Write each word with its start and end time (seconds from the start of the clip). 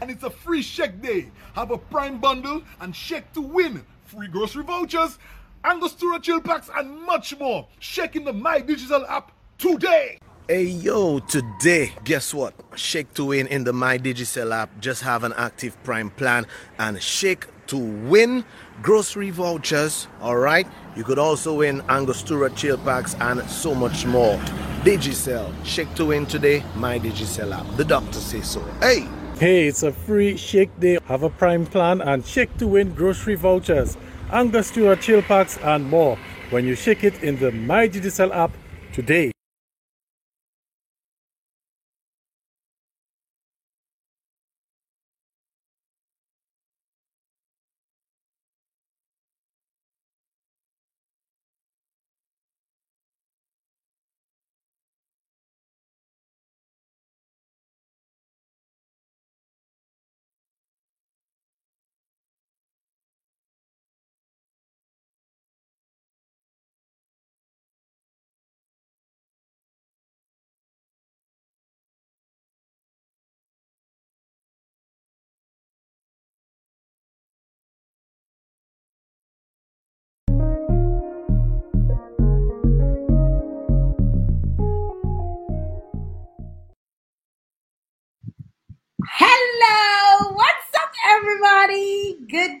And 0.00 0.10
it's 0.10 0.22
a 0.22 0.30
free 0.30 0.62
Shake 0.62 1.00
Day. 1.00 1.30
Have 1.54 1.70
a 1.70 1.78
Prime 1.78 2.18
bundle 2.18 2.62
and 2.80 2.94
Shake 2.94 3.32
to 3.32 3.40
win. 3.40 3.84
Free 4.04 4.28
grocery 4.28 4.62
vouchers, 4.64 5.18
Angostura 5.64 6.20
chill 6.20 6.40
packs, 6.40 6.70
and 6.76 7.02
much 7.02 7.36
more. 7.38 7.66
Shake 7.80 8.16
in 8.16 8.24
the 8.24 8.32
My 8.32 8.60
Digicel 8.60 9.08
app 9.08 9.32
today. 9.58 10.18
Hey 10.48 10.64
yo, 10.64 11.18
today, 11.18 11.92
guess 12.04 12.32
what? 12.32 12.54
Shake 12.76 13.12
to 13.14 13.24
win 13.24 13.48
in 13.48 13.64
the 13.64 13.72
My 13.72 13.98
Digicel 13.98 14.54
app. 14.54 14.70
Just 14.80 15.02
have 15.02 15.24
an 15.24 15.32
active 15.36 15.76
Prime 15.82 16.10
plan 16.10 16.46
and 16.78 17.02
Shake 17.02 17.46
to 17.66 17.76
win 17.76 18.44
grocery 18.80 19.30
vouchers. 19.30 20.06
All 20.20 20.36
right, 20.36 20.68
you 20.94 21.02
could 21.02 21.18
also 21.18 21.54
win 21.54 21.82
Angostura 21.88 22.50
chill 22.50 22.78
packs 22.78 23.16
and 23.18 23.42
so 23.50 23.74
much 23.74 24.06
more. 24.06 24.36
Digicel, 24.84 25.52
shake 25.64 25.92
to 25.96 26.04
win 26.04 26.26
today. 26.26 26.62
My 26.76 27.00
Digicel 27.00 27.52
app. 27.52 27.76
The 27.76 27.84
doctor 27.84 28.20
says 28.20 28.48
so. 28.48 28.60
Hey. 28.80 29.08
Hey, 29.38 29.66
it's 29.66 29.82
a 29.82 29.92
free 29.92 30.38
shake 30.38 30.80
day. 30.80 30.96
Have 31.08 31.22
a 31.22 31.28
prime 31.28 31.66
plan 31.66 32.00
and 32.00 32.24
shake 32.24 32.56
to 32.56 32.66
win 32.66 32.94
grocery 32.94 33.34
vouchers, 33.34 33.98
Angostura 34.32 34.96
chill 34.96 35.20
packs, 35.20 35.58
and 35.58 35.90
more 35.90 36.16
when 36.48 36.64
you 36.64 36.74
shake 36.74 37.04
it 37.04 37.22
in 37.22 37.36
the 37.38 37.52
My 37.52 37.84
app 38.32 38.52
today. 38.94 39.35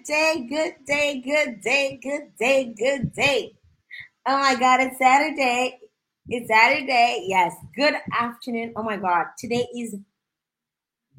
Day, 0.06 0.46
good 0.48 0.74
day, 0.86 1.20
good 1.20 1.60
day, 1.62 1.98
good 2.00 2.36
day, 2.38 2.72
good 2.78 3.12
day. 3.12 3.56
Oh 4.24 4.38
my 4.38 4.54
God, 4.54 4.80
it's 4.80 4.98
Saturday. 4.98 5.80
It's 6.28 6.48
Saturday. 6.48 7.24
Yes, 7.26 7.54
good 7.74 7.94
afternoon. 8.16 8.72
Oh 8.76 8.84
my 8.84 8.98
God, 8.98 9.26
today 9.36 9.66
is 9.76 9.96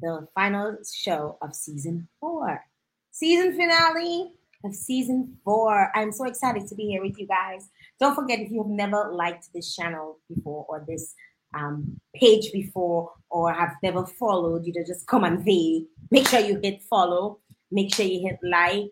the 0.00 0.26
final 0.34 0.78
show 0.90 1.36
of 1.42 1.54
season 1.54 2.08
four, 2.18 2.64
season 3.10 3.54
finale 3.56 4.32
of 4.64 4.74
season 4.74 5.36
four. 5.44 5.90
I'm 5.94 6.10
so 6.10 6.24
excited 6.24 6.66
to 6.68 6.74
be 6.74 6.84
here 6.84 7.02
with 7.02 7.18
you 7.18 7.26
guys. 7.26 7.68
Don't 8.00 8.14
forget 8.14 8.40
if 8.40 8.50
you 8.50 8.62
have 8.62 8.70
never 8.70 9.10
liked 9.12 9.48
this 9.52 9.76
channel 9.76 10.18
before 10.34 10.64
or 10.66 10.82
this 10.88 11.14
um, 11.54 12.00
page 12.14 12.52
before 12.52 13.12
or 13.28 13.52
have 13.52 13.74
never 13.82 14.06
followed, 14.06 14.64
you 14.64 14.72
know, 14.72 14.84
just 14.86 15.06
come 15.06 15.24
and 15.24 15.44
see. 15.44 15.86
Make 16.10 16.28
sure 16.28 16.40
you 16.40 16.58
hit 16.62 16.82
follow. 16.84 17.40
Make 17.70 17.94
sure 17.94 18.06
you 18.06 18.26
hit 18.26 18.38
like. 18.42 18.90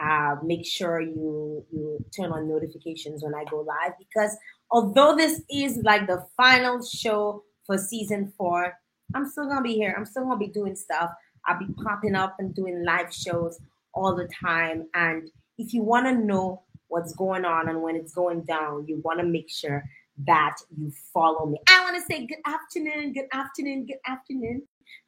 Uh, 0.00 0.36
make 0.44 0.64
sure 0.64 1.00
you 1.00 1.64
you 1.72 1.98
turn 2.16 2.30
on 2.30 2.48
notifications 2.48 3.24
when 3.24 3.34
I 3.34 3.42
go 3.50 3.60
live 3.62 3.94
because 3.98 4.36
although 4.70 5.16
this 5.16 5.42
is 5.50 5.78
like 5.82 6.06
the 6.06 6.24
final 6.36 6.80
show 6.84 7.42
for 7.66 7.76
season 7.76 8.32
four, 8.38 8.74
I'm 9.14 9.28
still 9.28 9.48
gonna 9.48 9.62
be 9.62 9.74
here. 9.74 9.94
I'm 9.96 10.04
still 10.04 10.24
gonna 10.24 10.38
be 10.38 10.48
doing 10.48 10.76
stuff. 10.76 11.10
I'll 11.46 11.58
be 11.58 11.72
popping 11.82 12.14
up 12.14 12.36
and 12.38 12.54
doing 12.54 12.84
live 12.84 13.12
shows 13.12 13.58
all 13.92 14.14
the 14.14 14.28
time. 14.40 14.86
And 14.94 15.30
if 15.56 15.72
you 15.74 15.82
want 15.82 16.06
to 16.06 16.14
know 16.14 16.62
what's 16.88 17.14
going 17.14 17.44
on 17.44 17.68
and 17.68 17.82
when 17.82 17.96
it's 17.96 18.14
going 18.14 18.42
down, 18.44 18.86
you 18.86 19.00
want 19.04 19.20
to 19.20 19.26
make 19.26 19.50
sure 19.50 19.84
that 20.26 20.56
you 20.76 20.92
follow 21.12 21.46
me. 21.46 21.58
I 21.68 21.82
want 21.82 21.96
to 21.96 22.02
say 22.02 22.26
good 22.26 22.38
afternoon, 22.46 23.12
good 23.12 23.28
afternoon, 23.32 23.86
good 23.86 23.98
afternoon. 24.06 24.62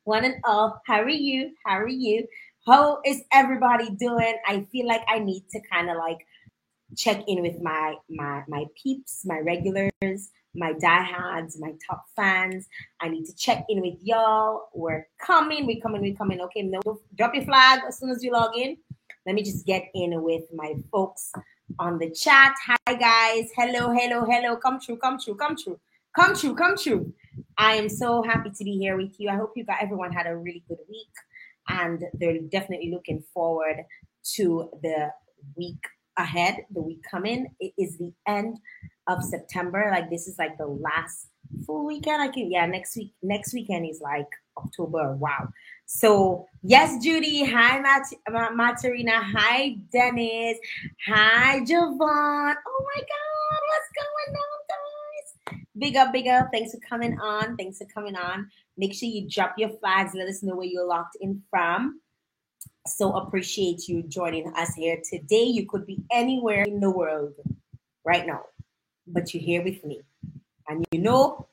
One 0.04 0.24
and 0.24 0.36
all, 0.44 0.80
how 0.86 1.00
are 1.00 1.08
you? 1.08 1.52
How 1.64 1.78
are 1.78 1.88
you? 1.88 2.26
How 2.66 3.00
is 3.06 3.22
everybody 3.32 3.90
doing? 3.90 4.34
I 4.46 4.66
feel 4.70 4.86
like 4.86 5.00
I 5.08 5.18
need 5.18 5.44
to 5.52 5.60
kind 5.72 5.88
of 5.88 5.96
like 5.96 6.18
check 6.94 7.24
in 7.26 7.40
with 7.40 7.60
my 7.62 7.94
my 8.10 8.42
my 8.48 8.66
peeps, 8.80 9.22
my 9.24 9.38
regulars, 9.38 10.30
my 10.54 10.74
diehards, 10.74 11.58
my 11.58 11.72
top 11.88 12.04
fans. 12.14 12.68
I 13.00 13.08
need 13.08 13.24
to 13.26 13.34
check 13.34 13.64
in 13.70 13.80
with 13.80 13.94
y'all. 14.02 14.68
We're 14.74 15.06
coming, 15.24 15.66
we're 15.66 15.80
coming, 15.80 16.02
we're 16.02 16.16
coming. 16.16 16.42
Okay, 16.42 16.62
no, 16.62 16.80
drop 17.16 17.34
your 17.34 17.44
flag 17.44 17.80
as 17.88 17.98
soon 17.98 18.10
as 18.10 18.22
you 18.22 18.32
log 18.32 18.54
in. 18.54 18.76
Let 19.24 19.36
me 19.36 19.42
just 19.42 19.64
get 19.64 19.84
in 19.94 20.22
with 20.22 20.44
my 20.52 20.74
folks 20.92 21.32
on 21.78 21.98
the 21.98 22.10
chat. 22.10 22.54
Hi 22.66 22.94
guys. 22.94 23.50
Hello, 23.56 23.90
hello, 23.90 24.26
hello. 24.26 24.56
Come 24.56 24.80
true, 24.80 24.98
come 24.98 25.18
true, 25.18 25.34
come 25.34 25.56
true. 25.56 25.80
Come 26.14 26.36
true, 26.36 26.54
come 26.54 26.76
true. 26.76 27.14
I 27.56 27.76
am 27.76 27.88
so 27.88 28.22
happy 28.22 28.50
to 28.50 28.64
be 28.64 28.76
here 28.76 28.98
with 28.98 29.18
you. 29.18 29.30
I 29.30 29.36
hope 29.36 29.52
you 29.56 29.64
got 29.64 29.82
everyone 29.82 30.12
had 30.12 30.26
a 30.26 30.36
really 30.36 30.62
good 30.68 30.78
week 30.90 31.08
and 31.70 32.04
they're 32.14 32.40
definitely 32.50 32.90
looking 32.92 33.22
forward 33.32 33.76
to 34.34 34.70
the 34.82 35.10
week 35.56 35.82
ahead, 36.16 36.64
the 36.70 36.82
week 36.82 37.02
coming. 37.10 37.54
It 37.60 37.72
is 37.78 37.96
the 37.98 38.12
end 38.26 38.58
of 39.06 39.22
September. 39.22 39.88
Like 39.90 40.10
this 40.10 40.28
is 40.28 40.38
like 40.38 40.58
the 40.58 40.66
last 40.66 41.28
full 41.66 41.86
weekend. 41.86 42.22
I 42.22 42.28
can 42.28 42.50
yeah, 42.50 42.66
next 42.66 42.96
week 42.96 43.12
next 43.22 43.54
weekend 43.54 43.86
is 43.86 44.00
like 44.02 44.28
October. 44.56 45.16
Wow. 45.16 45.48
So 45.86 46.46
yes, 46.62 47.02
Judy. 47.02 47.44
Hi, 47.44 47.80
Mat- 47.80 48.54
Matarina. 48.54 49.22
Hi, 49.22 49.76
Dennis. 49.92 50.58
Hi, 51.06 51.60
Javon. 51.60 52.54
Oh 52.68 52.84
my 52.94 53.00
God, 53.00 53.60
what's 53.68 53.90
going 53.96 54.36
on? 54.36 54.59
Big 55.78 55.96
up, 55.96 56.12
big 56.12 56.26
up. 56.26 56.48
Thanks 56.52 56.72
for 56.72 56.80
coming 56.80 57.18
on. 57.20 57.56
Thanks 57.56 57.78
for 57.78 57.86
coming 57.86 58.16
on. 58.16 58.50
Make 58.76 58.92
sure 58.92 59.08
you 59.08 59.28
drop 59.28 59.54
your 59.56 59.70
flags. 59.78 60.12
Let 60.14 60.28
us 60.28 60.42
know 60.42 60.56
where 60.56 60.66
you're 60.66 60.86
locked 60.86 61.16
in 61.20 61.42
from. 61.48 62.00
So 62.86 63.12
appreciate 63.12 63.88
you 63.88 64.02
joining 64.02 64.52
us 64.54 64.74
here 64.74 65.00
today. 65.08 65.44
You 65.44 65.66
could 65.66 65.86
be 65.86 66.02
anywhere 66.10 66.64
in 66.64 66.80
the 66.80 66.90
world 66.90 67.34
right 68.04 68.26
now, 68.26 68.42
but 69.06 69.32
you're 69.32 69.42
here 69.42 69.62
with 69.62 69.84
me. 69.84 70.02
And 70.68 70.84
you 70.90 71.00
know, 71.00 71.46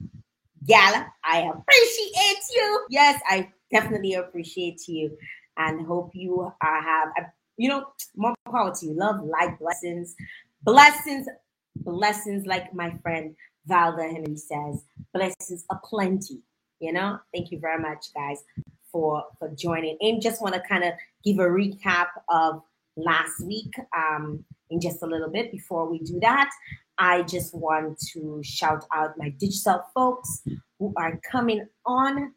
Gala, 0.65 1.11
I 1.23 1.41
appreciate 1.41 2.43
you. 2.55 2.85
Yes, 2.89 3.21
I 3.29 3.51
definitely 3.71 4.15
appreciate 4.15 4.87
you 4.87 5.15
and 5.57 5.85
hope 5.85 6.11
you 6.13 6.41
uh, 6.41 6.81
have, 6.81 7.09
uh, 7.19 7.23
you 7.57 7.69
know, 7.69 7.87
more 8.15 8.35
power 8.51 8.73
to 8.73 8.85
you. 8.85 8.93
Love, 8.93 9.23
light, 9.23 9.59
blessings, 9.59 10.15
blessings, 10.63 11.27
blessings, 11.75 12.45
like 12.45 12.73
my 12.73 12.97
friend 13.03 13.35
Valda 13.67 14.11
Henry 14.11 14.37
says, 14.37 14.83
blessings 15.13 15.65
aplenty. 15.69 16.41
You 16.79 16.93
know, 16.93 17.19
thank 17.33 17.51
you 17.51 17.59
very 17.59 17.81
much, 17.81 18.07
guys, 18.13 18.43
for 18.91 19.23
for 19.39 19.49
joining. 19.49 19.97
And 20.01 20.21
just 20.21 20.41
want 20.41 20.53
to 20.55 20.61
kind 20.61 20.83
of 20.83 20.93
give 21.23 21.39
a 21.39 21.47
recap 21.47 22.07
of 22.29 22.61
last 22.95 23.43
week 23.43 23.73
um, 23.95 24.43
in 24.69 24.79
just 24.79 25.01
a 25.01 25.07
little 25.07 25.29
bit. 25.29 25.51
Before 25.51 25.89
we 25.89 25.99
do 25.99 26.19
that, 26.21 26.49
I 26.97 27.23
just 27.23 27.53
want 27.55 27.99
to 28.13 28.41
shout 28.43 28.85
out 28.93 29.17
my 29.17 29.31
Digicel 29.41 29.83
folks 29.93 30.43
who 30.77 30.93
are 30.97 31.19
coming 31.31 31.65
on 31.85 32.33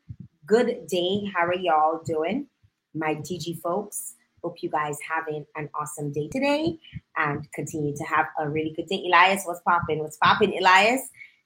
Good 0.51 0.89
day. 0.89 1.31
How 1.33 1.47
are 1.47 1.55
y'all 1.55 2.03
doing? 2.05 2.49
My 2.93 3.15
DG 3.15 3.61
folks. 3.61 4.17
Hope 4.43 4.63
you 4.63 4.71
guys 4.71 4.97
having 5.09 5.45
an 5.57 5.69
awesome 5.75 6.13
day 6.13 6.29
today 6.29 6.79
and 7.17 7.51
continue 7.53 7.95
to 7.97 8.05
have 8.05 8.27
a 8.39 8.49
really 8.49 8.73
good 8.75 8.87
day. 8.87 9.05
Elias, 9.07 9.43
what's 9.45 9.61
popping? 9.61 9.99
What's 9.99 10.17
popping, 10.17 10.57
Elias? 10.59 11.03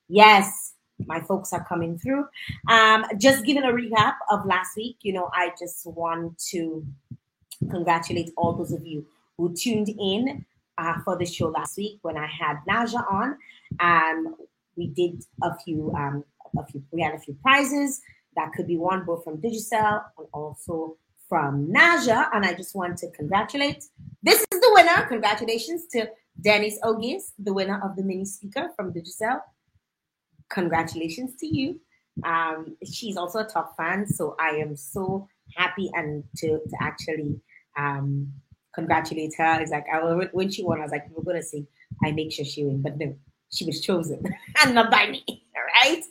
Yes, 0.08 0.75
my 1.06 1.20
folks 1.20 1.52
are 1.52 1.64
coming 1.64 1.99
through. 1.99 2.26
Um, 2.69 3.05
just 3.19 3.44
giving 3.44 3.64
a 3.64 3.73
recap 3.73 4.14
of 4.31 4.46
last 4.46 4.76
week, 4.76 4.99
you 5.02 5.12
know, 5.12 5.31
I 5.32 5.50
just 5.58 5.87
want 5.87 6.38
to 6.50 6.87
congratulate 7.70 8.31
all 8.37 8.52
those 8.52 8.73
of 8.73 8.87
you 8.87 9.06
who 9.37 9.55
tuned 9.55 9.88
in 9.88 10.44
uh, 10.79 10.94
for 11.05 11.17
the 11.19 11.26
show 11.26 11.49
last 11.49 11.76
week 11.76 11.99
when 12.02 12.17
I 12.17 12.26
had 12.26 12.58
Naja 12.69 13.05
on. 13.11 13.37
Um, 13.81 14.37
we 14.76 14.88
did 14.88 15.25
a 15.43 15.56
few, 15.58 15.93
um, 15.97 16.25
a 16.58 16.67
few, 16.67 16.82
we 16.90 17.02
had 17.02 17.14
a 17.14 17.19
few 17.19 17.35
prizes 17.43 18.00
that 18.37 18.52
could 18.52 18.67
be 18.67 18.76
won 18.76 19.05
both 19.05 19.25
from 19.25 19.38
Digicel 19.38 20.02
and 20.19 20.26
also 20.32 20.97
from 21.29 21.69
Naja. 21.73 22.29
And 22.32 22.44
I 22.44 22.55
just 22.55 22.75
want 22.75 22.99
to 22.99 23.11
congratulate. 23.11 23.85
This 24.23 24.41
is 24.41 24.61
the 24.61 24.71
winner. 24.75 25.06
Congratulations 25.09 25.87
to 25.93 26.09
Dennis 26.41 26.79
Ogis, 26.82 27.32
the 27.38 27.53
winner 27.53 27.81
of 27.85 27.97
the 27.97 28.03
mini 28.03 28.25
speaker 28.25 28.71
from 28.76 28.93
Digicel. 28.93 29.41
Congratulations 30.50 31.37
to 31.37 31.47
you. 31.47 31.81
Um, 32.25 32.76
she's 32.85 33.17
also 33.17 33.41
a 33.41 33.44
top 33.44 33.76
fan, 33.76 34.06
so 34.06 34.37
I 34.38 34.50
am 34.50 34.76
so 34.76 35.29
happy 35.56 35.91
and 35.94 36.23
to, 36.37 36.47
to 36.47 36.76
actually 36.81 37.41
um, 37.76 38.32
congratulate 38.75 39.35
her. 39.38 39.61
It's 39.61 39.73
like, 39.73 39.87
I, 39.93 39.99
when 40.32 40.50
she 40.50 40.62
won, 40.62 40.79
I 40.79 40.82
was 40.82 40.93
like, 40.93 41.06
we're 41.11 41.35
to 41.35 41.43
say, 41.43 41.67
I 42.05 42.12
make 42.12 42.32
sure 42.32 42.44
she 42.44 42.65
wins, 42.65 42.82
But 42.82 42.99
no, 42.99 43.17
she 43.54 43.64
was 43.64 43.80
chosen 43.80 44.22
and 44.62 44.74
not 44.74 44.90
by 44.90 45.08
me. 45.10 45.24
All 45.28 45.90
right. 45.92 46.02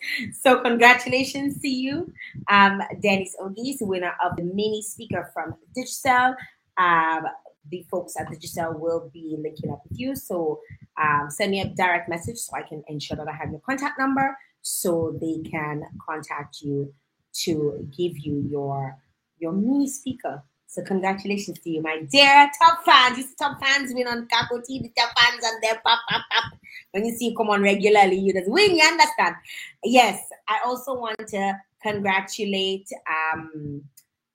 So 0.42 0.62
congratulations 0.62 1.60
to 1.62 1.68
you, 1.68 2.12
um, 2.50 2.82
Dennis 3.02 3.36
Ogis, 3.42 3.78
winner 3.82 4.14
of 4.24 4.38
the 4.38 4.44
mini 4.44 4.82
speaker 4.82 5.30
from 5.34 5.56
Digicel. 5.78 6.36
Um, 6.78 7.24
the 7.70 7.86
folks 7.90 8.16
at 8.20 8.28
Digicel 8.28 8.80
will 8.80 9.10
be 9.14 9.36
linking 9.40 9.72
up 9.72 9.82
with 9.88 10.00
you. 10.00 10.16
So 10.16 10.60
um, 11.02 11.28
send 11.30 11.52
me 11.52 11.62
a 11.62 11.68
direct 11.70 12.10
message 12.10 12.38
so 12.38 12.56
I 12.56 12.62
can 12.62 12.84
ensure 12.88 13.18
that 13.18 13.28
I 13.28 13.34
have 13.34 13.52
your 13.52 13.62
contact 13.62 14.00
number 14.00 14.38
so 14.62 15.18
they 15.20 15.50
can 15.50 15.84
contact 16.06 16.62
you 16.62 16.94
to 17.34 17.88
give 17.96 18.18
you 18.18 18.46
your 18.50 18.98
your 19.40 19.52
mini 19.52 19.90
speaker. 19.90 20.44
So 20.74 20.82
congratulations 20.82 21.60
to 21.60 21.70
you, 21.70 21.84
my 21.84 22.02
dear 22.10 22.50
top 22.60 22.84
fans. 22.84 23.20
You 23.20 23.26
top 23.38 23.64
fans 23.64 23.94
win 23.94 24.08
on 24.08 24.28
Kakoti, 24.28 24.92
top 24.96 25.12
fans 25.16 25.44
and 25.44 25.62
their 25.62 25.76
pop 25.86 26.00
pop 26.10 26.24
pop. 26.32 26.54
When 26.90 27.06
you 27.06 27.14
see 27.16 27.30
you 27.30 27.38
come 27.38 27.52
on 27.52 27.62
regularly, 27.62 28.18
you 28.18 28.34
just 28.34 28.50
win, 28.50 28.76
you 28.76 28.84
understand? 28.84 29.36
Yes, 29.84 30.20
I 30.48 30.62
also 30.66 30.96
want 31.00 31.20
to 31.28 31.54
congratulate 31.84 32.88
um 33.08 33.84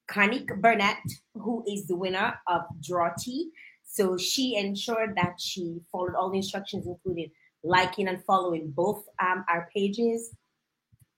Kanik 0.08 0.46
Burnett, 0.61 1.02
who 1.35 1.64
is 1.67 1.88
the 1.88 1.96
winner 1.96 2.38
of 2.46 2.62
Draw. 2.81 3.17
So 3.82 4.17
she 4.17 4.55
ensured 4.55 5.17
that 5.17 5.41
she 5.41 5.81
followed 5.91 6.14
all 6.14 6.31
the 6.31 6.37
instructions, 6.37 6.87
including 6.87 7.32
liking 7.64 8.06
and 8.06 8.23
following 8.25 8.70
both 8.70 9.02
um, 9.20 9.44
our 9.49 9.69
pages 9.75 10.37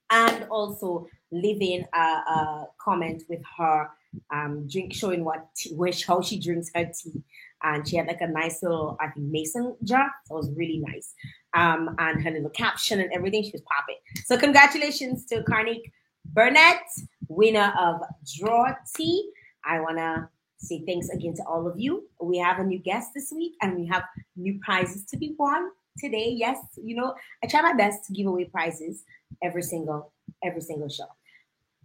and 0.09 0.47
also 0.49 1.05
leaving 1.31 1.85
a, 1.93 1.97
a 1.97 2.67
comment 2.79 3.21
with 3.29 3.41
her 3.59 3.87
um, 4.33 4.67
drink 4.67 4.93
showing 4.93 5.23
what 5.23 5.47
wish 5.71 6.05
how 6.05 6.21
she 6.21 6.39
drinks 6.39 6.69
her 6.75 6.85
tea. 6.85 7.23
And 7.63 7.87
she 7.87 7.95
had 7.95 8.07
like 8.07 8.21
a 8.21 8.27
nice 8.27 8.63
little 8.63 8.97
i 8.99 9.07
think 9.07 9.27
mason 9.27 9.75
jar. 9.83 10.09
That 10.27 10.33
was 10.33 10.49
really 10.55 10.79
nice. 10.79 11.13
Um, 11.53 11.95
and 11.99 12.23
her 12.23 12.31
little 12.31 12.49
caption 12.49 12.99
and 12.99 13.11
everything 13.13 13.43
she 13.43 13.51
was 13.51 13.61
popping. 13.61 13.97
So 14.25 14.37
congratulations 14.37 15.25
to 15.27 15.41
Karnik 15.43 15.91
burnett 16.25 16.81
winner 17.27 17.73
of 17.79 18.01
draw 18.37 18.73
tea. 18.95 19.29
I 19.65 19.79
want 19.79 19.97
to 19.97 20.27
say 20.57 20.83
thanks 20.85 21.09
again 21.09 21.33
to 21.35 21.43
all 21.43 21.67
of 21.67 21.79
you. 21.79 22.07
We 22.21 22.37
have 22.37 22.59
a 22.59 22.63
new 22.63 22.79
guest 22.79 23.09
this 23.15 23.31
week 23.35 23.53
and 23.61 23.77
we 23.77 23.87
have 23.87 24.03
new 24.35 24.59
prizes 24.63 25.05
to 25.05 25.17
be 25.17 25.35
won 25.37 25.69
today. 25.97 26.33
Yes, 26.37 26.57
you 26.81 26.95
know, 26.95 27.13
I 27.43 27.47
try 27.47 27.61
my 27.61 27.73
best 27.73 28.05
to 28.07 28.13
give 28.13 28.27
away 28.27 28.45
prizes 28.45 29.03
every 29.43 29.63
single 29.63 30.11
every 30.43 30.61
single 30.61 30.89
show. 30.89 31.05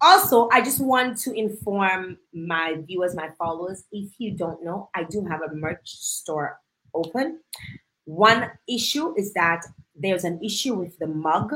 Also, 0.06 0.48
I 0.52 0.62
just 0.62 0.80
want 0.80 1.18
to 1.18 1.32
inform 1.32 2.18
my 2.32 2.76
viewers, 2.86 3.16
my 3.16 3.30
followers, 3.36 3.84
if 3.90 4.12
you 4.18 4.36
don't 4.36 4.62
know, 4.64 4.88
I 4.94 5.02
do 5.02 5.24
have 5.24 5.40
a 5.42 5.52
merch 5.52 5.88
store 5.90 6.60
open. 6.94 7.40
One 8.04 8.52
issue 8.68 9.14
is 9.18 9.34
that 9.34 9.64
there's 9.96 10.22
an 10.22 10.38
issue 10.44 10.74
with 10.74 10.96
the 11.00 11.08
mug. 11.08 11.52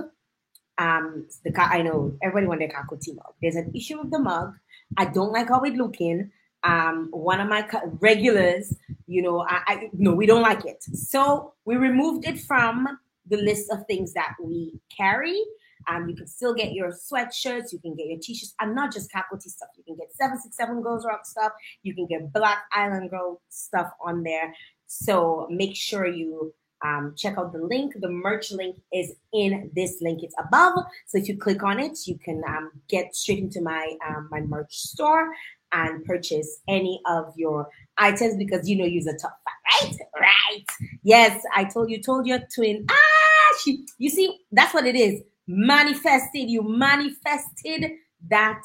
Um, 0.78 1.28
the 1.44 1.52
I 1.62 1.82
know 1.82 2.16
everybody 2.22 2.48
want 2.48 2.58
their 2.58 2.70
Kakoti 2.70 3.14
mug. 3.14 3.34
There's 3.40 3.54
an 3.54 3.70
issue 3.72 4.00
with 4.00 4.10
the 4.10 4.18
mug. 4.18 4.54
I 4.96 5.04
don't 5.04 5.30
like 5.30 5.48
how 5.48 5.60
it 5.60 5.74
looking 5.74 6.32
um, 6.62 7.08
one 7.10 7.40
of 7.40 7.48
my 7.48 7.66
regulars, 8.00 8.74
you 9.06 9.22
know, 9.22 9.40
I, 9.48 9.62
I 9.66 9.90
no, 9.92 10.12
we 10.12 10.26
don't 10.26 10.42
like 10.42 10.64
it. 10.64 10.82
So 10.82 11.54
we 11.64 11.76
removed 11.76 12.26
it 12.26 12.40
from 12.40 12.98
the 13.28 13.38
list 13.38 13.70
of 13.70 13.86
things 13.86 14.12
that 14.14 14.34
we 14.42 14.80
carry. 14.94 15.40
Um, 15.88 16.08
you 16.08 16.16
can 16.16 16.26
still 16.26 16.54
get 16.54 16.72
your 16.72 16.90
sweatshirts, 16.90 17.72
you 17.72 17.78
can 17.80 17.94
get 17.94 18.06
your 18.06 18.18
t-shirts, 18.20 18.54
and 18.60 18.74
not 18.74 18.92
just 18.92 19.10
Kakoti 19.12 19.42
stuff. 19.48 19.68
You 19.76 19.84
can 19.84 19.96
get 19.96 20.12
767 20.14 20.82
Girls 20.82 21.06
Rock 21.06 21.26
stuff, 21.26 21.52
you 21.82 21.94
can 21.94 22.06
get 22.06 22.32
Black 22.32 22.58
Island 22.72 23.10
Girl 23.10 23.40
stuff 23.48 23.90
on 24.04 24.22
there. 24.22 24.54
So 24.86 25.46
make 25.50 25.76
sure 25.76 26.06
you 26.06 26.52
um, 26.84 27.14
check 27.16 27.36
out 27.38 27.52
the 27.52 27.62
link. 27.62 27.94
The 28.00 28.08
merch 28.08 28.52
link 28.52 28.76
is 28.92 29.12
in 29.32 29.70
this 29.74 29.98
link. 30.00 30.22
It's 30.22 30.34
above. 30.38 30.74
So 31.06 31.18
if 31.18 31.28
you 31.28 31.36
click 31.36 31.62
on 31.62 31.78
it, 31.78 31.98
you 32.06 32.18
can 32.18 32.42
um, 32.48 32.70
get 32.88 33.14
straight 33.14 33.38
into 33.38 33.60
my 33.60 33.96
um, 34.08 34.28
my 34.30 34.40
merch 34.40 34.74
store 34.74 35.30
and 35.72 36.04
purchase 36.04 36.60
any 36.68 37.00
of 37.06 37.32
your 37.36 37.68
items 37.98 38.36
because 38.36 38.68
you 38.68 38.76
know 38.76 38.84
you're 38.84 39.08
a 39.14 39.18
top 39.18 39.38
fan, 39.80 39.90
right? 39.90 40.30
Right. 40.50 40.64
Yes, 41.02 41.42
I 41.54 41.64
told 41.64 41.90
you, 41.90 42.02
told 42.02 42.26
your 42.26 42.40
twin. 42.54 42.86
Ah, 42.90 43.56
she, 43.62 43.86
you 43.98 44.10
see, 44.10 44.38
that's 44.52 44.74
what 44.74 44.86
it 44.86 44.96
is. 44.96 45.20
Manifested, 45.52 46.48
you 46.48 46.62
manifested 46.62 47.90
that 48.28 48.62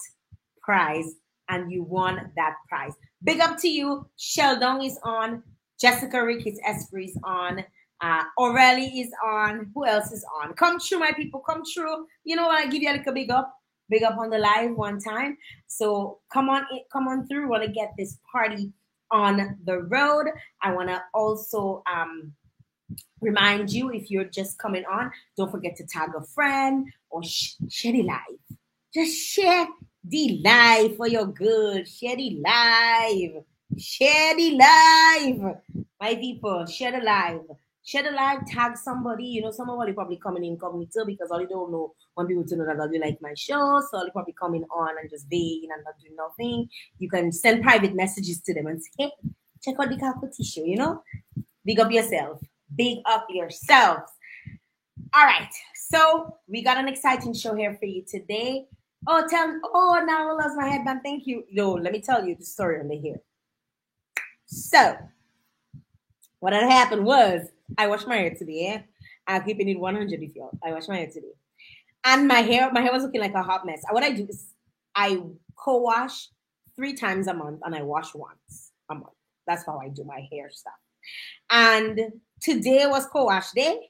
prize 0.61 1.15
and 1.49 1.71
you 1.71 1.83
won 1.83 2.31
that 2.35 2.55
prize. 2.69 2.93
Big 3.23 3.39
up 3.39 3.57
to 3.59 3.67
you. 3.67 4.07
Sheldon 4.17 4.81
is 4.81 4.99
on. 5.03 5.41
Jessica 5.81 6.23
Ricketts 6.23 6.59
Esprit 6.63 7.05
is 7.05 7.17
on. 7.23 7.63
Uh, 8.01 8.23
Aurelie 8.37 9.01
is 9.01 9.11
on. 9.25 9.71
Who 9.73 9.85
else 9.85 10.11
is 10.11 10.23
on? 10.41 10.53
Come 10.53 10.79
true, 10.79 10.99
my 10.99 11.11
people. 11.11 11.39
Come 11.39 11.63
true. 11.73 12.05
You 12.23 12.35
know 12.35 12.47
what? 12.47 12.65
I 12.65 12.69
give 12.69 12.83
you 12.83 12.91
a 12.91 12.97
little 12.97 13.13
big 13.13 13.31
up 13.31 13.51
big 13.89 14.03
up 14.03 14.17
on 14.17 14.29
the 14.29 14.37
live 14.37 14.75
one 14.75 14.99
time. 14.99 15.37
So 15.67 16.19
come 16.31 16.49
on, 16.49 16.65
come 16.91 17.07
on 17.07 17.27
through. 17.27 17.49
Want 17.49 17.63
to 17.63 17.71
get 17.71 17.93
this 17.97 18.17
party 18.31 18.71
on 19.11 19.57
the 19.65 19.79
road. 19.83 20.27
I 20.61 20.73
want 20.73 20.89
to 20.89 21.01
also 21.13 21.83
um, 21.91 22.33
remind 23.21 23.71
you 23.71 23.91
if 23.91 24.09
you're 24.11 24.25
just 24.25 24.57
coming 24.57 24.83
on, 24.85 25.11
don't 25.37 25.51
forget 25.51 25.75
to 25.77 25.85
tag 25.85 26.09
a 26.17 26.23
friend 26.23 26.87
or 27.09 27.23
sh- 27.23 27.55
share 27.69 27.93
the 27.93 28.03
live. 28.03 28.57
Just 28.93 29.15
share 29.15 29.67
the 30.03 30.41
live 30.43 30.95
for 30.95 31.07
your 31.07 31.25
good. 31.25 31.87
Share 31.87 32.15
the 32.15 32.41
live. 32.45 33.43
Share 33.77 34.35
the 34.35 34.51
live. 34.51 35.85
My 35.99 36.15
people, 36.15 36.65
share 36.65 36.91
the 36.91 37.03
live 37.03 37.41
share 37.85 38.03
the 38.03 38.11
live, 38.11 38.45
tag 38.47 38.77
somebody. 38.77 39.25
You 39.25 39.43
know, 39.43 39.51
somebody 39.51 39.93
probably 39.93 40.17
coming 40.17 40.43
in 40.43 40.53
incognito 40.53 41.05
because 41.05 41.29
all 41.31 41.39
you 41.39 41.47
don't 41.47 41.71
know 41.71 41.93
want 42.17 42.29
people 42.29 42.45
to 42.45 42.55
know 42.55 42.65
that 42.65 42.89
you 42.91 42.99
like 42.99 43.21
my 43.21 43.33
show. 43.35 43.81
So 43.89 44.03
they 44.03 44.09
probably 44.09 44.33
coming 44.33 44.63
on 44.75 44.97
and 44.99 45.09
just 45.09 45.29
being 45.29 45.69
and 45.71 45.83
not 45.83 45.93
doing 46.01 46.15
nothing. 46.15 46.69
You 46.99 47.09
can 47.09 47.31
send 47.31 47.63
private 47.63 47.95
messages 47.95 48.41
to 48.41 48.53
them 48.53 48.67
and 48.67 48.81
say, 48.81 48.89
hey, 48.97 49.11
check 49.61 49.75
out 49.79 49.89
the 49.89 49.95
Kakoti 49.95 50.45
show, 50.45 50.63
you 50.63 50.77
know? 50.77 51.03
Big 51.63 51.79
up 51.79 51.91
yourself. 51.91 52.41
Big 52.75 52.99
up 53.05 53.27
yourselves. 53.29 54.11
All 55.13 55.25
right. 55.25 55.49
So 55.89 56.37
we 56.47 56.63
got 56.63 56.77
an 56.77 56.87
exciting 56.87 57.33
show 57.33 57.55
here 57.55 57.75
for 57.79 57.85
you 57.85 58.03
today. 58.07 58.67
Oh, 59.07 59.25
tell 59.29 59.47
me, 59.47 59.59
oh 59.63 60.03
now 60.05 60.29
I 60.29 60.33
lost 60.33 60.57
my 60.57 60.67
headband. 60.67 61.01
Thank 61.03 61.27
you. 61.27 61.43
Yo, 61.49 61.73
let 61.73 61.93
me 61.93 62.01
tell 62.01 62.25
you 62.25 62.35
the 62.35 62.45
story 62.45 62.79
under 62.79 62.95
here. 62.95 63.21
So 64.47 64.97
what 66.39 66.53
had 66.53 66.63
happened 66.63 67.05
was 67.05 67.47
I 67.77 67.87
washed 67.87 68.07
my 68.07 68.17
hair 68.17 68.35
today. 68.35 68.67
Eh? 68.67 68.81
I'm 69.27 69.43
keeping 69.43 69.69
it 69.69 69.79
100 69.79 70.19
with 70.19 70.35
y'all. 70.35 70.57
I 70.63 70.71
washed 70.71 70.89
my 70.89 70.97
hair 70.97 71.07
today. 71.07 71.33
And 72.03 72.27
my 72.27 72.41
hair, 72.41 72.71
my 72.71 72.81
hair 72.81 72.91
was 72.91 73.03
looking 73.03 73.21
like 73.21 73.33
a 73.33 73.41
hot 73.41 73.65
mess. 73.65 73.83
What 73.89 74.03
I 74.03 74.11
do 74.11 74.27
is 74.27 74.53
I 74.95 75.21
co-wash 75.55 76.29
three 76.75 76.93
times 76.93 77.27
a 77.27 77.33
month 77.33 77.61
and 77.63 77.73
I 77.73 77.81
wash 77.81 78.13
once 78.13 78.71
a 78.89 78.95
month. 78.95 79.13
That's 79.47 79.65
how 79.65 79.79
I 79.79 79.89
do 79.89 80.03
my 80.03 80.27
hair 80.31 80.49
stuff. 80.51 80.73
And 81.49 81.99
today 82.41 82.85
was 82.87 83.05
co-wash 83.07 83.51
day. 83.51 83.89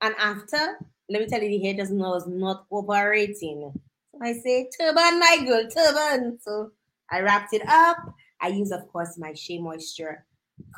And 0.00 0.14
after, 0.18 0.78
let 1.08 1.22
me 1.22 1.26
tell 1.26 1.42
you, 1.42 1.48
the 1.48 1.58
hair 1.58 1.74
not 1.74 2.14
was 2.14 2.26
not 2.26 2.68
cooperating. 2.68 3.72
So 4.12 4.18
I 4.20 4.32
say, 4.34 4.68
turban, 4.76 5.20
my 5.20 5.38
girl, 5.46 5.68
turban. 5.68 6.38
So 6.40 6.72
I 7.10 7.20
wrapped 7.20 7.54
it 7.54 7.62
up. 7.68 7.98
I 8.40 8.48
use, 8.48 8.72
of 8.72 8.88
course, 8.88 9.16
my 9.18 9.32
Shea 9.34 9.58
Moisture 9.58 10.26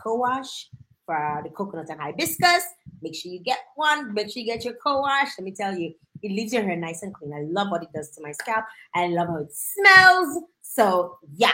co-wash 0.02 0.68
for 1.06 1.40
the 1.42 1.50
coconut 1.50 1.88
and 1.88 2.00
hibiscus. 2.00 2.64
Make 3.00 3.14
sure 3.14 3.32
you 3.32 3.40
get 3.40 3.58
one. 3.76 4.12
Make 4.12 4.30
sure 4.30 4.42
you 4.42 4.46
get 4.46 4.64
your 4.64 4.75
co-wash. 4.75 5.30
Let 5.38 5.44
me 5.44 5.52
tell 5.52 5.76
you, 5.76 5.94
it 6.23 6.30
leaves 6.30 6.52
your 6.52 6.62
hair 6.62 6.76
nice 6.76 7.02
and 7.02 7.14
clean. 7.14 7.32
I 7.32 7.42
love 7.42 7.70
what 7.70 7.82
it 7.82 7.92
does 7.94 8.11
to 8.11 8.23
my 8.23 8.32
scalp. 8.32 8.64
I 8.94 9.08
love 9.08 9.28
how 9.28 9.38
it 9.38 9.52
smells. 9.52 10.44
So 10.62 11.18
yeah. 11.34 11.52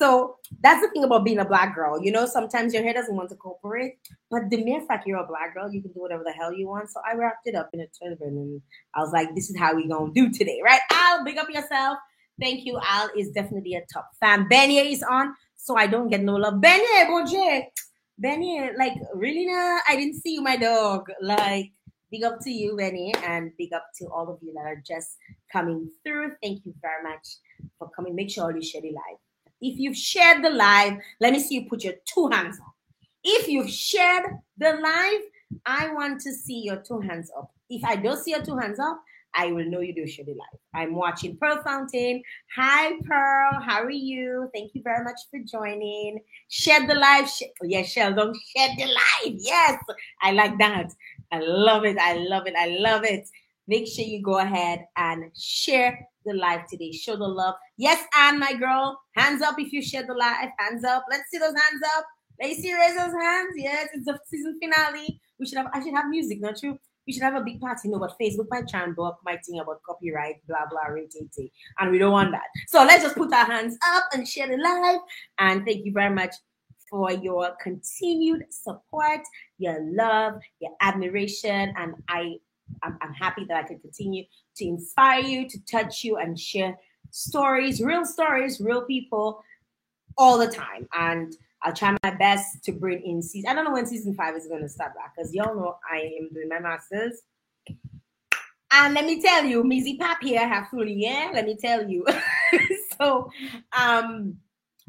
So 0.00 0.36
that's 0.62 0.80
the 0.80 0.90
thing 0.92 1.04
about 1.04 1.26
being 1.26 1.40
a 1.40 1.44
black 1.44 1.74
girl. 1.74 2.02
You 2.02 2.10
know, 2.10 2.24
sometimes 2.24 2.72
your 2.72 2.82
hair 2.82 2.94
doesn't 2.94 3.14
want 3.14 3.28
to 3.28 3.36
cooperate, 3.36 3.98
but 4.30 4.48
the 4.48 4.64
mere 4.64 4.80
fact 4.80 5.06
you're 5.06 5.18
a 5.18 5.26
black 5.26 5.52
girl, 5.52 5.70
you 5.70 5.82
can 5.82 5.92
do 5.92 6.00
whatever 6.00 6.22
the 6.24 6.32
hell 6.32 6.54
you 6.54 6.68
want. 6.68 6.88
So 6.88 7.02
I 7.06 7.14
wrapped 7.16 7.46
it 7.46 7.54
up 7.54 7.68
in 7.74 7.80
a 7.80 7.86
turban 8.02 8.28
and 8.28 8.62
I 8.94 9.00
was 9.00 9.12
like, 9.12 9.34
this 9.34 9.50
is 9.50 9.58
how 9.58 9.74
we 9.74 9.86
gonna 9.86 10.10
do 10.14 10.30
today, 10.30 10.58
right? 10.64 10.80
Al, 10.90 11.22
big 11.22 11.36
up 11.36 11.50
yourself. 11.50 11.98
Thank 12.40 12.64
you. 12.64 12.80
Al 12.82 13.10
is 13.14 13.30
definitely 13.32 13.74
a 13.74 13.82
top 13.92 14.08
fan. 14.18 14.48
Benny 14.48 14.78
is 14.78 15.02
on, 15.02 15.34
so 15.56 15.76
I 15.76 15.86
don't 15.86 16.08
get 16.08 16.22
no 16.22 16.36
love. 16.36 16.62
Benny, 16.62 16.86
bonjour. 17.06 17.64
Benny, 18.16 18.70
like 18.78 18.94
really, 19.14 19.44
nah, 19.44 19.80
I 19.86 19.96
didn't 19.96 20.22
see 20.22 20.32
you, 20.32 20.40
my 20.40 20.56
dog. 20.56 21.08
Like, 21.20 21.72
big 22.10 22.24
up 22.24 22.38
to 22.44 22.50
you, 22.50 22.74
Benny, 22.74 23.12
and 23.26 23.52
big 23.58 23.74
up 23.74 23.84
to 23.98 24.06
all 24.06 24.30
of 24.30 24.38
you 24.40 24.54
that 24.54 24.64
are 24.64 24.82
just 24.86 25.18
coming 25.52 25.90
through. 26.02 26.32
Thank 26.42 26.64
you 26.64 26.74
very 26.80 27.02
much 27.02 27.36
for 27.78 27.90
coming. 27.90 28.14
Make 28.14 28.30
sure 28.30 28.56
you 28.56 28.62
share 28.62 28.80
the 28.80 28.92
live. 28.92 29.18
If 29.60 29.78
you've 29.78 29.96
shared 29.96 30.44
the 30.44 30.50
live, 30.50 30.94
let 31.20 31.32
me 31.32 31.40
see 31.40 31.56
you 31.56 31.68
put 31.68 31.84
your 31.84 31.94
two 32.12 32.28
hands 32.28 32.58
up. 32.58 32.74
If 33.22 33.48
you've 33.48 33.70
shared 33.70 34.38
the 34.56 34.72
live, 34.72 35.20
I 35.66 35.92
want 35.92 36.20
to 36.22 36.32
see 36.32 36.60
your 36.60 36.76
two 36.76 37.00
hands 37.00 37.30
up. 37.36 37.50
If 37.68 37.84
I 37.84 37.96
don't 37.96 38.22
see 38.22 38.30
your 38.30 38.42
two 38.42 38.56
hands 38.56 38.78
up, 38.78 39.02
I 39.34 39.46
will 39.52 39.64
know 39.64 39.80
you 39.80 39.94
do 39.94 40.06
share 40.06 40.24
the 40.24 40.32
live. 40.32 40.60
I'm 40.74 40.94
watching 40.94 41.36
Pearl 41.36 41.62
Fountain. 41.62 42.22
Hi, 42.56 42.92
Pearl. 43.04 43.60
How 43.60 43.82
are 43.82 43.90
you? 43.90 44.50
Thank 44.52 44.74
you 44.74 44.82
very 44.82 45.04
much 45.04 45.20
for 45.30 45.38
joining. 45.40 46.20
Share 46.48 46.86
the 46.86 46.94
live. 46.94 47.28
Sh- 47.28 47.42
oh, 47.62 47.66
yes, 47.66 47.88
Sheldon, 47.90 48.34
share 48.56 48.68
the 48.76 48.86
live. 48.86 49.36
Yes, 49.38 49.80
I 50.22 50.32
like 50.32 50.58
that. 50.58 50.92
I 51.30 51.40
love 51.40 51.84
it. 51.84 51.96
I 51.98 52.14
love 52.14 52.46
it. 52.46 52.54
I 52.56 52.76
love 52.78 53.04
it. 53.04 53.28
Make 53.70 53.86
sure 53.86 54.04
you 54.04 54.20
go 54.20 54.38
ahead 54.38 54.84
and 54.96 55.30
share 55.38 56.04
the 56.26 56.34
live 56.34 56.66
today. 56.66 56.90
Show 56.90 57.14
the 57.14 57.28
love. 57.28 57.54
Yes, 57.76 58.04
Anne, 58.18 58.40
my 58.40 58.52
girl. 58.54 59.00
Hands 59.12 59.40
up 59.42 59.60
if 59.60 59.72
you 59.72 59.80
share 59.80 60.04
the 60.04 60.12
live. 60.12 60.48
Hands 60.58 60.82
up. 60.82 61.04
Let's 61.08 61.30
see 61.30 61.38
those 61.38 61.54
hands 61.54 61.80
up. 61.96 62.04
Let 62.42 62.56
see 62.56 62.74
raise 62.74 62.96
those 62.96 63.14
hands. 63.14 63.52
Yes, 63.54 63.90
it's 63.94 64.06
the 64.06 64.18
season 64.26 64.58
finale. 64.60 65.20
We 65.38 65.46
should 65.46 65.58
have 65.58 65.68
I 65.72 65.84
should 65.84 65.94
have 65.94 66.08
music, 66.08 66.40
not 66.40 66.58
true? 66.58 66.80
We 67.06 67.12
should 67.12 67.22
have 67.22 67.36
a 67.36 67.44
big 67.44 67.60
party. 67.60 67.88
No, 67.88 68.00
but 68.00 68.16
Facebook 68.20 68.46
might 68.50 68.66
try 68.66 68.82
and 68.82 68.96
blow 68.96 69.06
up 69.06 69.20
my 69.24 69.36
thing 69.36 69.60
about 69.60 69.80
copyright, 69.86 70.44
blah 70.48 70.66
blah, 70.68 70.92
rating, 70.92 71.30
and 71.78 71.92
we 71.92 71.98
don't 71.98 72.10
want 72.10 72.32
that. 72.32 72.48
So 72.66 72.82
let's 72.84 73.04
just 73.04 73.14
put 73.14 73.32
our 73.32 73.46
hands 73.46 73.78
up 73.94 74.08
and 74.12 74.26
share 74.26 74.48
the 74.48 74.56
live. 74.56 75.00
And 75.38 75.64
thank 75.64 75.86
you 75.86 75.92
very 75.92 76.12
much 76.12 76.34
for 76.90 77.12
your 77.12 77.52
continued 77.62 78.46
support, 78.50 79.20
your 79.58 79.78
love, 79.92 80.40
your 80.58 80.72
admiration, 80.80 81.72
and 81.76 81.94
I 82.08 82.34
I'm, 82.82 82.98
I'm 83.00 83.12
happy 83.12 83.44
that 83.48 83.56
I 83.56 83.62
can 83.66 83.78
continue 83.78 84.24
to 84.56 84.64
inspire 84.64 85.20
you, 85.20 85.48
to 85.48 85.58
touch 85.64 86.04
you, 86.04 86.16
and 86.16 86.38
share 86.38 86.76
stories, 87.10 87.80
real 87.82 88.04
stories, 88.04 88.60
real 88.60 88.82
people 88.82 89.42
all 90.16 90.38
the 90.38 90.48
time. 90.48 90.88
And 90.92 91.34
I'll 91.62 91.74
try 91.74 91.96
my 92.02 92.10
best 92.12 92.64
to 92.64 92.72
bring 92.72 93.02
in 93.02 93.22
season. 93.22 93.50
I 93.50 93.54
don't 93.54 93.64
know 93.64 93.72
when 93.72 93.86
season 93.86 94.14
five 94.14 94.34
is 94.36 94.46
going 94.46 94.62
to 94.62 94.68
start 94.68 94.94
back 94.94 95.14
because 95.14 95.34
y'all 95.34 95.54
know 95.54 95.76
I 95.90 95.98
am 96.20 96.30
doing 96.32 96.48
my 96.48 96.58
masters. 96.58 97.20
And 98.72 98.94
let 98.94 99.04
me 99.04 99.20
tell 99.20 99.44
you, 99.44 99.64
Mizzy 99.64 99.98
Pap 99.98 100.22
here 100.22 100.46
have 100.46 100.68
fully, 100.68 100.94
yeah. 100.94 101.30
Let 101.34 101.44
me 101.44 101.56
tell 101.56 101.88
you. 101.88 102.06
so 103.00 103.30
um 103.76 104.36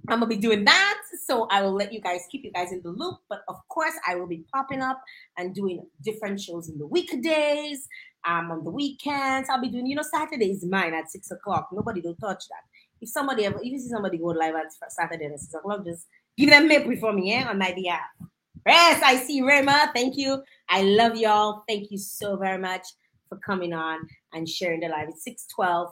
I'm 0.07 0.19
gonna 0.19 0.27
be 0.27 0.37
doing 0.37 0.65
that. 0.65 1.01
So 1.25 1.47
I 1.51 1.61
will 1.61 1.73
let 1.73 1.93
you 1.93 2.01
guys 2.01 2.21
keep 2.31 2.43
you 2.43 2.51
guys 2.51 2.71
in 2.71 2.81
the 2.81 2.89
loop. 2.89 3.19
But 3.29 3.43
of 3.47 3.55
course, 3.69 3.93
I 4.07 4.15
will 4.15 4.27
be 4.27 4.43
popping 4.53 4.81
up 4.81 5.01
and 5.37 5.53
doing 5.53 5.85
different 6.03 6.39
shows 6.39 6.69
in 6.69 6.77
the 6.77 6.87
weekdays, 6.87 7.87
um, 8.25 8.51
on 8.51 8.63
the 8.63 8.71
weekends. 8.71 9.49
I'll 9.49 9.61
be 9.61 9.69
doing, 9.69 9.85
you 9.85 9.95
know, 9.95 10.03
Saturdays 10.03 10.63
is 10.63 10.69
mine 10.69 10.93
at 10.93 11.11
six 11.11 11.31
o'clock. 11.31 11.69
Nobody 11.71 12.01
don't 12.01 12.17
touch 12.17 12.43
that. 12.49 12.63
If 12.99 13.09
somebody 13.09 13.45
ever, 13.45 13.59
if 13.59 13.71
you 13.71 13.79
see 13.79 13.89
somebody 13.89 14.17
go 14.17 14.27
live 14.27 14.55
at 14.55 14.91
Saturday 14.91 15.25
at 15.25 15.39
six 15.39 15.53
o'clock, 15.53 15.85
just 15.85 16.07
give 16.37 16.49
them 16.49 16.67
maple 16.67 16.95
for 16.97 17.13
me, 17.13 17.31
yeah, 17.31 17.49
on 17.49 17.57
my 17.57 17.73
behalf. 17.73 18.01
Yes, 18.65 19.01
I 19.03 19.15
see 19.15 19.41
Rema. 19.41 19.91
Thank 19.93 20.17
you. 20.17 20.43
I 20.69 20.83
love 20.83 21.15
y'all. 21.15 21.63
Thank 21.67 21.89
you 21.89 21.97
so 21.97 22.37
very 22.37 22.59
much 22.59 22.85
for 23.27 23.37
coming 23.39 23.73
on 23.73 24.07
and 24.33 24.47
sharing 24.47 24.81
the 24.81 24.87
live. 24.87 25.09
It's 25.09 25.23
612 25.23 25.91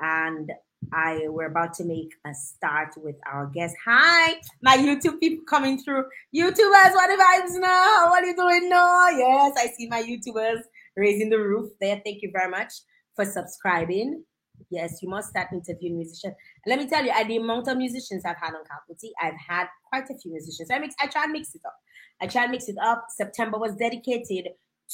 and 0.00 0.50
I 0.92 1.26
we're 1.28 1.46
about 1.46 1.74
to 1.74 1.84
make 1.84 2.14
a 2.26 2.34
start 2.34 2.94
with 2.96 3.16
our 3.30 3.46
guest. 3.46 3.74
Hi, 3.84 4.36
my 4.62 4.76
YouTube 4.76 5.20
people 5.20 5.44
coming 5.48 5.78
through. 5.78 6.04
YouTubers, 6.34 6.94
what 6.94 7.08
the 7.08 7.22
vibes 7.22 7.60
now? 7.60 8.06
What 8.10 8.22
are 8.22 8.26
you 8.26 8.36
doing 8.36 8.68
now? 8.68 9.08
Yes, 9.08 9.54
I 9.58 9.68
see 9.76 9.88
my 9.88 10.02
YouTubers 10.02 10.60
raising 10.96 11.30
the 11.30 11.38
roof 11.38 11.70
there. 11.80 12.00
Thank 12.04 12.22
you 12.22 12.30
very 12.32 12.50
much 12.50 12.72
for 13.14 13.24
subscribing. 13.24 14.24
Yes, 14.70 14.98
you 15.02 15.08
must 15.08 15.30
start 15.30 15.48
interviewing 15.52 15.98
musicians. 15.98 16.34
let 16.66 16.78
me 16.78 16.86
tell 16.86 17.04
you, 17.04 17.12
the 17.26 17.36
amount 17.36 17.68
of 17.68 17.76
musicians 17.76 18.24
I've 18.24 18.36
had 18.40 18.54
on 18.54 18.62
Kakoti, 18.64 19.10
I've 19.20 19.38
had 19.38 19.66
quite 19.88 20.04
a 20.10 20.18
few 20.18 20.32
musicians. 20.32 20.70
I 20.70 20.78
mix, 20.78 20.94
I 21.00 21.06
try 21.06 21.24
and 21.24 21.32
mix 21.32 21.54
it 21.54 21.62
up. 21.64 21.76
I 22.20 22.26
try 22.26 22.42
and 22.42 22.50
mix 22.50 22.68
it 22.68 22.76
up. 22.82 23.06
September 23.10 23.58
was 23.58 23.76
dedicated 23.76 24.48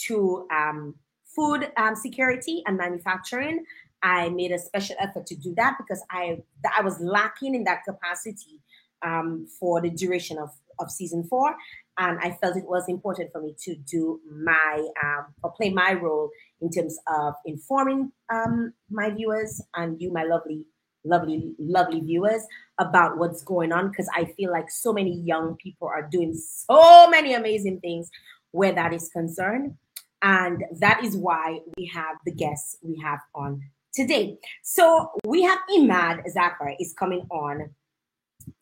to 0.07 0.47
um, 0.53 0.95
food 1.35 1.71
um, 1.77 1.95
security 1.97 2.63
and 2.67 2.77
manufacturing. 2.77 3.65
I 4.05 4.29
made 4.29 4.53
a 4.53 4.59
special 4.59 4.97
effort 5.01 5.27
to 5.27 5.35
do 5.35 5.55
that 5.57 5.77
because 5.79 6.05
I 6.11 6.43
I 6.77 6.83
was 6.83 7.01
lacking 7.01 7.55
in 7.55 7.65
that 7.65 7.85
capacity 7.89 8.61
um, 9.05 9.47
for 9.59 9.81
the 9.81 9.91
duration 9.91 10.39
of, 10.39 10.51
of 10.79 10.91
season 10.91 11.25
four, 11.25 11.57
and 11.99 12.19
I 12.21 12.33
felt 12.33 12.57
it 12.57 12.67
was 12.67 12.85
important 12.89 13.33
for 13.33 13.41
me 13.41 13.55
to 13.65 13.75
do 13.75 14.21
my 14.31 14.87
um, 15.03 15.27
or 15.43 15.53
play 15.53 15.71
my 15.71 15.95
role 15.95 16.31
in 16.61 16.71
terms 16.71 16.99
of 17.09 17.35
informing 17.47 18.13
um, 18.31 18.75
my 18.91 19.11
viewers 19.11 19.63
and 19.75 20.01
you, 20.01 20.13
my 20.13 20.25
lovely, 20.25 20.67
lovely, 21.05 21.55
lovely 21.59 22.01
viewers, 22.01 22.43
about 22.79 23.17
what's 23.17 23.43
going 23.43 23.73
on 23.73 23.89
because 23.89 24.09
I 24.15 24.27
feel 24.37 24.51
like 24.51 24.71
so 24.71 24.93
many 24.93 25.15
young 25.15 25.57
people 25.57 25.89
are 25.89 26.07
doing 26.11 26.35
so 26.35 27.09
many 27.09 27.33
amazing 27.33 27.81
things 27.81 28.11
where 28.51 28.73
that 28.73 28.93
is 28.93 29.09
concerned. 29.09 29.77
And 30.23 30.65
that 30.81 31.05
is 31.05 31.17
why 31.17 31.61
we 31.77 31.87
have 31.95 32.17
the 32.25 32.33
guests 32.33 32.79
we 32.83 32.99
have 33.05 33.21
on 33.35 33.61
today. 33.95 34.37
So 34.63 35.11
we 35.25 35.43
have 35.43 35.59
Imad 35.71 36.29
Zafar 36.29 36.75
is 36.81 36.95
coming 36.99 37.27
on 37.31 37.71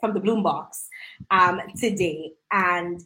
from 0.00 0.14
the 0.14 0.20
Bloom 0.20 0.42
Box 0.42 0.88
um, 1.30 1.60
today. 1.78 2.32
And 2.50 3.00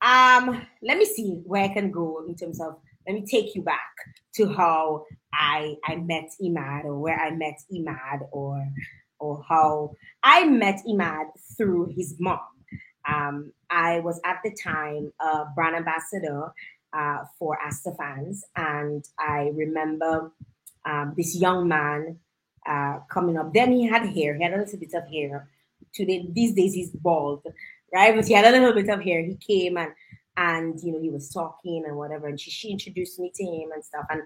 um, 0.00 0.66
let 0.82 0.98
me 0.98 1.04
see 1.04 1.40
where 1.44 1.64
I 1.64 1.68
can 1.68 1.90
go 1.90 2.24
in 2.26 2.36
terms 2.36 2.60
of 2.60 2.76
let 3.06 3.14
me 3.14 3.24
take 3.24 3.54
you 3.54 3.62
back 3.62 3.90
to 4.34 4.52
how 4.52 5.04
I 5.32 5.76
I 5.86 5.96
met 5.96 6.30
Imad 6.42 6.84
or 6.84 6.98
where 6.98 7.18
I 7.18 7.30
met 7.30 7.58
Imad 7.72 8.28
or 8.32 8.64
or 9.18 9.42
how 9.48 9.92
I 10.22 10.44
met 10.44 10.82
Imad 10.86 11.26
through 11.56 11.92
his 11.96 12.16
mom. 12.20 12.38
Um, 13.08 13.52
I 13.70 14.00
was 14.00 14.20
at 14.24 14.40
the 14.44 14.54
time 14.62 15.10
a 15.20 15.46
brand 15.54 15.74
ambassador 15.74 16.52
uh, 16.92 17.24
for 17.38 17.58
Astaphans, 17.62 18.44
and 18.56 19.04
I 19.18 19.50
remember 19.54 20.30
um, 20.88 21.14
this 21.16 21.36
young 21.36 21.68
man 21.68 22.18
uh, 22.66 23.00
coming 23.10 23.36
up. 23.36 23.52
Then 23.52 23.72
he 23.72 23.86
had 23.86 24.06
hair. 24.06 24.36
He 24.36 24.42
had 24.42 24.54
a 24.54 24.58
little 24.58 24.78
bit 24.78 24.94
of 24.94 25.06
hair. 25.08 25.48
Today, 25.92 26.26
these 26.32 26.54
days, 26.54 26.74
he's 26.74 26.90
bald, 26.90 27.42
right? 27.94 28.14
But 28.14 28.26
he 28.26 28.34
had 28.34 28.46
a 28.46 28.50
little 28.50 28.72
bit 28.72 28.88
of 28.88 29.00
hair. 29.02 29.22
He 29.22 29.36
came 29.36 29.76
and 29.76 29.92
and 30.36 30.80
you 30.82 30.92
know 30.92 31.00
he 31.00 31.10
was 31.10 31.30
talking 31.30 31.84
and 31.86 31.96
whatever. 31.96 32.28
And 32.28 32.40
she 32.40 32.50
she 32.50 32.70
introduced 32.70 33.18
me 33.18 33.30
to 33.34 33.44
him 33.44 33.70
and 33.74 33.84
stuff. 33.84 34.06
And 34.10 34.22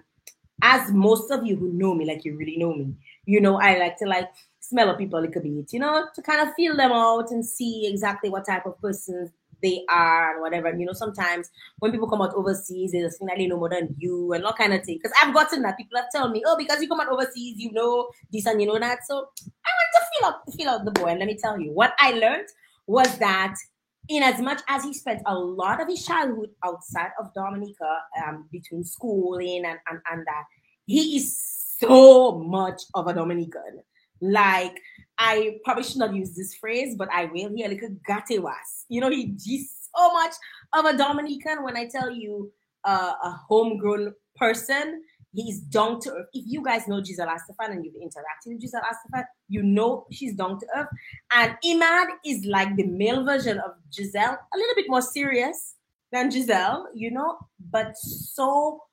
as 0.61 0.91
most 0.91 1.31
of 1.31 1.45
you 1.45 1.55
who 1.55 1.71
know 1.73 1.93
me, 1.93 2.05
like 2.05 2.23
you 2.25 2.37
really 2.37 2.57
know 2.57 2.73
me, 2.73 2.95
you 3.25 3.41
know 3.41 3.59
I 3.59 3.77
like 3.77 3.97
to 3.97 4.05
like 4.05 4.29
smell 4.59 4.89
of 4.89 4.97
people 4.97 5.19
a 5.19 5.21
little 5.21 5.41
bit, 5.41 5.73
you 5.73 5.79
know, 5.79 6.07
to 6.15 6.21
kind 6.21 6.47
of 6.47 6.53
feel 6.55 6.75
them 6.75 6.91
out 6.91 7.31
and 7.31 7.45
see 7.45 7.87
exactly 7.87 8.29
what 8.29 8.45
type 8.45 8.65
of 8.65 8.79
persons 8.79 9.31
they 9.63 9.83
are 9.89 10.33
and 10.33 10.41
whatever. 10.41 10.67
And 10.67 10.79
you 10.79 10.85
know, 10.85 10.93
sometimes 10.93 11.49
when 11.79 11.91
people 11.91 12.09
come 12.09 12.21
out 12.21 12.35
overseas, 12.35 12.91
they 12.91 12.99
just 12.99 13.17
think 13.17 13.31
that 13.31 13.39
know 13.39 13.57
more 13.57 13.69
than 13.69 13.95
you 13.97 14.33
and 14.33 14.45
all 14.45 14.53
kind 14.53 14.73
of 14.73 14.83
thing. 14.83 14.99
Because 15.01 15.17
I've 15.19 15.33
gotten 15.33 15.63
that 15.63 15.77
people 15.77 15.97
have 15.97 16.09
told 16.15 16.31
me, 16.31 16.43
oh, 16.45 16.55
because 16.57 16.81
you 16.81 16.87
come 16.87 16.99
out 16.99 17.09
overseas, 17.09 17.55
you 17.57 17.71
know 17.71 18.09
this 18.31 18.45
and 18.45 18.61
you 18.61 18.67
know 18.67 18.77
that. 18.77 18.99
So 19.07 19.15
I 19.15 19.71
want 19.79 19.89
to 19.95 20.05
feel 20.11 20.27
out 20.27 20.53
feel 20.55 20.69
out 20.69 20.85
the 20.85 20.91
boy. 20.91 21.07
And 21.07 21.19
let 21.19 21.27
me 21.27 21.37
tell 21.41 21.59
you, 21.59 21.71
what 21.71 21.93
I 21.97 22.11
learned 22.11 22.49
was 22.85 23.17
that 23.17 23.55
in 24.09 24.21
as 24.21 24.39
much 24.41 24.61
as 24.67 24.83
he 24.83 24.93
spent 24.93 25.21
a 25.25 25.33
lot 25.33 25.81
of 25.81 25.87
his 25.87 26.05
childhood 26.05 26.49
outside 26.63 27.11
of 27.19 27.33
Dominica, 27.33 27.99
um, 28.25 28.47
between 28.51 28.83
schooling 28.83 29.63
and, 29.65 29.79
and, 29.89 29.99
and 30.11 30.25
that, 30.27 30.43
he 30.85 31.15
is 31.15 31.39
so 31.79 32.39
much 32.39 32.81
of 32.93 33.07
a 33.07 33.13
Dominican. 33.13 33.81
Like 34.21 34.79
I 35.17 35.57
probably 35.63 35.83
should 35.83 35.97
not 35.97 36.15
use 36.15 36.35
this 36.35 36.55
phrase, 36.55 36.95
but 36.97 37.09
I 37.11 37.25
will. 37.25 37.49
He 37.55 37.67
like 37.67 37.83
a 37.83 38.11
gatewas. 38.11 38.85
You 38.89 39.01
know, 39.01 39.09
he, 39.09 39.35
he's 39.43 39.89
so 39.95 40.11
much 40.13 40.33
of 40.73 40.85
a 40.85 40.97
Dominican. 40.97 41.63
When 41.63 41.77
I 41.77 41.87
tell 41.87 42.09
you 42.09 42.51
uh, 42.83 43.13
a 43.23 43.31
homegrown 43.47 44.13
person, 44.35 45.03
he's 45.33 45.59
down 45.61 45.99
to 46.01 46.11
earth. 46.11 46.27
If 46.33 46.45
you 46.47 46.63
guys 46.63 46.87
know 46.87 47.03
Giselle 47.03 47.27
Astaphan 47.27 47.71
and 47.71 47.85
you've 47.85 47.95
interacted 47.95 48.47
with 48.47 48.61
Giselle 48.61 48.81
Astaphan, 48.81 49.25
you 49.49 49.63
know 49.63 50.05
she's 50.11 50.35
down 50.35 50.59
to 50.59 50.67
earth. 50.75 50.87
And 51.33 51.57
Imad 51.65 52.07
is 52.25 52.45
like 52.45 52.75
the 52.75 52.85
male 52.87 53.23
version 53.25 53.59
of 53.59 53.71
Giselle, 53.93 54.37
a 54.53 54.57
little 54.57 54.75
bit 54.75 54.85
more 54.87 55.01
serious 55.01 55.75
than 56.11 56.31
Giselle, 56.31 56.87
you 56.93 57.11
know, 57.11 57.37
but 57.71 57.97
so 57.97 58.83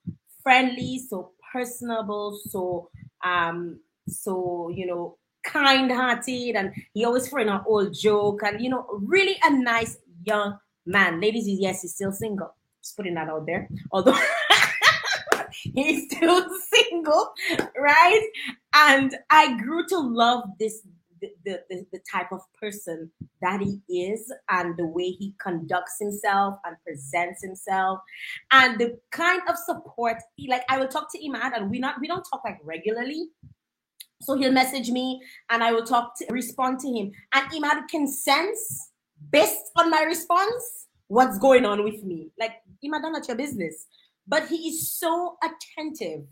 friendly, 0.42 0.98
so 0.98 1.32
personable, 1.52 2.38
so 2.48 2.90
um, 3.24 3.80
so 4.08 4.70
you 4.74 4.86
know, 4.86 5.18
kind-hearted 5.44 6.56
and 6.56 6.72
he 6.94 7.04
always 7.04 7.28
for 7.28 7.38
an 7.38 7.60
old 7.66 7.94
joke 7.94 8.40
and 8.44 8.62
you 8.62 8.70
know 8.70 8.86
really 9.02 9.36
a 9.44 9.50
nice 9.50 9.98
young 10.24 10.58
man. 10.86 11.20
Ladies 11.20 11.48
yes 11.48 11.82
he's 11.82 11.94
still 11.94 12.12
single. 12.12 12.54
Just 12.82 12.96
putting 12.96 13.14
that 13.14 13.28
out 13.28 13.46
there. 13.46 13.68
Although 13.92 14.18
he's 15.52 16.10
still 16.10 16.46
single 16.72 17.32
right? 17.76 18.28
And 18.74 19.16
i 19.30 19.56
grew 19.58 19.86
to 19.88 19.98
love 19.98 20.44
this 20.58 20.82
the, 21.20 21.60
the, 21.68 21.86
the 21.92 22.00
type 22.10 22.32
of 22.32 22.40
person 22.58 23.10
that 23.42 23.60
he 23.60 23.80
is 24.02 24.32
and 24.50 24.76
the 24.76 24.86
way 24.86 25.10
he 25.10 25.34
conducts 25.40 25.96
himself 26.00 26.56
and 26.64 26.76
presents 26.84 27.42
himself 27.42 28.00
and 28.52 28.78
the 28.78 28.98
kind 29.10 29.42
of 29.48 29.56
support 29.56 30.16
he 30.36 30.48
like 30.48 30.62
i 30.68 30.78
will 30.78 30.88
talk 30.88 31.10
to 31.12 31.22
him 31.22 31.34
and 31.34 31.70
we 31.70 31.78
not 31.78 31.96
we 32.00 32.06
don't 32.06 32.24
talk 32.30 32.42
like 32.44 32.58
regularly 32.64 33.28
so 34.20 34.36
he'll 34.36 34.52
message 34.52 34.90
me 34.90 35.22
and 35.50 35.62
I 35.62 35.72
will 35.72 35.84
talk 35.84 36.16
to 36.18 36.26
respond 36.30 36.80
to 36.80 36.88
him. 36.88 37.12
And 37.32 37.50
Imad 37.52 37.88
can 37.88 38.06
sense 38.06 38.90
based 39.32 39.70
on 39.76 39.90
my 39.90 40.02
response 40.02 40.86
what's 41.08 41.38
going 41.38 41.64
on 41.64 41.84
with 41.84 42.04
me. 42.04 42.30
Like 42.38 42.52
Imad, 42.84 43.02
not 43.02 43.26
your 43.28 43.36
business. 43.36 43.86
But 44.26 44.46
he 44.48 44.68
is 44.68 44.92
so 44.92 45.36
attentive 45.42 46.26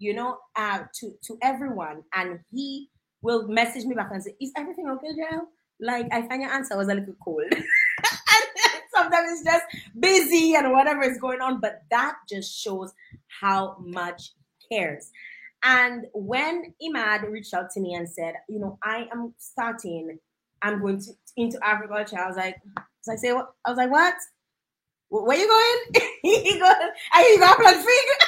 you 0.00 0.14
know, 0.14 0.38
uh, 0.56 0.80
to 0.94 1.12
to 1.22 1.38
everyone, 1.42 2.02
and 2.14 2.40
he 2.50 2.88
will 3.22 3.46
message 3.46 3.84
me 3.84 3.94
back 3.94 4.08
and 4.10 4.22
say, 4.22 4.34
"Is 4.40 4.50
everything 4.56 4.88
okay, 4.88 5.14
Joe?" 5.14 5.42
Like 5.78 6.08
I 6.10 6.26
find 6.26 6.42
your 6.42 6.50
answer 6.50 6.76
was 6.76 6.88
a 6.88 6.94
little 6.94 7.14
cold. 7.22 7.44
sometimes 8.94 9.30
it's 9.30 9.44
just 9.44 9.64
busy 9.98 10.54
and 10.54 10.72
whatever 10.72 11.02
is 11.02 11.18
going 11.18 11.40
on, 11.40 11.60
but 11.60 11.82
that 11.90 12.16
just 12.28 12.58
shows 12.58 12.92
how 13.40 13.76
much 13.78 14.32
cares. 14.72 15.10
And 15.62 16.06
when 16.14 16.74
Imad 16.82 17.30
reached 17.30 17.52
out 17.54 17.70
to 17.72 17.80
me 17.80 17.94
and 17.94 18.08
said, 18.08 18.34
you 18.48 18.58
know, 18.58 18.78
I 18.82 19.06
am 19.12 19.34
starting, 19.38 20.18
I'm 20.62 20.80
going 20.80 21.00
to 21.02 21.12
into 21.36 21.58
agriculture, 21.62 22.18
I 22.18 22.28
was 22.28 22.36
like, 22.36 22.56
so 23.02 23.12
I 23.12 23.16
say, 23.16 23.32
what? 23.32 23.52
I 23.64 23.70
was 23.70 23.76
like, 23.76 23.90
what? 23.90 24.14
Where 25.08 25.36
you 25.36 25.48
going? 25.48 26.02
he 26.22 26.58
goes, 26.58 26.74
are 27.12 27.22
you 27.22 27.38
going 27.38 27.50
to 27.50 27.62
plant 27.62 27.76
fig? 27.76 28.26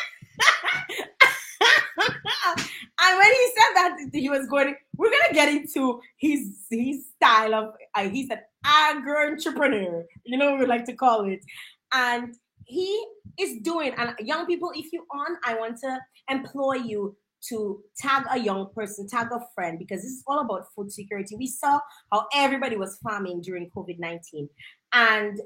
and 3.02 3.18
when 3.18 3.32
he 3.32 3.52
said 3.56 3.74
that 3.74 4.10
he 4.12 4.28
was 4.28 4.46
going, 4.46 4.74
we're 4.96 5.10
gonna 5.10 5.34
get 5.34 5.48
into 5.48 6.00
his 6.16 6.66
his 6.70 7.06
style 7.16 7.54
of. 7.54 7.74
Uh, 7.94 8.08
he's 8.08 8.30
an 8.30 8.40
agro 8.64 9.30
entrepreneur, 9.32 10.04
you 10.24 10.38
know, 10.38 10.56
we 10.56 10.66
like 10.66 10.84
to 10.86 10.94
call 10.94 11.28
it, 11.28 11.40
and 11.92 12.34
he 12.64 13.04
is 13.38 13.60
doing. 13.62 13.92
And 13.96 14.14
young 14.20 14.46
people, 14.46 14.72
if 14.74 14.92
you 14.92 15.04
on, 15.10 15.36
I 15.44 15.54
want 15.54 15.78
to 15.78 15.98
employ 16.28 16.74
you 16.74 17.16
to 17.48 17.80
tag 17.98 18.24
a 18.30 18.38
young 18.38 18.68
person, 18.74 19.08
tag 19.08 19.28
a 19.32 19.40
friend, 19.54 19.78
because 19.78 20.02
this 20.02 20.12
is 20.12 20.22
all 20.26 20.40
about 20.40 20.66
food 20.74 20.92
security. 20.92 21.36
We 21.36 21.48
saw 21.48 21.80
how 22.12 22.26
everybody 22.34 22.76
was 22.76 22.98
farming 23.02 23.42
during 23.42 23.70
COVID 23.76 23.98
19. 23.98 24.48
And 24.92 25.40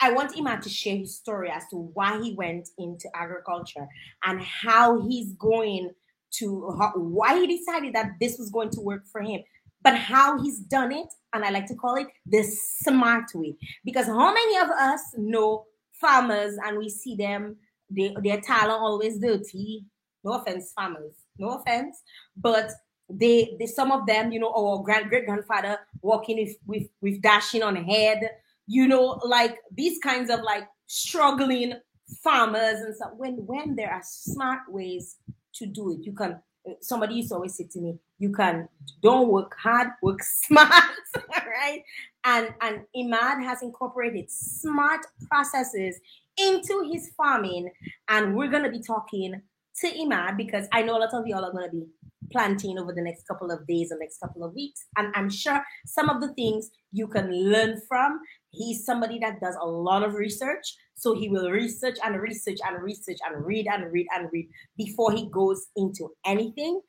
I 0.00 0.12
want 0.12 0.34
Imad 0.34 0.62
to 0.62 0.68
share 0.68 0.96
his 0.96 1.16
story 1.16 1.50
as 1.50 1.64
to 1.70 1.76
why 1.94 2.20
he 2.22 2.34
went 2.34 2.68
into 2.78 3.08
agriculture 3.14 3.86
and 4.24 4.40
how 4.42 5.06
he's 5.06 5.32
going 5.34 5.90
to, 6.38 6.76
how, 6.78 6.92
why 6.94 7.38
he 7.38 7.58
decided 7.58 7.94
that 7.94 8.12
this 8.20 8.38
was 8.38 8.50
going 8.50 8.70
to 8.70 8.80
work 8.80 9.02
for 9.10 9.20
him, 9.20 9.42
but 9.82 9.94
how 9.94 10.42
he's 10.42 10.60
done 10.60 10.92
it. 10.92 11.08
And 11.34 11.44
I 11.44 11.50
like 11.50 11.66
to 11.66 11.74
call 11.74 11.96
it 11.96 12.08
the 12.26 12.42
smart 12.42 13.30
way. 13.34 13.56
Because 13.84 14.06
how 14.06 14.32
many 14.32 14.58
of 14.58 14.70
us 14.70 15.00
know 15.16 15.66
farmers 16.00 16.56
and 16.64 16.78
we 16.78 16.88
see 16.88 17.16
them, 17.16 17.56
they, 17.90 18.14
their 18.22 18.40
talent 18.40 18.80
always 18.80 19.18
dirty? 19.18 19.84
No 20.24 20.32
offense, 20.34 20.72
farmers 20.74 21.14
no 21.40 21.48
offense, 21.58 22.02
but 22.36 22.70
they, 23.08 23.56
they 23.58 23.66
some 23.66 23.90
of 23.90 24.06
them, 24.06 24.30
you 24.30 24.38
know, 24.38 24.52
our 24.52 24.82
grand 24.84 25.08
great 25.08 25.26
grandfather 25.26 25.78
walking 26.02 26.36
with, 26.36 26.56
with 26.66 26.88
with 27.00 27.20
dashing 27.22 27.62
on 27.62 27.74
head, 27.74 28.20
you 28.68 28.86
know, 28.86 29.20
like 29.24 29.58
these 29.74 29.98
kinds 29.98 30.30
of 30.30 30.42
like 30.42 30.68
struggling 30.86 31.74
farmers 32.22 32.80
and 32.80 32.94
stuff. 32.94 33.10
When 33.16 33.34
when 33.46 33.74
there 33.74 33.90
are 33.90 34.02
smart 34.04 34.60
ways 34.68 35.16
to 35.54 35.66
do 35.66 35.90
it, 35.90 36.04
you 36.04 36.12
can. 36.12 36.40
Somebody 36.82 37.14
used 37.14 37.30
to 37.30 37.36
always 37.36 37.56
say 37.56 37.66
to 37.72 37.80
me, 37.80 37.98
"You 38.18 38.30
can 38.30 38.68
don't 39.02 39.28
work 39.28 39.56
hard, 39.58 39.88
work 40.02 40.22
smart." 40.46 40.84
right? 41.30 41.82
And 42.24 42.52
and 42.60 42.82
Imad 42.96 43.42
has 43.42 43.62
incorporated 43.62 44.30
smart 44.30 45.06
processes 45.28 45.98
into 46.36 46.90
his 46.92 47.12
farming, 47.16 47.70
and 48.08 48.36
we're 48.36 48.50
gonna 48.50 48.70
be 48.70 48.80
talking 48.80 49.40
to 49.80 49.86
Imad 49.88 50.36
because 50.36 50.66
I 50.72 50.82
know 50.82 50.96
a 50.96 51.00
lot 51.00 51.14
of 51.14 51.26
y'all 51.26 51.44
are 51.44 51.52
to 51.52 51.70
be 51.70 51.86
planting 52.30 52.78
over 52.78 52.92
the 52.92 53.02
next 53.02 53.26
couple 53.26 53.50
of 53.50 53.66
days 53.66 53.90
or 53.90 53.98
next 53.98 54.18
couple 54.18 54.44
of 54.44 54.54
weeks. 54.54 54.84
And 54.96 55.12
I'm 55.16 55.28
sure 55.30 55.62
some 55.86 56.08
of 56.08 56.20
the 56.20 56.32
things 56.34 56.70
you 56.92 57.08
can 57.08 57.30
learn 57.32 57.80
from. 57.88 58.20
He's 58.50 58.84
somebody 58.84 59.18
that 59.20 59.40
does 59.40 59.56
a 59.60 59.66
lot 59.66 60.02
of 60.02 60.14
research. 60.14 60.76
So 60.94 61.14
he 61.14 61.28
will 61.28 61.50
research 61.50 61.96
and 62.04 62.20
research 62.20 62.58
and 62.66 62.82
research 62.82 63.18
and 63.26 63.44
read 63.44 63.66
and 63.72 63.90
read 63.92 64.06
and 64.14 64.28
read 64.32 64.48
before 64.76 65.12
he 65.12 65.28
goes 65.30 65.66
into 65.76 66.10
anything. 66.26 66.80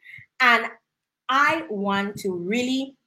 And 0.41 0.65
I 1.29 1.63
want 1.69 2.17
to 2.17 2.31
really 2.33 2.97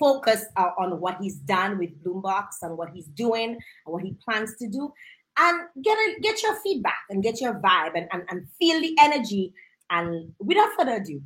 focus 0.00 0.46
uh, 0.56 0.70
on 0.78 0.98
what 0.98 1.18
he's 1.20 1.36
done 1.36 1.78
with 1.78 2.02
Bloombox 2.02 2.46
and 2.62 2.76
what 2.76 2.90
he's 2.92 3.06
doing 3.08 3.50
and 3.50 3.60
what 3.84 4.02
he 4.02 4.16
plans 4.24 4.56
to 4.56 4.68
do 4.68 4.92
and 5.38 5.60
get 5.82 5.96
a, 5.96 6.20
get 6.20 6.42
your 6.42 6.56
feedback 6.60 7.02
and 7.10 7.22
get 7.22 7.40
your 7.40 7.54
vibe 7.60 7.92
and, 7.94 8.08
and, 8.12 8.24
and 8.30 8.46
feel 8.58 8.80
the 8.80 8.96
energy. 8.98 9.52
And 9.90 10.32
without 10.40 10.70
further 10.76 10.96
ado, 10.96 11.20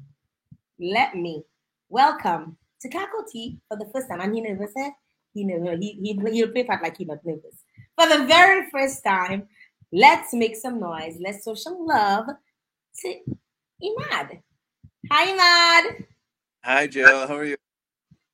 let 0.80 1.14
me 1.14 1.44
welcome 1.88 2.56
to 2.80 2.88
Kakoti 2.88 3.58
for 3.68 3.78
the 3.78 3.90
first 3.94 4.08
time. 4.08 4.20
And 4.20 4.34
he 4.34 4.40
never 4.40 4.68
said 4.76 4.90
he 5.32 5.44
never 5.44 5.76
he, 5.76 5.98
he 6.02 6.30
he'll 6.32 6.50
play 6.50 6.64
part 6.64 6.82
like 6.82 6.96
he 6.96 7.04
not 7.04 7.18
nervous. 7.24 7.56
For 7.98 8.08
the 8.08 8.24
very 8.26 8.68
first 8.70 9.02
time, 9.04 9.48
let's 9.92 10.32
make 10.32 10.56
some 10.56 10.80
noise. 10.80 11.16
Let's 11.20 11.44
show 11.44 11.54
some 11.54 11.78
love 11.80 12.26
to 13.00 13.14
Imad. 13.82 14.40
Hi, 15.10 15.26
Imad. 15.32 16.04
Hi, 16.62 16.86
Jill. 16.86 17.26
How 17.26 17.36
are 17.36 17.44
you? 17.44 17.56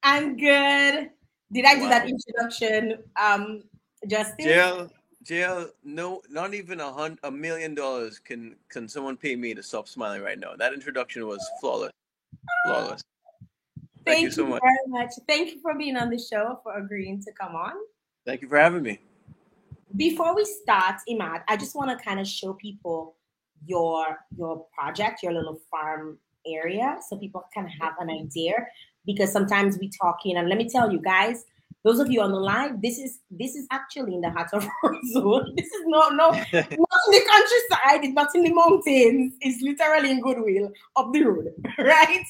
I'm 0.03 0.37
good. 0.37 1.11
Did 1.53 1.65
I 1.65 1.75
do 1.75 1.83
wow. 1.83 1.89
that 1.89 2.09
introduction 2.09 2.99
um 3.21 3.63
justice? 4.07 4.45
Jill, 4.45 4.91
JL, 5.25 5.71
no, 5.85 6.23
not 6.31 6.55
even 6.55 6.81
a 6.81 6.93
hundred, 6.93 7.19
a 7.25 7.31
million 7.31 7.75
dollars 7.75 8.19
can 8.19 8.57
can 8.69 8.89
someone 8.89 9.17
pay 9.17 9.37
me 9.37 9.55
to 9.55 9.63
stop 9.63 9.89
smiling 9.89 10.23
right 10.23 10.39
now. 10.39 10.57
That 10.57 10.73
introduction 10.73 11.27
was 11.27 11.47
flawless, 11.61 11.93
flawless. 12.65 13.03
Thank, 14.07 14.17
Thank 14.17 14.23
you 14.23 14.31
so 14.31 14.47
much. 14.47 14.63
very 14.63 14.77
much. 14.89 15.11
Thank 15.29 15.53
you 15.53 15.61
for 15.61 15.75
being 15.75 15.97
on 15.97 16.09
the 16.09 16.19
show, 16.19 16.59
for 16.63 16.79
agreeing 16.79 17.23
to 17.23 17.33
come 17.33 17.55
on. 17.55 17.73
Thank 18.25 18.41
you 18.41 18.49
for 18.49 18.57
having 18.59 18.83
me. 18.83 18.99
Before 19.97 20.35
we 20.35 20.45
start, 20.45 20.97
Imad, 21.09 21.43
I 21.49 21.57
just 21.57 21.77
want 21.77 21.91
to 21.91 22.03
kind 22.03 22.19
of 22.19 22.27
show 22.27 22.55
people 22.55 23.17
your 23.67 24.19
your 24.37 24.65
project, 24.73 25.23
your 25.23 25.33
little 25.33 25.61
farm 25.71 26.19
area, 26.47 26.97
so 27.07 27.19
people 27.19 27.45
can 27.53 27.67
have 27.67 27.95
an 28.01 28.09
idea. 28.09 28.55
Because 29.07 29.33
sometimes 29.33 29.79
we 29.79 29.91
talking, 30.01 30.37
and 30.37 30.49
let 30.49 30.59
me 30.59 30.69
tell 30.69 30.93
you 30.93 31.01
guys, 31.01 31.45
those 31.85 31.99
of 31.99 32.11
you 32.11 32.21
on 32.21 32.31
the 32.31 32.39
line, 32.39 32.79
this 32.83 32.99
is 32.99 33.21
this 33.31 33.55
is 33.55 33.67
actually 33.71 34.15
in 34.15 34.21
the 34.21 34.31
heart 34.31 34.51
of 34.53 34.63
zone. 35.13 35.55
This 35.57 35.67
is 35.67 35.83
not 35.87 36.15
no 36.15 36.31
not 36.31 36.45
in 36.53 36.59
the 36.59 37.25
countryside. 37.29 38.05
It's 38.05 38.15
not 38.15 38.35
in 38.35 38.43
the 38.45 38.53
mountains. 38.53 39.35
It's 39.41 39.63
literally 39.63 40.11
in 40.11 40.21
Goodwill 40.21 40.71
up 40.97 41.13
the 41.13 41.23
road, 41.23 41.49
right? 41.79 42.25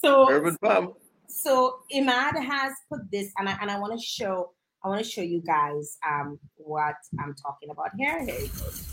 So 0.00 0.28
urban 0.30 0.56
farm. 0.60 0.94
So 1.28 1.80
Imad 1.94 2.42
has 2.42 2.72
put 2.90 3.10
this, 3.12 3.32
and 3.38 3.48
I 3.48 3.56
and 3.60 3.70
I 3.70 3.78
want 3.78 3.98
to 3.98 4.04
show 4.04 4.52
I 4.84 4.88
want 4.88 5.04
to 5.04 5.08
show 5.08 5.22
you 5.22 5.42
guys 5.46 5.98
um 6.08 6.38
what 6.56 6.96
I'm 7.20 7.34
talking 7.34 7.70
about 7.70 7.90
here. 7.96 8.24
Here 8.24 8.34
it 8.34 8.58
goes. 8.58 8.87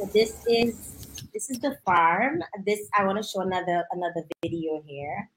So 0.00 0.06
this 0.14 0.46
is 0.48 1.28
this 1.34 1.50
is 1.50 1.58
the 1.58 1.76
farm. 1.84 2.40
This 2.64 2.88
I 2.96 3.04
want 3.04 3.22
to 3.22 3.22
show 3.22 3.42
another 3.42 3.84
another 3.92 4.24
video 4.40 4.82
here. 4.86 5.28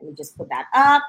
Let 0.00 0.10
me 0.10 0.14
just 0.16 0.38
put 0.38 0.48
that 0.48 0.66
up. 0.72 1.02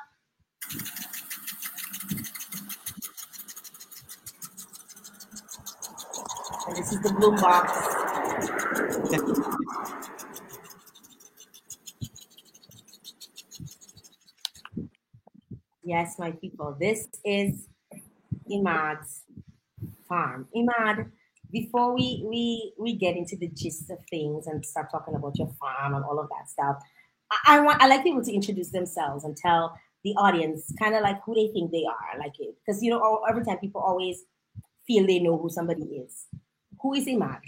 And 6.68 6.76
this 6.76 6.92
is 6.92 7.00
the 7.02 7.14
bloom 7.14 7.36
box. 7.36 7.70
yes, 15.84 16.18
my 16.18 16.32
people, 16.32 16.76
this 16.80 17.08
is 17.24 17.68
Imad's 18.50 19.22
farm. 20.10 20.48
Imad 20.56 21.12
before 21.52 21.94
we 21.94 22.24
we 22.28 22.74
we 22.80 22.96
get 22.96 23.16
into 23.16 23.36
the 23.36 23.48
gist 23.50 23.90
of 23.90 23.98
things 24.10 24.48
and 24.48 24.66
start 24.66 24.90
talking 24.92 25.16
about 25.16 25.38
your 25.38 25.50
farm 25.60 25.96
and 25.96 26.04
all 26.06 26.20
of 26.20 26.30
that 26.30 26.50
stuff, 26.50 26.78
I, 27.32 27.58
I 27.58 27.60
want 27.62 27.82
I 27.82 27.88
like 27.88 28.04
people 28.04 28.24
to 28.24 28.34
introduce 28.34 28.72
themselves 28.72 29.24
and 29.24 29.36
tell 29.36 29.78
the 30.04 30.12
audience 30.12 30.74
kind 30.80 30.96
of 30.96 31.04
like 31.04 31.22
who 31.24 31.36
they 31.36 31.48
think 31.54 31.72
they 31.72 31.86
are, 31.86 32.20
like 32.20 32.34
it 32.40 32.56
because 32.66 32.82
you 32.82 32.90
know 32.90 33.22
every 33.30 33.44
time 33.44 33.58
people 33.60 33.82
always 33.82 34.24
feel 34.88 35.06
they 35.06 35.20
know 35.20 35.38
who 35.38 35.50
somebody 35.50 35.84
is. 35.84 36.28
Who 36.82 36.94
is 36.94 37.06
Imad? 37.06 37.42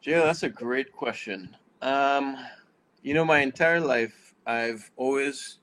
Jill, 0.00 0.24
that's 0.24 0.42
a 0.42 0.48
great 0.48 0.92
question. 0.92 1.56
Um, 1.82 2.36
you 3.02 3.14
know, 3.14 3.24
my 3.24 3.40
entire 3.40 3.80
life, 3.80 4.34
I've 4.46 4.90
always 4.96 5.58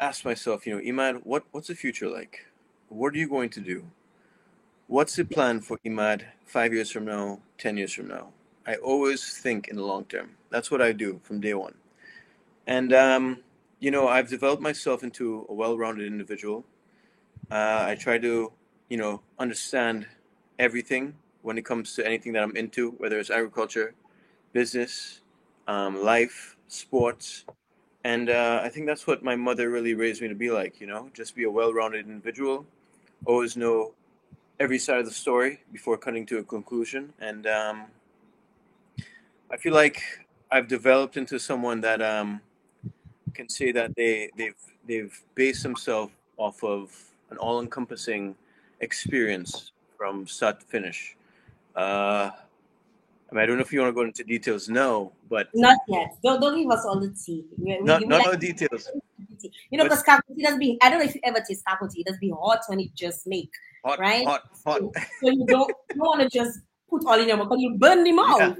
asked 0.00 0.24
myself, 0.24 0.66
you 0.66 0.74
know, 0.74 0.82
Imad, 0.82 1.20
what 1.24 1.44
what's 1.52 1.68
the 1.68 1.74
future 1.74 2.08
like? 2.08 2.46
What 2.88 3.14
are 3.14 3.18
you 3.18 3.28
going 3.28 3.50
to 3.50 3.60
do? 3.60 3.84
What's 4.86 5.16
the 5.16 5.24
plan 5.24 5.62
for 5.62 5.78
Imad 5.86 6.24
five 6.44 6.74
years 6.74 6.90
from 6.90 7.06
now, 7.06 7.40
10 7.56 7.78
years 7.78 7.94
from 7.94 8.06
now? 8.08 8.32
I 8.66 8.74
always 8.74 9.38
think 9.38 9.66
in 9.68 9.76
the 9.76 9.82
long 9.82 10.04
term. 10.04 10.32
That's 10.50 10.70
what 10.70 10.82
I 10.82 10.92
do 10.92 11.20
from 11.22 11.40
day 11.40 11.54
one. 11.54 11.74
And, 12.66 12.92
um, 12.92 13.38
you 13.80 13.90
know, 13.90 14.08
I've 14.08 14.28
developed 14.28 14.60
myself 14.60 15.02
into 15.02 15.46
a 15.48 15.54
well 15.54 15.78
rounded 15.78 16.06
individual. 16.06 16.66
Uh, 17.50 17.86
I 17.88 17.96
try 17.98 18.18
to, 18.18 18.52
you 18.90 18.96
know, 18.98 19.22
understand 19.38 20.06
everything 20.58 21.14
when 21.40 21.56
it 21.56 21.64
comes 21.64 21.94
to 21.94 22.06
anything 22.06 22.34
that 22.34 22.42
I'm 22.42 22.54
into, 22.54 22.90
whether 22.98 23.18
it's 23.18 23.30
agriculture, 23.30 23.94
business, 24.52 25.22
um, 25.66 26.02
life, 26.02 26.56
sports, 26.68 27.46
and 28.04 28.28
uh, 28.28 28.60
I 28.62 28.68
think 28.68 28.84
that's 28.84 29.06
what 29.06 29.22
my 29.22 29.34
mother 29.34 29.70
really 29.70 29.94
raised 29.94 30.20
me 30.20 30.28
to 30.28 30.34
be 30.34 30.50
like. 30.50 30.78
You 30.78 30.86
know, 30.86 31.08
just 31.14 31.34
be 31.34 31.44
a 31.44 31.50
well-rounded 31.50 32.06
individual, 32.06 32.66
always 33.24 33.56
know 33.56 33.94
every 34.60 34.78
side 34.78 34.98
of 34.98 35.06
the 35.06 35.12
story 35.12 35.60
before 35.72 35.96
coming 35.96 36.26
to 36.26 36.38
a 36.38 36.42
conclusion, 36.42 37.12
and 37.20 37.46
um, 37.46 37.84
I 39.50 39.56
feel 39.56 39.74
like 39.74 40.02
I've 40.50 40.68
developed 40.68 41.16
into 41.16 41.38
someone 41.38 41.80
that 41.82 42.00
um, 42.02 42.40
can 43.34 43.48
say 43.48 43.72
that 43.72 43.94
they 43.96 44.30
they've 44.36 44.54
they've 44.86 45.22
based 45.34 45.62
themselves 45.62 46.12
off 46.36 46.62
of 46.62 46.92
an 47.30 47.36
all-encompassing 47.38 48.34
experience 48.80 49.72
from 49.96 50.26
start 50.26 50.60
to 50.60 50.66
finish. 50.66 51.16
Uh, 51.74 52.30
I 52.30 53.34
mean, 53.34 53.42
I 53.42 53.46
don't 53.46 53.56
know 53.56 53.62
if 53.62 53.72
you 53.72 53.80
want 53.80 53.90
to 53.90 53.94
go 53.94 54.02
into 54.02 54.22
details 54.22 54.68
now, 54.68 55.10
but 55.28 55.48
Not 55.54 55.78
yet. 55.88 56.16
Don't, 56.22 56.40
don't 56.40 56.56
give 56.60 56.70
us 56.70 56.84
all 56.84 57.00
the 57.00 57.10
tea. 57.10 57.44
We, 57.58 57.80
not 57.80 58.06
not 58.06 58.18
like 58.18 58.26
all 58.26 58.32
the 58.32 58.38
details. 59.48 59.66
You 59.70 59.78
know, 59.78 59.84
because 59.84 60.02
kakoti 60.02 60.42
doesn't 60.42 60.58
be, 60.60 60.78
I 60.82 60.90
don't 60.90 60.98
know 60.98 61.04
if 61.04 61.14
you 61.14 61.20
ever 61.24 61.40
taste 61.40 61.62
kakoti, 61.66 61.98
it 61.98 62.06
does 62.06 62.18
be 62.18 62.30
hot 62.30 62.60
when 62.68 62.80
it 62.80 62.94
just 62.94 63.26
make. 63.26 63.50
Hot, 63.84 63.98
Right? 63.98 64.26
hot, 64.26 64.42
hot. 64.64 64.78
So, 64.80 64.92
so 65.20 65.30
you 65.30 65.44
don't, 65.46 65.70
you 65.94 66.00
want 66.00 66.22
to 66.22 66.28
just 66.28 66.60
put 66.88 67.04
all 67.06 67.20
in 67.20 67.28
your 67.28 67.36
mouth 67.36 67.48
because 67.48 67.62
you 67.62 67.76
burn 67.78 68.04
them 68.04 68.18
out. 68.18 68.56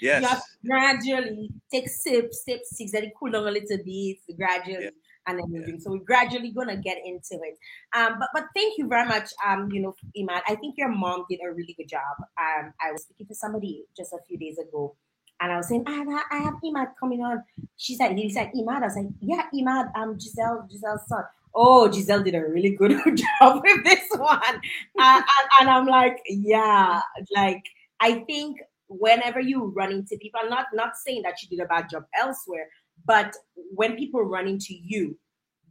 Yeah. 0.00 0.20
You 0.20 0.26
have 0.26 0.38
to 0.38 0.66
gradually 0.66 1.50
take 1.70 1.88
sips, 1.88 2.44
sip 2.44 2.60
six, 2.64 2.92
then 2.92 3.04
it 3.04 3.12
cool 3.18 3.30
down 3.30 3.46
a 3.46 3.50
little 3.50 3.78
bit, 3.84 4.18
gradually, 4.36 4.84
Yeah. 4.84 4.90
and 5.26 5.38
then 5.38 5.52
you 5.52 5.64
Yeah. 5.66 5.78
So 5.78 5.92
we're 5.92 5.98
gradually 6.04 6.50
gonna 6.50 6.76
get 6.76 6.98
into 7.04 7.42
it. 7.42 7.58
Um, 7.96 8.16
but 8.18 8.28
but 8.34 8.44
thank 8.54 8.78
you 8.78 8.88
very 8.88 9.06
much. 9.06 9.30
Um, 9.46 9.70
you 9.70 9.80
know, 9.80 9.94
Iman. 10.18 10.42
I 10.48 10.56
think 10.56 10.76
your 10.76 10.88
mom 10.88 11.24
did 11.30 11.40
a 11.44 11.52
really 11.52 11.74
good 11.74 11.88
job. 11.88 12.16
Um, 12.36 12.72
I 12.80 12.90
was 12.92 13.02
speaking 13.02 13.26
to 13.28 13.34
somebody 13.34 13.84
just 13.96 14.12
a 14.12 14.18
few 14.26 14.38
days 14.38 14.58
ago, 14.58 14.96
and 15.42 15.50
I 15.50 15.56
was 15.56 15.68
saying, 15.68 15.82
I 15.86 15.92
have, 15.92 16.08
I 16.30 16.36
have 16.38 16.54
Imad 16.64 16.92
coming 16.98 17.20
on. 17.20 17.42
She 17.76 17.96
said, 17.96 18.16
he 18.16 18.30
said 18.30 18.52
Imad. 18.56 18.82
I 18.82 18.86
was 18.86 18.96
like, 18.96 19.06
yeah, 19.20 19.42
Imad. 19.52 19.90
Um, 19.96 20.18
Giselle, 20.18 20.68
Giselle's 20.70 21.06
son. 21.08 21.24
Oh, 21.52 21.90
Giselle 21.90 22.22
did 22.22 22.36
a 22.36 22.44
really 22.44 22.70
good 22.70 22.92
job 23.40 23.62
with 23.62 23.84
this 23.84 24.08
one. 24.16 24.60
And, 24.98 25.24
and 25.60 25.68
I'm 25.68 25.86
like, 25.86 26.22
yeah, 26.28 27.00
like 27.34 27.64
I 28.00 28.20
think 28.20 28.58
whenever 28.88 29.40
you 29.40 29.72
run 29.76 29.90
into 29.90 30.16
people, 30.18 30.40
I'm 30.42 30.48
not 30.48 30.66
not 30.72 30.92
saying 31.04 31.22
that 31.22 31.42
you 31.42 31.48
did 31.48 31.64
a 31.64 31.66
bad 31.68 31.90
job 31.90 32.04
elsewhere, 32.16 32.68
but 33.04 33.34
when 33.74 33.96
people 33.96 34.22
run 34.22 34.46
into 34.46 34.74
you, 34.74 35.18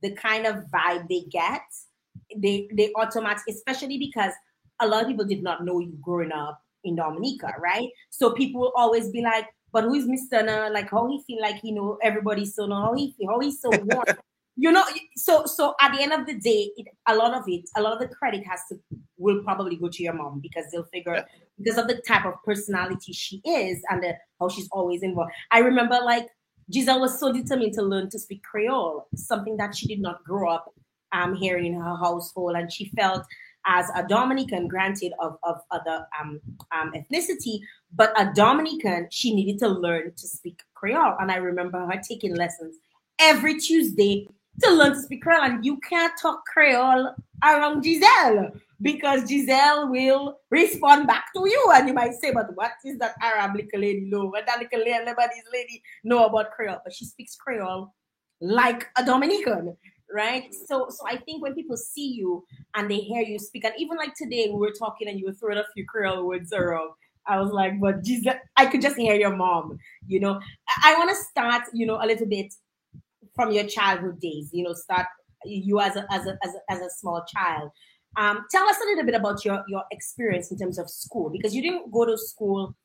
the 0.01 0.11
kind 0.11 0.45
of 0.45 0.65
vibe 0.65 1.07
they 1.07 1.23
get, 1.31 1.61
they 2.35 2.67
they 2.75 2.91
automatic, 2.97 3.43
especially 3.49 3.97
because 3.97 4.33
a 4.81 4.87
lot 4.87 5.03
of 5.03 5.07
people 5.07 5.25
did 5.25 5.43
not 5.43 5.63
know 5.63 5.79
you 5.79 5.97
growing 6.01 6.31
up 6.31 6.61
in 6.83 6.95
Dominica, 6.95 7.53
right? 7.59 7.89
So 8.09 8.33
people 8.33 8.61
will 8.61 8.73
always 8.75 9.09
be 9.09 9.21
like, 9.21 9.45
but 9.71 9.83
who 9.85 9.93
is 9.95 10.05
Mr. 10.05 10.45
Na? 10.45 10.67
Like 10.67 10.89
how 10.91 11.07
he 11.07 11.21
feel 11.25 11.41
like 11.41 11.61
he 11.61 11.71
know 11.71 11.97
everybody 12.03 12.45
so 12.45 12.65
know 12.65 12.81
how 12.81 12.93
he 12.93 13.13
feel, 13.17 13.29
how 13.29 13.39
he's 13.39 13.61
so 13.61 13.69
warm. 13.71 14.03
you 14.55 14.71
know, 14.71 14.83
so 15.15 15.45
so 15.45 15.73
at 15.81 15.93
the 15.93 16.01
end 16.01 16.13
of 16.13 16.25
the 16.25 16.35
day, 16.39 16.71
it, 16.77 16.87
a 17.07 17.15
lot 17.15 17.33
of 17.33 17.43
it, 17.47 17.69
a 17.77 17.81
lot 17.81 17.93
of 17.93 17.99
the 17.99 18.13
credit 18.13 18.45
has 18.45 18.59
to 18.69 18.79
will 19.17 19.43
probably 19.43 19.75
go 19.75 19.87
to 19.87 20.03
your 20.03 20.13
mom 20.13 20.39
because 20.41 20.65
they'll 20.71 20.83
figure 20.85 21.13
Yeah. 21.15 21.23
because 21.57 21.77
of 21.77 21.87
the 21.87 22.01
type 22.07 22.25
of 22.25 22.33
personality 22.43 23.13
she 23.13 23.41
is 23.45 23.81
and 23.89 24.01
the, 24.03 24.15
how 24.39 24.49
she's 24.49 24.67
always 24.71 25.03
involved. 25.03 25.31
I 25.51 25.59
remember 25.59 25.99
like 26.03 26.27
Giselle 26.73 27.01
was 27.01 27.19
so 27.19 27.31
determined 27.31 27.73
to 27.73 27.81
learn 27.83 28.09
to 28.09 28.19
speak 28.19 28.43
Creole, 28.43 29.07
something 29.15 29.57
that 29.57 29.75
she 29.75 29.87
did 29.87 29.99
not 30.01 30.23
grow 30.23 30.49
up 30.49 30.73
um, 31.11 31.35
hearing 31.35 31.65
in 31.67 31.73
her 31.79 31.95
household, 31.97 32.55
and 32.55 32.71
she 32.71 32.89
felt 32.95 33.23
as 33.65 33.89
a 33.95 34.07
Dominican, 34.07 34.67
granted 34.67 35.13
of 35.19 35.37
of 35.43 35.61
other 35.71 36.07
um, 36.19 36.39
um, 36.71 36.93
ethnicity, 36.93 37.59
but 37.93 38.13
a 38.19 38.31
Dominican, 38.33 39.07
she 39.11 39.33
needed 39.33 39.59
to 39.59 39.67
learn 39.67 40.13
to 40.15 40.27
speak 40.27 40.59
Creole. 40.73 41.15
And 41.19 41.31
I 41.31 41.35
remember 41.35 41.79
her 41.79 42.01
taking 42.07 42.35
lessons 42.35 42.77
every 43.19 43.59
Tuesday 43.59 44.27
to 44.61 44.71
learn 44.71 44.93
to 44.93 45.01
speak 45.01 45.21
Creole. 45.21 45.43
And 45.43 45.65
you 45.65 45.79
can't 45.79 46.13
talk 46.21 46.45
Creole 46.45 47.13
around 47.43 47.83
Giselle 47.83 48.51
because 48.81 49.29
Giselle 49.29 49.89
will 49.89 50.39
respond 50.49 51.07
back 51.07 51.25
to 51.35 51.47
you. 51.47 51.71
And 51.73 51.87
you 51.87 51.93
might 51.93 52.13
say, 52.15 52.31
but 52.33 52.55
what 52.55 52.71
is 52.83 52.97
that 52.99 53.15
Arab 53.21 53.55
little 53.55 53.79
lady 53.79 54.01
know? 54.09 54.25
What 54.25 54.45
that 54.47 54.59
little 54.59 54.85
lady 54.85 55.83
know 56.03 56.25
about 56.25 56.51
Creole? 56.51 56.81
But 56.83 56.93
she 56.93 57.05
speaks 57.05 57.35
Creole 57.35 57.93
like 58.41 58.87
a 58.97 59.05
Dominican, 59.05 59.77
right? 60.13 60.53
So 60.67 60.87
so 60.89 61.05
I 61.07 61.17
think 61.17 61.41
when 61.41 61.53
people 61.53 61.77
see 61.77 62.13
you 62.13 62.43
and 62.75 62.89
they 62.89 62.97
hear 62.97 63.21
you 63.21 63.39
speak, 63.39 63.65
and 63.65 63.73
even 63.77 63.97
like 63.97 64.13
today 64.15 64.47
we 64.51 64.59
were 64.59 64.73
talking 64.77 65.07
and 65.07 65.19
you 65.19 65.25
were 65.25 65.33
throwing 65.33 65.57
a 65.57 65.65
few 65.73 65.85
Creole 65.85 66.25
words 66.25 66.53
around. 66.53 66.91
I 67.27 67.39
was 67.39 67.51
like, 67.51 67.79
but 67.79 68.03
Jesus, 68.03 68.33
I 68.57 68.65
could 68.65 68.81
just 68.81 68.97
hear 68.97 69.13
your 69.13 69.35
mom, 69.35 69.77
you 70.07 70.19
know. 70.19 70.39
I, 70.69 70.93
I 70.93 70.97
want 70.97 71.11
to 71.11 71.15
start, 71.15 71.63
you 71.71 71.85
know, 71.85 71.99
a 72.01 72.05
little 72.07 72.25
bit 72.27 72.51
from 73.35 73.51
your 73.51 73.65
childhood 73.65 74.19
days, 74.19 74.49
you 74.51 74.63
know, 74.63 74.73
start 74.73 75.05
you 75.45 75.79
as 75.79 75.95
a 75.95 76.05
as 76.11 76.25
a 76.27 76.37
as 76.43 76.55
a, 76.55 76.73
as 76.73 76.79
a 76.81 76.89
small 76.89 77.23
child. 77.33 77.71
Um, 78.17 78.45
tell 78.51 78.67
us 78.67 78.77
a 78.81 78.85
little 78.85 79.05
bit 79.05 79.15
about 79.15 79.45
your 79.45 79.63
your 79.67 79.83
experience 79.91 80.51
in 80.51 80.57
terms 80.57 80.77
of 80.77 80.89
school 80.89 81.29
because 81.29 81.55
you 81.55 81.61
didn't 81.61 81.91
go 81.91 82.05
to 82.05 82.17
school 82.17 82.75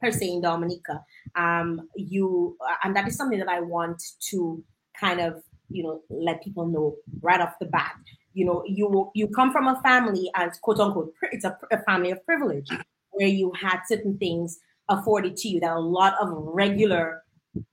per 0.00 0.10
se 0.10 0.26
in 0.26 0.40
Dominica. 0.40 1.02
Um, 1.34 1.88
you 1.96 2.56
and 2.84 2.94
that 2.96 3.08
is 3.08 3.16
something 3.16 3.38
that 3.38 3.48
I 3.48 3.60
want 3.60 4.02
to 4.30 4.62
kind 4.98 5.20
of 5.20 5.42
you 5.68 5.82
know 5.82 6.00
let 6.10 6.42
people 6.42 6.66
know 6.66 6.96
right 7.20 7.40
off 7.40 7.54
the 7.60 7.66
bat. 7.66 7.96
You 8.34 8.44
know, 8.44 8.62
you 8.66 9.10
you 9.14 9.28
come 9.28 9.52
from 9.52 9.66
a 9.66 9.80
family 9.82 10.30
as 10.34 10.58
quote 10.58 10.80
unquote 10.80 11.12
it's 11.32 11.44
a, 11.44 11.56
a 11.72 11.82
family 11.84 12.10
of 12.10 12.24
privilege 12.24 12.68
where 13.12 13.28
you 13.28 13.52
had 13.58 13.80
certain 13.86 14.18
things 14.18 14.58
afforded 14.88 15.36
to 15.36 15.48
you 15.48 15.60
that 15.60 15.72
a 15.72 15.80
lot 15.80 16.14
of 16.20 16.28
regular 16.32 17.22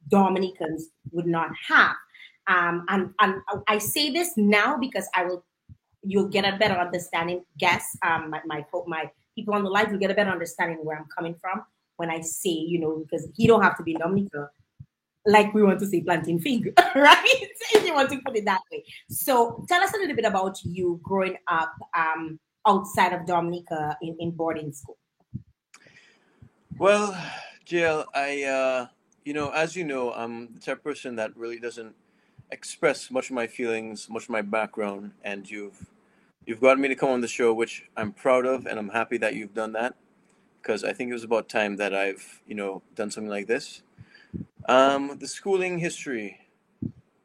Dominicans 0.08 0.90
would 1.12 1.26
not 1.26 1.50
have. 1.68 1.96
Um, 2.48 2.86
and, 2.90 3.14
and 3.20 3.36
I 3.68 3.78
say 3.78 4.12
this 4.12 4.32
now 4.36 4.78
because 4.78 5.08
I 5.16 5.26
will, 5.26 5.46
you'll 6.02 6.28
get 6.28 6.46
a 6.46 6.58
better 6.58 6.76
understanding. 6.76 7.44
Guess 7.58 7.86
um, 8.06 8.30
my, 8.30 8.42
my 8.46 8.66
my 8.88 9.10
people 9.36 9.54
on 9.54 9.64
the 9.64 9.70
live 9.70 9.92
will 9.92 10.00
get 10.00 10.12
a 10.12 10.14
better 10.14 10.32
understanding 10.32 10.80
where 10.84 10.98
I'm 10.98 11.08
coming 11.16 11.36
from 11.40 11.64
when 11.98 12.10
I 12.10 12.22
say, 12.22 12.50
you 12.50 12.80
know, 12.80 13.04
because 13.04 13.28
he 13.36 13.48
don't 13.48 13.62
have 13.62 13.78
to 13.78 13.84
be 13.84 13.94
Dominica, 13.94 14.50
like 15.26 15.54
we 15.54 15.64
want 15.64 15.80
to 15.80 15.86
say 15.86 16.02
planting 16.02 16.40
fig, 16.40 16.74
right? 16.96 17.26
if 17.26 17.86
you 17.86 17.94
want 17.94 18.10
to 18.10 18.20
put 18.26 18.36
it 18.36 18.46
that 18.46 18.62
way. 18.72 18.84
So 19.10 19.66
tell 19.68 19.82
us 19.82 19.94
a 19.94 19.98
little 19.98 20.16
bit 20.16 20.26
about 20.26 20.58
you 20.64 21.00
growing 21.04 21.38
up 21.48 21.74
um, 21.96 22.40
outside 22.68 23.14
of 23.14 23.26
Dominica 23.26 23.98
in, 24.02 24.16
in 24.20 24.32
boarding 24.32 24.72
school. 24.72 24.98
Well, 26.78 27.18
JL, 27.66 28.06
I, 28.14 28.44
uh, 28.44 28.88
you 29.24 29.34
know, 29.34 29.50
as 29.52 29.76
you 29.76 29.84
know, 29.84 30.12
I'm 30.12 30.54
the 30.56 30.60
type 30.60 30.78
of 30.78 30.84
person 30.84 31.16
that 31.18 31.36
really 31.38 31.60
doesn't 31.60 31.96
express 32.52 33.10
much 33.10 33.30
of 33.30 33.36
my 33.36 33.48
feelings, 33.48 34.10
much 34.10 34.24
of 34.24 34.30
my 34.30 34.42
background, 34.42 35.12
and 35.24 35.50
you've 35.50 35.90
you've 36.46 36.60
gotten 36.60 36.82
me 36.82 36.90
to 36.90 36.96
come 36.96 37.10
on 37.10 37.22
the 37.22 37.28
show, 37.28 37.54
which 37.54 37.86
I'm 37.96 38.12
proud 38.12 38.46
of, 38.46 38.66
and 38.66 38.78
I'm 38.78 38.90
happy 38.90 39.18
that 39.20 39.36
you've 39.36 39.54
done 39.54 39.72
that 39.74 39.96
because 40.62 40.84
I 40.84 40.94
think 40.94 41.10
it 41.10 41.14
was 41.14 41.24
about 41.24 41.50
time 41.50 41.76
that 41.78 41.94
I've, 41.94 42.42
you 42.48 42.56
know, 42.56 42.82
done 42.96 43.12
something 43.12 43.30
like 43.30 43.48
this. 43.48 43.82
Um, 44.68 45.18
the 45.20 45.28
schooling 45.28 45.78
history. 45.78 46.40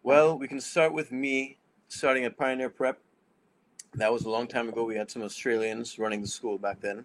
Well, 0.02 0.38
we 0.38 0.48
can 0.48 0.60
start 0.60 0.92
with 0.92 1.12
me 1.12 1.58
starting 1.88 2.24
at 2.24 2.36
Pioneer 2.36 2.68
Prep. 2.70 2.98
That 3.94 4.12
was 4.12 4.24
a 4.24 4.30
long 4.30 4.46
time 4.46 4.68
ago. 4.68 4.84
We 4.84 4.96
had 4.96 5.10
some 5.10 5.22
Australians 5.22 5.98
running 5.98 6.20
the 6.20 6.28
school 6.28 6.58
back 6.58 6.80
then. 6.80 7.04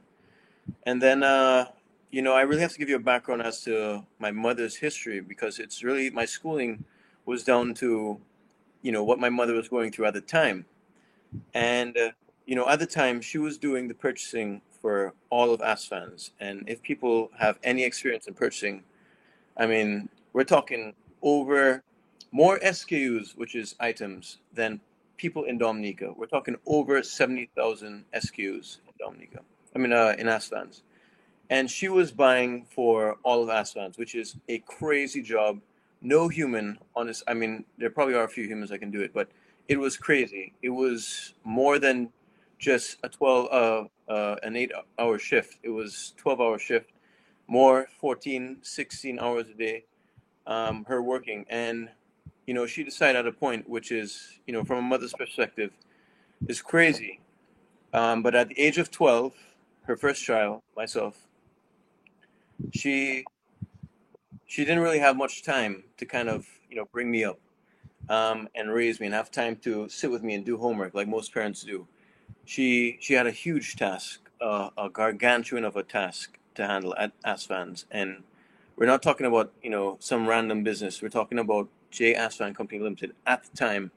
And 0.84 1.02
then, 1.02 1.24
uh, 1.24 1.66
you 2.12 2.22
know, 2.22 2.34
I 2.34 2.42
really 2.42 2.62
have 2.62 2.72
to 2.74 2.80
give 2.80 2.90
you 2.90 2.96
a 2.96 3.00
background 3.00 3.42
as 3.42 3.62
to 3.64 4.06
my 4.20 4.32
mother's 4.32 4.76
history 4.76 5.20
because 5.20 5.60
it's 5.60 5.84
really 5.84 6.10
my 6.10 6.26
schooling 6.26 6.84
was 7.26 7.44
down 7.44 7.74
to, 7.76 8.20
you 8.82 8.92
know, 8.92 9.04
what 9.04 9.20
my 9.20 9.30
mother 9.30 9.54
was 9.54 9.68
going 9.68 9.92
through 9.92 10.06
at 10.06 10.14
the 10.14 10.22
time. 10.22 10.66
And, 11.54 11.98
uh, 11.98 12.12
you 12.46 12.56
know, 12.56 12.68
at 12.68 12.80
the 12.80 12.86
time, 12.86 13.22
she 13.22 13.38
was 13.38 13.58
doing 13.58 13.88
the 13.88 13.94
purchasing 13.94 14.62
for 14.82 15.14
all 15.30 15.54
of 15.54 15.62
Astaphans. 15.62 16.32
And 16.40 16.64
if 16.68 16.82
people 16.82 17.32
have 17.40 17.58
any 17.64 17.84
experience 17.84 18.28
in 18.28 18.34
purchasing, 18.34 18.84
I 19.58 19.66
mean, 19.68 20.10
we're 20.34 20.44
talking 20.44 20.94
over 21.22 21.84
more 22.32 22.60
SKUs, 22.60 23.38
which 23.38 23.56
is 23.56 23.76
items, 23.80 24.40
than 24.54 24.82
people 25.18 25.44
in 25.44 25.58
Dominica. 25.58 26.14
We're 26.16 26.26
talking 26.26 26.56
over 26.66 27.04
70,000 27.04 28.06
SKUs 28.14 28.78
in 28.88 28.94
Dominica. 29.00 29.42
I 29.76 29.80
mean, 29.80 29.94
uh, 29.94 30.16
in 30.18 30.28
Astaphans. 30.28 30.84
And 31.50 31.70
she 31.70 31.90
was 31.90 32.12
buying 32.12 32.66
for 32.66 33.18
all 33.24 33.44
of 33.44 33.50
Astaphans, 33.50 33.98
which 33.98 34.16
is 34.16 34.36
a 34.50 34.60
crazy 34.60 35.22
job. 35.22 35.62
No 36.02 36.28
human, 36.28 36.80
honest. 36.96 37.24
I 37.28 37.34
mean, 37.34 37.66
there 37.78 37.90
probably 37.90 38.16
are 38.16 38.24
a 38.24 38.30
few 38.30 38.46
humans 38.46 38.72
that 38.72 38.80
can 38.80 38.92
do 38.92 39.02
it, 39.02 39.14
but 39.14 39.30
it 39.68 39.80
was 39.80 39.96
crazy. 39.96 40.54
It 40.62 40.70
was 40.70 41.34
more 41.44 41.80
than 41.80 42.10
just 42.58 42.98
a 43.04 43.10
12, 43.10 43.48
uh, 43.52 44.12
uh, 44.12 44.36
an 44.44 44.56
eight 44.56 44.72
hour 44.98 45.20
shift. 45.20 45.60
It 45.64 45.70
was 45.70 46.14
12 46.18 46.42
hour 46.42 46.60
shift, 46.60 46.90
more 47.54 47.88
14, 48.00 48.58
16 48.64 49.20
hours 49.20 49.46
a 49.48 49.54
day, 49.54 49.86
um, 50.48 50.86
her 50.86 51.04
working. 51.04 51.46
And, 51.50 51.88
you 52.48 52.54
know, 52.56 52.66
she 52.66 52.84
decided 52.84 53.20
at 53.20 53.28
a 53.28 53.32
point, 53.32 53.70
which 53.70 53.92
is, 53.92 54.40
you 54.48 54.54
know, 54.54 54.64
from 54.64 54.80
a 54.80 54.82
mother's 54.82 55.14
perspective, 55.14 55.70
is 56.48 56.64
crazy. 56.64 57.20
Um, 57.94 58.24
but 58.24 58.34
at 58.34 58.50
the 58.50 58.60
age 58.60 58.80
of 58.80 58.90
12, 58.90 59.34
her 59.84 59.96
first 59.96 60.24
child, 60.24 60.62
myself, 60.76 61.16
she 62.74 63.24
she 64.48 64.66
didn't 64.66 64.84
really 64.84 65.00
have 65.00 65.16
much 65.16 65.44
time 65.44 65.84
to 65.98 66.06
kind 66.06 66.30
of 66.30 66.48
you 66.70 66.76
know 66.78 66.86
bring 66.94 67.10
me 67.12 67.24
up 67.24 67.40
um, 68.10 68.48
and 68.56 68.72
raise 68.72 69.00
me 69.00 69.08
and 69.08 69.16
have 69.16 69.32
time 69.32 69.56
to 69.58 69.90
sit 69.90 70.10
with 70.10 70.24
me 70.24 70.34
and 70.36 70.46
do 70.46 70.58
homework 70.58 70.94
like 70.94 71.08
most 71.08 71.34
parents 71.34 71.64
do. 71.64 71.88
She 72.46 72.98
she 73.00 73.14
had 73.14 73.28
a 73.28 73.32
huge 73.32 73.76
task, 73.76 74.30
uh, 74.42 74.70
a 74.78 74.90
gargantuan 74.90 75.66
of 75.66 75.76
a 75.76 75.84
task 75.84 76.40
to 76.56 76.68
handle 76.68 76.96
at 76.98 77.12
Astaphans, 77.26 77.86
and 77.92 78.24
we're 78.76 78.86
not 78.86 79.02
talking 79.04 79.26
about 79.26 79.52
you 79.62 79.70
know 79.70 79.98
some 80.00 80.28
random 80.28 80.64
business. 80.64 81.02
We're 81.02 81.10
talking 81.10 81.40
about 81.40 81.68
J 81.92 82.16
Astaphan 82.16 82.56
Company 82.56 82.80
Limited 82.80 83.14
at 83.26 83.44
the 83.44 83.58
time, 83.58 83.92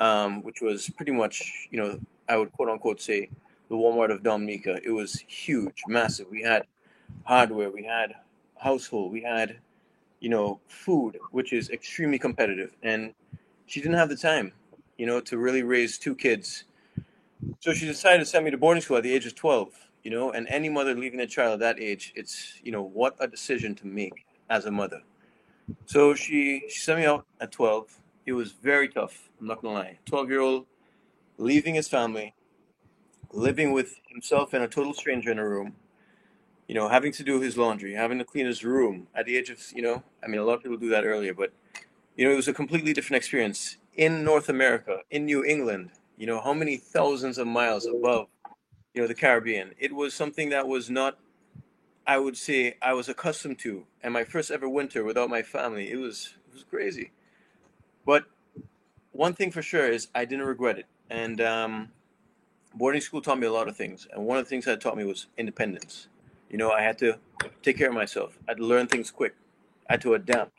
um, 0.00 0.42
which 0.42 0.60
was 0.60 0.90
pretty 0.90 1.12
much 1.12 1.68
you 1.70 1.80
know 1.80 2.00
I 2.28 2.36
would 2.36 2.52
quote 2.52 2.68
unquote 2.68 3.00
say 3.00 3.30
the 3.68 3.76
Walmart 3.76 4.10
of 4.10 4.22
Dominica. 4.22 4.80
It 4.84 4.90
was 4.90 5.24
huge, 5.26 5.82
massive. 5.86 6.26
We 6.30 6.42
had 6.42 6.66
hardware, 7.24 7.70
we 7.70 7.84
had 7.84 8.14
household, 8.58 9.12
we 9.12 9.22
had 9.22 9.58
you 10.20 10.28
know 10.28 10.60
food, 10.68 11.18
which 11.30 11.52
is 11.52 11.70
extremely 11.70 12.18
competitive, 12.18 12.74
and 12.82 13.14
she 13.66 13.80
didn't 13.80 13.96
have 13.96 14.08
the 14.08 14.16
time, 14.16 14.52
you 14.98 15.06
know, 15.06 15.20
to 15.20 15.38
really 15.38 15.62
raise 15.62 15.98
two 15.98 16.14
kids. 16.14 16.64
So 17.60 17.72
she 17.72 17.86
decided 17.86 18.18
to 18.18 18.26
send 18.26 18.44
me 18.44 18.50
to 18.50 18.58
boarding 18.58 18.82
school 18.82 18.98
at 18.98 19.02
the 19.02 19.12
age 19.12 19.26
of 19.26 19.34
12, 19.34 19.70
you 20.02 20.10
know, 20.10 20.32
and 20.32 20.46
any 20.48 20.68
mother 20.68 20.94
leaving 20.94 21.20
a 21.20 21.26
child 21.26 21.54
at 21.54 21.58
that 21.60 21.80
age, 21.80 22.12
it's, 22.16 22.60
you 22.62 22.72
know, 22.72 22.82
what 22.82 23.16
a 23.20 23.26
decision 23.26 23.74
to 23.76 23.86
make 23.86 24.26
as 24.50 24.66
a 24.66 24.70
mother. 24.70 25.02
So 25.86 26.14
she, 26.14 26.64
she 26.68 26.80
sent 26.80 26.98
me 27.00 27.06
out 27.06 27.26
at 27.40 27.52
12. 27.52 27.98
It 28.26 28.32
was 28.32 28.52
very 28.52 28.88
tough. 28.88 29.30
I'm 29.40 29.46
not 29.46 29.62
gonna 29.62 29.74
lie. 29.74 29.98
12 30.06 30.28
year 30.28 30.40
old 30.40 30.66
leaving 31.38 31.74
his 31.74 31.88
family, 31.88 32.34
living 33.32 33.72
with 33.72 33.98
himself 34.08 34.52
and 34.52 34.64
a 34.64 34.68
total 34.68 34.94
stranger 34.94 35.30
in 35.30 35.38
a 35.38 35.48
room, 35.48 35.74
you 36.68 36.74
know, 36.74 36.88
having 36.88 37.12
to 37.12 37.24
do 37.24 37.40
his 37.40 37.56
laundry, 37.56 37.94
having 37.94 38.18
to 38.18 38.24
clean 38.24 38.46
his 38.46 38.64
room 38.64 39.06
at 39.14 39.26
the 39.26 39.36
age 39.36 39.50
of, 39.50 39.60
you 39.74 39.82
know, 39.82 40.02
I 40.22 40.28
mean, 40.28 40.40
a 40.40 40.44
lot 40.44 40.54
of 40.54 40.62
people 40.62 40.76
do 40.76 40.88
that 40.90 41.04
earlier, 41.04 41.34
but 41.34 41.52
you 42.16 42.26
know, 42.26 42.32
it 42.32 42.36
was 42.36 42.48
a 42.48 42.52
completely 42.52 42.92
different 42.92 43.16
experience 43.18 43.78
in 43.96 44.24
North 44.24 44.48
America, 44.48 44.98
in 45.10 45.24
New 45.24 45.44
England. 45.44 45.90
You 46.16 46.26
know, 46.26 46.40
how 46.40 46.54
many 46.54 46.76
thousands 46.76 47.38
of 47.38 47.46
miles 47.46 47.86
above, 47.86 48.28
you 48.94 49.02
know, 49.02 49.08
the 49.08 49.14
Caribbean. 49.14 49.72
It 49.78 49.94
was 49.94 50.14
something 50.14 50.50
that 50.50 50.68
was 50.68 50.90
not, 50.90 51.18
I 52.06 52.18
would 52.18 52.36
say, 52.36 52.76
I 52.82 52.92
was 52.92 53.08
accustomed 53.08 53.58
to. 53.60 53.86
And 54.02 54.12
my 54.12 54.24
first 54.24 54.50
ever 54.50 54.68
winter 54.68 55.04
without 55.04 55.30
my 55.30 55.42
family, 55.42 55.90
it 55.90 55.96
was 55.96 56.34
it 56.48 56.54
was 56.54 56.64
crazy. 56.64 57.12
But 58.04 58.24
one 59.12 59.34
thing 59.34 59.50
for 59.50 59.62
sure 59.62 59.90
is 59.90 60.08
I 60.14 60.24
didn't 60.24 60.46
regret 60.46 60.78
it. 60.78 60.86
And 61.08 61.40
um, 61.40 61.88
boarding 62.74 63.00
school 63.00 63.20
taught 63.20 63.38
me 63.38 63.46
a 63.46 63.52
lot 63.52 63.68
of 63.68 63.76
things. 63.76 64.06
And 64.12 64.26
one 64.26 64.38
of 64.38 64.44
the 64.44 64.48
things 64.48 64.64
that 64.64 64.80
taught 64.80 64.96
me 64.96 65.04
was 65.04 65.26
independence. 65.36 66.08
You 66.50 66.58
know, 66.58 66.70
I 66.70 66.82
had 66.82 66.98
to 66.98 67.18
take 67.62 67.78
care 67.78 67.88
of 67.88 67.94
myself. 67.94 68.38
I 68.46 68.52
had 68.52 68.58
to 68.58 68.64
learn 68.64 68.86
things 68.86 69.10
quick. 69.10 69.34
I 69.88 69.94
had 69.94 70.02
to 70.02 70.14
adapt 70.14 70.52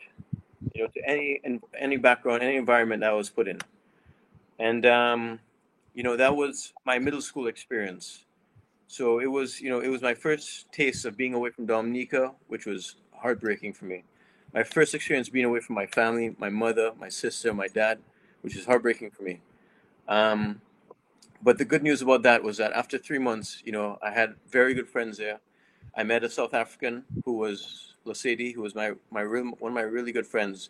you 0.74 0.84
know, 0.84 0.90
to 0.90 1.08
any 1.08 1.42
and 1.44 1.62
any 1.78 1.98
background, 1.98 2.42
any 2.42 2.56
environment 2.56 3.02
that 3.02 3.12
I 3.12 3.14
was 3.14 3.30
put 3.30 3.48
in. 3.48 3.60
And 4.60 4.86
um, 4.86 5.40
you 5.94 6.04
know, 6.04 6.18
that 6.18 6.36
was 6.36 6.74
my 6.86 7.00
middle 7.00 7.22
school 7.22 7.48
experience. 7.48 8.26
So 8.88 9.20
it 9.20 9.28
was, 9.28 9.62
you 9.62 9.70
know, 9.70 9.80
it 9.80 9.90
was 9.90 10.02
my 10.02 10.14
first 10.14 10.72
taste 10.72 11.06
of 11.06 11.18
being 11.18 11.34
away 11.34 11.50
from 11.50 11.66
Dominica, 11.66 12.34
which 12.48 12.66
was 12.66 12.96
heartbreaking 13.12 13.74
for 13.74 13.86
me. 13.86 14.04
My 14.54 14.64
first 14.64 14.94
experience 14.94 15.30
being 15.30 15.46
away 15.46 15.62
from 15.62 15.76
my 15.76 15.88
family, 15.88 16.36
my 16.38 16.50
mother, 16.50 16.92
my 17.00 17.10
sister, 17.10 17.54
my 17.54 17.68
dad, 17.68 18.00
which 18.42 18.56
is 18.56 18.66
heartbreaking 18.66 19.12
for 19.12 19.24
me. 19.24 19.42
Um, 20.08 20.62
but 21.42 21.58
the 21.58 21.66
good 21.66 21.84
news 21.84 22.02
about 22.02 22.24
that 22.24 22.44
was 22.44 22.58
that 22.58 22.72
after 22.74 22.98
three 22.98 23.20
months, 23.20 23.62
you 23.66 23.72
know, 23.72 23.98
I 24.02 24.12
had 24.12 24.36
very 24.50 24.74
good 24.74 24.88
friends 24.88 25.18
there. 25.18 25.40
I 25.96 26.04
met 26.04 26.24
a 26.24 26.30
South 26.30 26.54
African 26.54 27.04
who 27.26 27.34
was 27.34 27.96
Lasady, 28.06 28.54
who 28.54 28.62
was 28.62 28.76
my 28.76 28.94
my 29.12 29.22
real, 29.22 29.46
one 29.60 29.72
of 29.72 29.76
my 29.76 29.82
really 29.82 30.12
good 30.12 30.28
friends. 30.28 30.70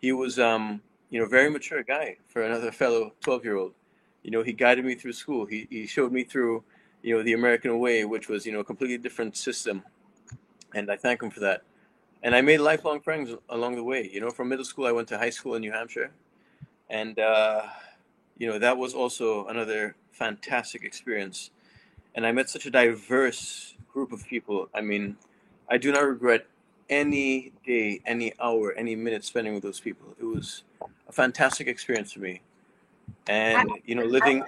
He 0.00 0.12
was 0.12 0.38
um 0.38 0.82
you 1.10 1.20
know 1.20 1.26
very 1.26 1.50
mature 1.50 1.82
guy 1.82 2.16
for 2.28 2.42
another 2.42 2.72
fellow 2.72 3.12
twelve 3.20 3.44
year 3.44 3.56
old. 3.56 3.74
You 4.28 4.32
know 4.32 4.42
he 4.42 4.52
guided 4.52 4.84
me 4.84 4.94
through 4.94 5.14
school. 5.14 5.46
He 5.46 5.66
he 5.70 5.86
showed 5.86 6.12
me 6.12 6.22
through 6.22 6.62
you 7.00 7.16
know 7.16 7.22
the 7.22 7.32
American 7.32 7.78
way, 7.78 8.04
which 8.04 8.28
was 8.28 8.44
you 8.44 8.52
know 8.52 8.60
a 8.60 8.64
completely 8.64 8.98
different 8.98 9.38
system, 9.38 9.82
and 10.74 10.90
I 10.90 10.98
thank 10.98 11.22
him 11.22 11.30
for 11.30 11.40
that. 11.40 11.62
And 12.22 12.34
I 12.34 12.42
made 12.42 12.58
lifelong 12.58 13.00
friends 13.00 13.30
along 13.48 13.76
the 13.76 13.82
way. 13.82 14.06
You 14.12 14.20
know, 14.20 14.28
from 14.28 14.50
middle 14.50 14.66
school 14.66 14.84
I 14.84 14.92
went 14.92 15.08
to 15.08 15.16
high 15.16 15.30
school 15.30 15.54
in 15.54 15.62
New 15.62 15.72
Hampshire, 15.72 16.10
and 16.90 17.18
uh, 17.18 17.62
you 18.36 18.46
know 18.46 18.58
that 18.58 18.76
was 18.76 18.92
also 18.92 19.46
another 19.46 19.96
fantastic 20.10 20.84
experience. 20.84 21.50
And 22.14 22.26
I 22.26 22.32
met 22.32 22.50
such 22.50 22.66
a 22.66 22.70
diverse 22.70 23.76
group 23.90 24.12
of 24.12 24.26
people. 24.26 24.68
I 24.74 24.82
mean, 24.82 25.16
I 25.70 25.78
do 25.78 25.90
not 25.90 26.04
regret 26.04 26.44
any 26.90 27.54
day, 27.64 28.02
any 28.04 28.34
hour, 28.38 28.74
any 28.74 28.94
minute 28.94 29.24
spending 29.24 29.54
with 29.54 29.62
those 29.62 29.80
people. 29.80 30.14
It 30.20 30.24
was 30.24 30.64
a 31.08 31.12
fantastic 31.12 31.66
experience 31.66 32.12
for 32.12 32.20
me. 32.20 32.42
And 33.28 33.70
you 33.84 33.94
know, 33.94 34.04
living. 34.04 34.42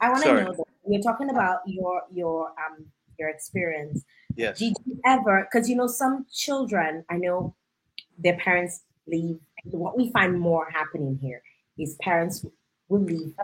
I, 0.00 0.06
I 0.06 0.10
want 0.10 0.24
to 0.24 0.32
know 0.32 0.52
that 0.52 0.64
you're 0.88 1.02
talking 1.02 1.30
about 1.30 1.60
your 1.66 2.02
your 2.12 2.48
um 2.48 2.86
your 3.18 3.28
experience. 3.28 4.04
Yes. 4.34 4.58
Did 4.58 4.76
you 4.86 4.98
ever? 5.04 5.46
Because 5.50 5.68
you 5.68 5.76
know, 5.76 5.86
some 5.86 6.26
children, 6.32 7.04
I 7.10 7.16
know, 7.16 7.54
their 8.18 8.36
parents 8.38 8.82
leave. 9.06 9.38
What 9.64 9.96
we 9.96 10.10
find 10.10 10.40
more 10.40 10.68
happening 10.70 11.18
here 11.20 11.42
is 11.78 11.96
parents 12.00 12.44
will 12.88 13.02
leave 13.02 13.34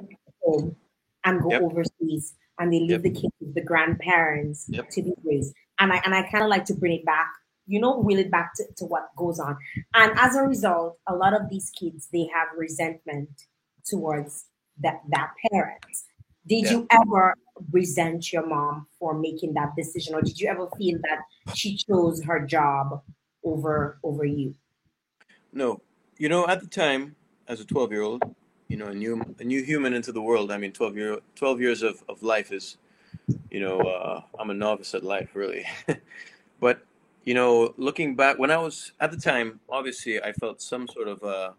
home 0.42 0.76
and 1.24 1.42
go 1.42 1.50
yep. 1.50 1.62
overseas, 1.62 2.34
and 2.58 2.72
they 2.72 2.80
leave 2.80 2.90
yep. 2.90 3.02
the 3.02 3.10
kids 3.10 3.34
with 3.40 3.54
the 3.54 3.62
grandparents 3.62 4.66
yep. 4.68 4.88
to 4.90 5.02
be 5.02 5.12
raised. 5.24 5.54
And 5.78 5.92
I 5.92 6.00
and 6.04 6.14
I 6.14 6.22
kind 6.30 6.42
of 6.42 6.48
like 6.48 6.64
to 6.66 6.74
bring 6.74 6.92
it 6.92 7.04
back 7.04 7.28
you 7.66 7.80
know, 7.80 7.98
wheel 7.98 8.20
it 8.20 8.30
back 8.30 8.54
to, 8.54 8.64
to 8.76 8.84
what 8.84 9.08
goes 9.16 9.40
on. 9.40 9.56
And 9.94 10.12
as 10.18 10.36
a 10.36 10.42
result, 10.42 10.98
a 11.08 11.14
lot 11.14 11.34
of 11.34 11.50
these 11.50 11.72
kids, 11.76 12.08
they 12.12 12.28
have 12.32 12.46
resentment 12.56 13.28
towards 13.86 14.46
that, 14.82 15.00
that 15.08 15.30
parent. 15.50 15.84
Did 16.46 16.64
yeah. 16.64 16.70
you 16.72 16.86
ever 16.90 17.34
resent 17.72 18.32
your 18.32 18.46
mom 18.46 18.86
for 18.98 19.18
making 19.18 19.54
that 19.54 19.74
decision? 19.76 20.14
Or 20.14 20.22
did 20.22 20.38
you 20.38 20.48
ever 20.48 20.68
feel 20.78 20.98
that 21.02 21.54
she 21.54 21.76
chose 21.76 22.22
her 22.22 22.46
job 22.46 23.02
over 23.44 23.98
over 24.02 24.24
you? 24.24 24.54
No. 25.52 25.80
You 26.18 26.28
know, 26.28 26.46
at 26.46 26.60
the 26.60 26.66
time, 26.66 27.16
as 27.48 27.60
a 27.60 27.64
12 27.64 27.92
year 27.92 28.02
old, 28.02 28.22
you 28.68 28.76
know, 28.76 28.86
a 28.86 28.94
new 28.94 29.22
a 29.38 29.44
new 29.44 29.62
human 29.62 29.92
into 29.92 30.12
the 30.12 30.22
world. 30.22 30.52
I 30.52 30.58
mean, 30.58 30.72
12 30.72 30.96
year 30.96 31.18
12 31.34 31.60
years 31.60 31.82
of, 31.82 32.02
of 32.08 32.22
life 32.22 32.52
is, 32.52 32.76
you 33.50 33.60
know, 33.60 33.80
uh, 33.80 34.22
I'm 34.38 34.50
a 34.50 34.54
novice 34.54 34.94
at 34.94 35.02
life, 35.02 35.30
really. 35.34 35.66
but 36.60 36.80
you 37.24 37.34
know, 37.34 37.74
looking 37.76 38.14
back 38.14 38.38
when 38.38 38.50
I 38.50 38.56
was 38.56 38.92
at 39.00 39.10
the 39.10 39.16
time, 39.16 39.60
obviously 39.68 40.22
I 40.22 40.32
felt 40.32 40.62
some 40.62 40.86
sort 40.86 41.08
of 41.08 41.22
uh, 41.24 41.52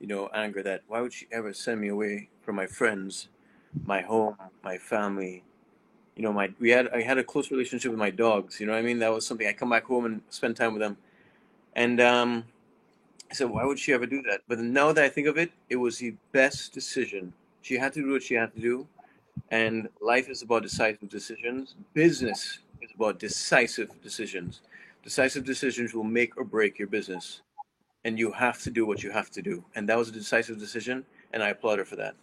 you 0.00 0.06
know, 0.06 0.28
anger 0.34 0.62
that 0.62 0.82
why 0.88 1.00
would 1.00 1.12
she 1.12 1.26
ever 1.32 1.52
send 1.52 1.80
me 1.80 1.88
away 1.88 2.28
from 2.42 2.56
my 2.56 2.66
friends, 2.66 3.28
my 3.84 4.00
home, 4.02 4.36
my 4.64 4.78
family? 4.78 5.44
You 6.16 6.22
know, 6.24 6.32
my 6.32 6.50
we 6.60 6.70
had 6.70 6.88
I 6.88 7.02
had 7.02 7.18
a 7.18 7.24
close 7.24 7.50
relationship 7.50 7.90
with 7.90 7.98
my 7.98 8.10
dogs, 8.10 8.60
you 8.60 8.66
know 8.66 8.72
what 8.72 8.78
I 8.78 8.82
mean? 8.82 8.98
That 8.98 9.12
was 9.12 9.26
something 9.26 9.46
I 9.46 9.52
come 9.52 9.70
back 9.70 9.84
home 9.84 10.06
and 10.06 10.22
spend 10.30 10.56
time 10.56 10.72
with 10.74 10.80
them. 10.80 10.96
And 11.76 12.00
um 12.00 12.44
I 13.30 13.34
said, 13.34 13.50
why 13.50 13.64
would 13.64 13.78
she 13.78 13.92
ever 13.92 14.06
do 14.06 14.22
that? 14.22 14.42
But 14.48 14.58
now 14.58 14.92
that 14.92 15.04
I 15.04 15.08
think 15.08 15.28
of 15.28 15.38
it, 15.38 15.52
it 15.68 15.76
was 15.76 15.98
the 15.98 16.14
best 16.32 16.72
decision. 16.72 17.32
She 17.62 17.76
had 17.76 17.92
to 17.94 18.02
do 18.02 18.12
what 18.12 18.22
she 18.24 18.34
had 18.34 18.52
to 18.54 18.60
do. 18.60 18.88
And 19.50 19.88
life 20.00 20.28
is 20.28 20.42
about 20.42 20.62
decisive 20.64 21.08
decisions. 21.08 21.76
Business 21.94 22.60
is 22.82 22.90
about 22.94 23.18
decisive 23.20 23.90
decisions 24.02 24.62
Decisive 25.02 25.44
decisions 25.44 25.94
will 25.94 26.04
make 26.04 26.36
or 26.36 26.44
break 26.44 26.78
your 26.78 26.88
business, 26.88 27.40
and 28.04 28.18
you 28.18 28.32
have 28.32 28.60
to 28.62 28.70
do 28.70 28.86
what 28.86 29.02
you 29.02 29.10
have 29.10 29.30
to 29.30 29.42
do. 29.42 29.64
And 29.74 29.88
that 29.88 29.98
was 29.98 30.08
a 30.08 30.12
decisive 30.12 30.58
decision, 30.58 31.04
and 31.32 31.42
I 31.42 31.48
applaud 31.48 31.78
her 31.78 31.84
for 31.84 31.96
that. 31.96 32.14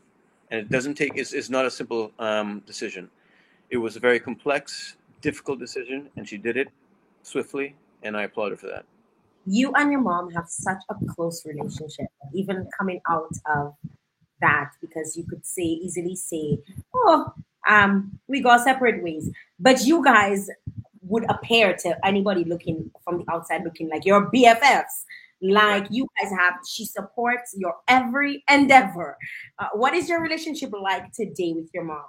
And 0.50 0.60
it 0.62 0.70
doesn't 0.70 0.96
take; 0.96 1.14
it's, 1.16 1.34
it's 1.34 1.50
not 1.50 1.66
a 1.66 1.72
simple 1.72 2.12
um, 2.20 2.62
decision. 2.66 3.10
It 3.70 3.78
was 3.78 3.96
a 3.96 4.00
very 4.00 4.20
complex, 4.20 4.96
difficult 5.22 5.60
decision, 5.60 6.10
and 6.16 6.28
she 6.28 6.38
did 6.38 6.58
it 6.58 6.70
swiftly, 7.24 7.76
and 8.04 8.16
I 8.16 8.24
applaud 8.24 8.52
her 8.52 8.58
for 8.58 8.68
that. 8.68 8.86
You 9.46 9.74
and 9.74 9.92
your 9.92 10.02
mom 10.02 10.32
have 10.32 10.48
such 10.48 10.82
a 10.90 10.96
close 11.14 11.46
relationship, 11.46 12.08
even 12.34 12.68
coming 12.78 13.02
out 13.10 13.34
of 13.56 13.76
that, 14.42 14.72
because 14.82 15.18
you 15.18 15.26
could 15.26 15.46
say 15.46 15.64
easily 15.64 16.16
say, 16.16 16.60
"Oh, 16.94 17.34
um, 17.68 18.20
we 18.28 18.42
go 18.42 18.58
separate 18.58 19.04
ways," 19.04 19.30
but 19.60 19.86
you 19.86 20.04
guys 20.04 20.50
would 21.02 21.26
appear 21.30 21.74
to 21.74 22.06
anybody 22.06 22.44
looking 22.44 22.92
from 23.04 23.20
the 23.20 23.32
outside 23.32 23.64
looking 23.64 23.90
like 23.90 24.06
your 24.06 24.30
BFFs. 24.32 25.06
Like 25.42 25.88
you 25.90 26.08
guys 26.20 26.32
have, 26.32 26.56
she 26.68 26.86
supports 26.86 27.56
your 27.58 27.76
every 27.88 28.44
endeavor. 28.50 29.18
Uh, 29.60 29.68
what 29.74 29.94
is 29.94 30.10
your 30.10 30.22
relationship 30.22 30.72
like 30.74 31.12
today 31.12 31.54
with 31.56 31.70
your 31.74 31.84
mom? 31.84 32.06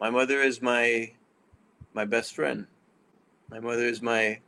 My 0.00 0.10
mother 0.10 0.40
is 0.40 0.62
my 0.62 1.12
my 1.94 2.04
best 2.04 2.34
friend. 2.34 2.66
My 3.50 3.60
mother 3.60 3.84
is 3.84 4.02
my 4.02 4.40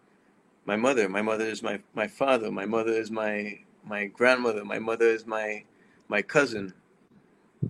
my 0.65 0.77
mother. 0.77 1.09
My 1.09 1.23
mother 1.23 1.45
is 1.45 1.63
my 1.63 1.81
my 1.95 2.07
father. 2.07 2.51
My 2.51 2.67
mother 2.67 2.93
is 2.93 3.11
my 3.11 3.59
my 3.85 4.07
grandmother. 4.07 4.65
My 4.65 4.79
mother 4.79 5.07
is 5.07 5.27
my 5.27 5.65
my 6.09 6.23
cousin. 6.23 6.73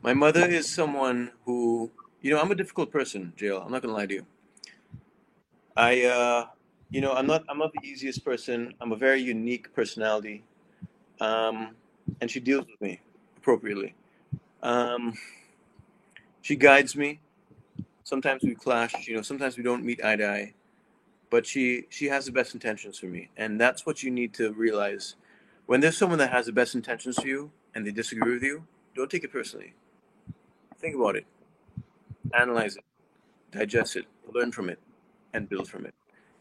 My 0.03 0.15
mother 0.15 0.45
is 0.45 0.69
someone 0.69 1.33
who 1.45 1.91
you 2.25 2.31
know, 2.31 2.41
I'm 2.41 2.51
a 2.51 2.55
difficult 2.55 2.91
person, 2.91 3.35
Jail. 3.37 3.63
I'm 3.65 3.71
not 3.71 3.83
gonna 3.83 3.93
lie 3.93 4.07
to 4.07 4.15
you. 4.15 4.27
I 5.77 6.05
uh, 6.05 6.47
you 6.91 7.01
know, 7.01 7.13
I'm 7.13 7.27
not 7.27 7.45
I'm 7.49 7.59
not 7.59 7.73
the 7.73 7.87
easiest 7.87 8.25
person. 8.25 8.75
I'm 8.81 8.93
a 8.93 8.97
very 8.97 9.21
unique 9.21 9.75
personality, 9.75 10.45
um, 11.21 11.75
and 12.21 12.31
she 12.31 12.41
deals 12.41 12.67
with 12.67 12.81
me 12.81 13.01
appropriately. 13.37 13.95
Um, 14.63 15.15
she 16.43 16.57
guides 16.57 16.97
me. 16.97 17.21
Sometimes 18.05 18.43
we 18.43 18.55
clash. 18.55 19.07
You 19.07 19.17
know, 19.17 19.23
sometimes 19.23 19.57
we 19.57 19.63
don't 19.63 19.85
meet 19.85 20.05
eye 20.05 20.17
to 20.17 20.29
eye, 20.29 20.55
but 21.31 21.47
she 21.47 21.87
she 21.91 22.07
has 22.07 22.27
the 22.27 22.33
best 22.33 22.55
intentions 22.55 22.99
for 22.99 23.07
me, 23.07 23.31
and 23.37 23.61
that's 23.61 23.87
what 23.87 24.03
you 24.03 24.11
need 24.11 24.35
to 24.35 24.53
realize. 24.53 25.17
When 25.67 25.81
there's 25.81 25.97
someone 25.97 26.19
that 26.19 26.31
has 26.31 26.47
the 26.47 26.53
best 26.53 26.75
intentions 26.75 27.17
for 27.17 27.27
you 27.27 27.51
and 27.75 27.87
they 27.87 27.91
disagree 27.91 28.35
with 28.35 28.43
you, 28.43 28.67
don't 28.95 29.11
take 29.11 29.25
it 29.25 29.33
personally. 29.33 29.73
Think 30.79 30.95
about 30.95 31.17
it, 31.17 31.25
analyze 32.35 32.77
it, 32.77 32.85
digest 33.51 33.97
it, 33.97 34.05
learn 34.31 34.53
from 34.53 34.69
it, 34.69 34.79
and 35.33 35.49
build 35.49 35.69
from 35.69 35.87
it. 35.87 35.95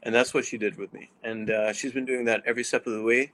And 0.04 0.14
that's 0.14 0.34
what 0.34 0.46
she 0.46 0.58
did 0.58 0.78
with 0.78 0.94
me. 0.94 1.10
And 1.24 1.50
uh, 1.50 1.74
she's 1.74 1.94
been 1.94 2.06
doing 2.06 2.26
that 2.26 2.44
every 2.46 2.64
step 2.64 2.86
of 2.86 2.94
the 2.94 3.02
way. 3.02 3.32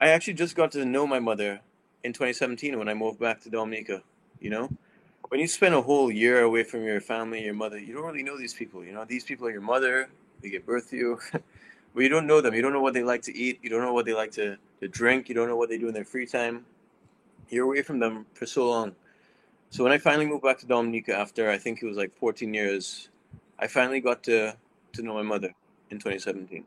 I 0.00 0.08
actually 0.08 0.34
just 0.34 0.56
got 0.56 0.72
to 0.72 0.84
know 0.84 1.06
my 1.06 1.20
mother 1.20 1.60
in 2.02 2.12
2017 2.12 2.76
when 2.78 2.88
I 2.88 2.94
moved 2.94 3.20
back 3.20 3.40
to 3.42 3.50
Dominica. 3.50 4.02
You 4.40 4.50
know, 4.50 4.70
when 5.28 5.40
you 5.40 5.46
spend 5.46 5.74
a 5.74 5.80
whole 5.80 6.10
year 6.10 6.42
away 6.42 6.64
from 6.64 6.82
your 6.82 7.00
family, 7.00 7.44
your 7.44 7.54
mother, 7.54 7.78
you 7.78 7.94
don't 7.94 8.04
really 8.04 8.24
know 8.24 8.36
these 8.36 8.52
people. 8.52 8.84
You 8.84 8.92
know, 8.92 9.04
these 9.04 9.22
people 9.22 9.46
are 9.46 9.52
your 9.52 9.60
mother. 9.60 10.08
They 10.40 10.50
give 10.50 10.66
birth 10.66 10.90
to 10.90 10.96
you, 10.96 11.18
but 11.32 11.42
you 12.02 12.08
don't 12.08 12.26
know 12.26 12.40
them. 12.40 12.54
You 12.54 12.62
don't 12.62 12.72
know 12.72 12.80
what 12.80 12.94
they 12.94 13.04
like 13.04 13.22
to 13.22 13.36
eat. 13.36 13.60
You 13.62 13.70
don't 13.70 13.82
know 13.82 13.92
what 13.92 14.04
they 14.04 14.14
like 14.14 14.32
to, 14.32 14.56
to 14.80 14.88
drink. 14.88 15.28
You 15.28 15.36
don't 15.36 15.48
know 15.48 15.56
what 15.56 15.68
they 15.68 15.78
do 15.78 15.86
in 15.86 15.94
their 15.94 16.04
free 16.04 16.26
time. 16.26 16.66
You're 17.48 17.66
away 17.66 17.82
from 17.82 18.00
them 18.00 18.26
for 18.34 18.46
so 18.46 18.68
long. 18.68 18.96
So 19.70 19.84
when 19.84 19.92
I 19.92 19.98
finally 19.98 20.26
moved 20.26 20.42
back 20.42 20.58
to 20.58 20.66
Dominica 20.66 21.16
after 21.16 21.48
I 21.48 21.58
think 21.58 21.80
it 21.80 21.86
was 21.86 21.96
like 21.96 22.12
14 22.16 22.52
years, 22.52 23.08
I 23.60 23.68
finally 23.68 24.00
got 24.00 24.24
to 24.24 24.56
to 24.94 25.02
know 25.02 25.14
my 25.14 25.22
mother 25.22 25.54
in 25.92 25.98
2017. 25.98 26.64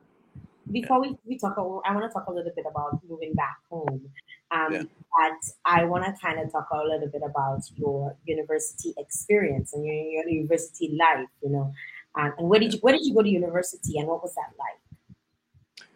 Before 0.71 1.01
we, 1.01 1.17
we 1.25 1.37
talk, 1.37 1.55
I 1.57 1.61
want 1.61 2.09
to 2.09 2.13
talk 2.13 2.27
a 2.27 2.31
little 2.31 2.51
bit 2.55 2.65
about 2.69 2.99
moving 3.07 3.33
back 3.33 3.57
home. 3.69 4.09
Um, 4.51 4.73
yeah. 4.73 4.83
But 5.17 5.39
I 5.65 5.83
want 5.83 6.05
to 6.05 6.13
kind 6.21 6.39
of 6.39 6.51
talk 6.51 6.69
a 6.71 6.77
little 6.77 7.07
bit 7.07 7.21
about 7.23 7.61
your 7.75 8.15
university 8.25 8.93
experience 8.97 9.73
and 9.73 9.85
your, 9.85 9.95
your 9.95 10.27
university 10.27 10.97
life. 10.97 11.27
You 11.43 11.49
know, 11.49 11.73
um, 12.15 12.33
and 12.37 12.49
where 12.49 12.59
did 12.59 12.73
you 12.73 12.79
where 12.79 12.93
did 12.93 13.05
you 13.05 13.13
go 13.13 13.21
to 13.21 13.29
university, 13.29 13.99
and 13.99 14.07
what 14.07 14.23
was 14.23 14.33
that 14.35 14.51
like? 14.57 15.87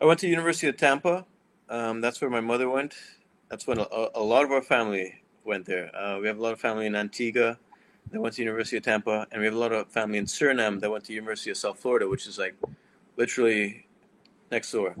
I 0.00 0.04
went 0.04 0.20
to 0.20 0.28
University 0.28 0.68
of 0.68 0.76
Tampa. 0.76 1.24
Um, 1.68 2.00
that's 2.00 2.20
where 2.20 2.30
my 2.30 2.40
mother 2.40 2.68
went. 2.68 2.94
That's 3.50 3.66
when 3.66 3.78
a, 3.78 4.08
a 4.14 4.22
lot 4.22 4.44
of 4.44 4.52
our 4.52 4.62
family 4.62 5.22
went 5.44 5.66
there. 5.66 5.94
Uh, 5.96 6.18
we 6.20 6.26
have 6.26 6.38
a 6.38 6.42
lot 6.42 6.52
of 6.52 6.60
family 6.60 6.86
in 6.86 6.94
Antigua 6.94 7.58
that 8.10 8.20
went 8.20 8.34
to 8.34 8.42
University 8.42 8.76
of 8.76 8.82
Tampa, 8.82 9.26
and 9.30 9.40
we 9.40 9.46
have 9.46 9.54
a 9.54 9.58
lot 9.58 9.72
of 9.72 9.88
family 9.88 10.18
in 10.18 10.24
Suriname 10.24 10.80
that 10.80 10.90
went 10.90 11.04
to 11.04 11.12
University 11.12 11.50
of 11.50 11.56
South 11.56 11.78
Florida, 11.78 12.08
which 12.08 12.26
is 12.26 12.38
like 12.38 12.54
literally 13.18 13.86
next 14.50 14.72
door. 14.72 14.96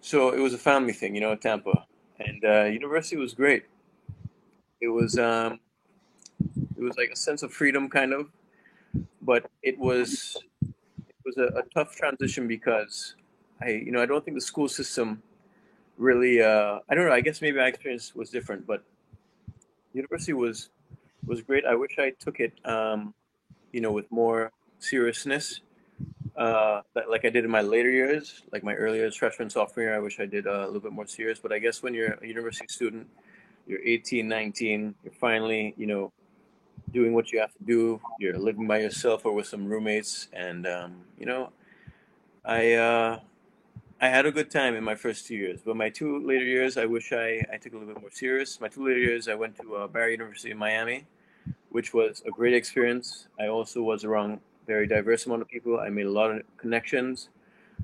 So 0.00 0.30
it 0.30 0.38
was 0.38 0.54
a 0.54 0.58
family 0.58 0.94
thing, 0.94 1.14
you 1.14 1.20
know, 1.20 1.32
at 1.32 1.42
Tampa, 1.42 1.84
and 2.18 2.42
uh, 2.44 2.64
university 2.64 3.16
was 3.16 3.34
great. 3.34 3.64
It 4.80 4.88
was 4.88 5.18
um, 5.18 5.60
it 6.76 6.82
was 6.82 6.96
like 6.96 7.10
a 7.12 7.16
sense 7.16 7.42
of 7.42 7.52
freedom, 7.52 7.90
kind 7.90 8.12
of, 8.12 8.28
but 9.20 9.50
it 9.62 9.78
was 9.78 10.38
it 10.62 11.16
was 11.24 11.36
a, 11.36 11.58
a 11.58 11.62
tough 11.74 11.96
transition 11.96 12.46
because 12.48 13.16
I, 13.60 13.70
you 13.70 13.90
know, 13.90 14.00
I 14.00 14.06
don't 14.06 14.24
think 14.24 14.36
the 14.36 14.40
school 14.40 14.68
system 14.68 15.22
really. 15.98 16.40
Uh, 16.40 16.78
I 16.88 16.94
don't 16.94 17.06
know. 17.06 17.12
I 17.12 17.20
guess 17.20 17.42
maybe 17.42 17.58
my 17.58 17.66
experience 17.66 18.14
was 18.14 18.30
different, 18.30 18.66
but 18.66 18.84
university 19.92 20.32
was 20.32 20.70
was 21.26 21.42
great. 21.42 21.64
I 21.66 21.74
wish 21.74 21.98
I 21.98 22.10
took 22.10 22.40
it, 22.40 22.52
um, 22.64 23.12
you 23.72 23.80
know, 23.80 23.92
with 23.92 24.10
more 24.10 24.52
seriousness, 24.78 25.60
uh, 26.38 26.82
like 26.94 27.24
I 27.24 27.30
did 27.30 27.44
in 27.44 27.50
my 27.50 27.62
later 27.62 27.90
years, 27.90 28.42
like 28.52 28.62
my 28.62 28.74
earlier 28.74 29.10
freshman, 29.10 29.50
sophomore 29.50 29.86
year. 29.86 29.96
I 29.96 29.98
wish 29.98 30.20
I 30.20 30.26
did 30.26 30.46
uh, 30.46 30.64
a 30.64 30.66
little 30.66 30.80
bit 30.80 30.92
more 30.92 31.06
serious. 31.06 31.40
But 31.40 31.52
I 31.52 31.58
guess 31.58 31.82
when 31.82 31.94
you're 31.94 32.12
a 32.22 32.26
university 32.26 32.66
student, 32.68 33.08
you're 33.66 33.82
18, 33.84 34.28
19, 34.28 34.94
you're 35.02 35.12
finally, 35.12 35.74
you 35.76 35.86
know, 35.86 36.12
doing 36.92 37.12
what 37.12 37.32
you 37.32 37.40
have 37.40 37.52
to 37.54 37.64
do. 37.64 38.00
You're 38.20 38.38
living 38.38 38.68
by 38.68 38.78
yourself 38.78 39.26
or 39.26 39.32
with 39.32 39.48
some 39.48 39.66
roommates, 39.66 40.28
and 40.32 40.66
um, 40.66 41.02
you 41.18 41.26
know, 41.26 41.50
I 42.44 42.74
uh, 42.74 43.18
I 44.00 44.08
had 44.08 44.24
a 44.24 44.30
good 44.30 44.48
time 44.48 44.76
in 44.76 44.84
my 44.84 44.94
first 44.94 45.26
two 45.26 45.34
years, 45.34 45.60
but 45.64 45.74
my 45.76 45.90
two 45.90 46.24
later 46.24 46.44
years, 46.44 46.76
I 46.78 46.86
wish 46.86 47.12
I, 47.12 47.44
I 47.52 47.56
took 47.56 47.72
a 47.72 47.78
little 47.78 47.92
bit 47.94 48.00
more 48.00 48.12
serious. 48.12 48.60
My 48.60 48.68
two 48.68 48.86
later 48.86 49.00
years, 49.00 49.26
I 49.26 49.34
went 49.34 49.58
to 49.60 49.74
uh, 49.74 49.86
Barry 49.88 50.12
University 50.12 50.52
in 50.52 50.58
Miami, 50.58 51.04
which 51.70 51.92
was 51.92 52.22
a 52.24 52.30
great 52.30 52.54
experience. 52.54 53.26
I 53.40 53.48
also 53.48 53.82
was 53.82 54.04
around 54.04 54.38
very 54.68 54.86
diverse 54.86 55.26
amount 55.26 55.42
of 55.42 55.48
people. 55.48 55.80
I 55.80 55.88
made 55.88 56.06
a 56.06 56.10
lot 56.10 56.30
of 56.30 56.42
connections, 56.58 57.30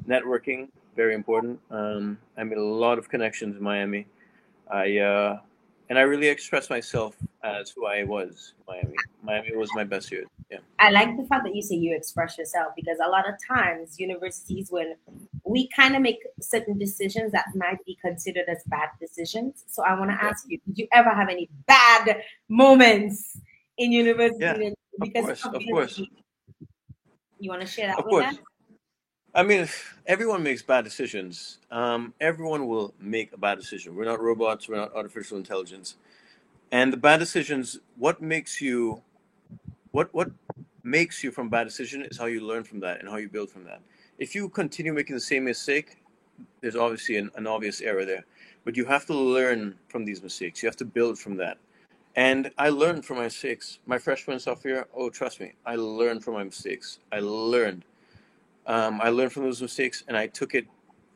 networking, 0.06 0.68
very 0.94 1.14
important. 1.14 1.58
Um, 1.70 2.18
I 2.36 2.44
made 2.44 2.58
a 2.58 2.62
lot 2.62 2.98
of 2.98 3.08
connections 3.08 3.56
in 3.56 3.62
Miami. 3.62 4.06
I 4.70 4.98
uh, 4.98 5.40
and 5.88 5.98
I 5.98 6.02
really 6.02 6.28
expressed 6.28 6.70
myself 6.70 7.16
as 7.42 7.70
who 7.70 7.86
I 7.86 8.04
was. 8.04 8.54
In 8.58 8.74
Miami, 8.74 8.96
Miami 9.22 9.56
was 9.56 9.70
my 9.74 9.84
best 9.84 10.10
year. 10.12 10.24
Yeah. 10.50 10.58
I 10.78 10.90
like 10.90 11.16
the 11.16 11.24
fact 11.24 11.44
that 11.44 11.54
you 11.54 11.62
say 11.62 11.74
you 11.74 11.94
express 11.96 12.38
yourself 12.38 12.68
because 12.76 12.98
a 13.04 13.08
lot 13.08 13.28
of 13.28 13.34
times 13.46 13.98
universities, 13.98 14.70
when 14.70 14.94
we 15.44 15.68
kind 15.68 15.96
of 15.96 16.02
make 16.02 16.20
certain 16.40 16.78
decisions 16.78 17.32
that 17.32 17.46
might 17.54 17.84
be 17.84 17.96
considered 18.00 18.48
as 18.48 18.62
bad 18.66 18.90
decisions. 19.00 19.64
So 19.68 19.82
I 19.82 19.98
want 19.98 20.10
to 20.10 20.22
ask 20.22 20.44
you: 20.48 20.58
Did 20.66 20.78
you 20.78 20.88
ever 20.92 21.10
have 21.10 21.28
any 21.28 21.48
bad 21.66 22.22
moments 22.48 23.38
in 23.78 23.92
university? 23.92 24.44
Yeah, 24.44 24.70
because 25.00 25.44
of 25.44 25.52
course, 25.52 25.54
of 25.54 25.62
course. 25.70 26.02
You 27.38 27.50
want 27.50 27.62
to 27.62 27.66
share 27.66 27.88
that 27.88 27.98
of 27.98 28.04
with 28.04 28.10
course. 28.10 28.26
us? 28.26 28.36
I 29.34 29.42
mean, 29.42 29.68
everyone 30.06 30.42
makes 30.42 30.62
bad 30.62 30.84
decisions. 30.84 31.58
Um, 31.70 32.14
everyone 32.20 32.68
will 32.68 32.94
make 33.00 33.32
a 33.32 33.36
bad 33.36 33.58
decision. 33.58 33.96
We're 33.96 34.04
not 34.04 34.20
robots. 34.20 34.68
We're 34.68 34.76
not 34.76 34.94
artificial 34.94 35.36
intelligence. 35.36 35.96
And 36.70 36.92
the 36.92 36.96
bad 36.96 37.18
decisions, 37.18 37.80
what 37.96 38.22
makes 38.22 38.60
you, 38.60 39.02
what 39.90 40.12
what 40.14 40.30
makes 40.84 41.24
you 41.24 41.30
from 41.30 41.48
bad 41.48 41.64
decision 41.64 42.02
is 42.02 42.18
how 42.18 42.26
you 42.26 42.40
learn 42.40 42.62
from 42.62 42.78
that 42.80 43.00
and 43.00 43.08
how 43.08 43.16
you 43.16 43.28
build 43.28 43.50
from 43.50 43.64
that. 43.64 43.80
If 44.18 44.34
you 44.34 44.48
continue 44.48 44.92
making 44.92 45.16
the 45.16 45.20
same 45.20 45.44
mistake, 45.44 45.98
there's 46.60 46.76
obviously 46.76 47.16
an, 47.16 47.30
an 47.36 47.46
obvious 47.46 47.80
error 47.80 48.04
there. 48.04 48.24
But 48.64 48.76
you 48.76 48.84
have 48.84 49.06
to 49.06 49.14
learn 49.14 49.74
from 49.88 50.04
these 50.04 50.22
mistakes. 50.22 50.62
You 50.62 50.68
have 50.68 50.76
to 50.76 50.84
build 50.84 51.18
from 51.18 51.36
that. 51.38 51.58
And 52.16 52.50
I 52.58 52.68
learned 52.68 53.04
from 53.04 53.16
my 53.16 53.24
mistakes. 53.24 53.80
My 53.86 53.98
freshman 53.98 54.38
sophomore 54.38 54.74
year, 54.74 54.86
oh, 54.94 55.10
trust 55.10 55.40
me, 55.40 55.54
I 55.66 55.74
learned 55.74 56.22
from 56.22 56.34
my 56.34 56.44
mistakes. 56.44 57.00
I 57.10 57.20
learned 57.20 57.84
um, 58.66 59.00
I 59.02 59.10
learned 59.10 59.32
from 59.32 59.44
those 59.44 59.60
mistakes, 59.60 60.04
and 60.08 60.16
I 60.16 60.26
took 60.26 60.54
it. 60.54 60.66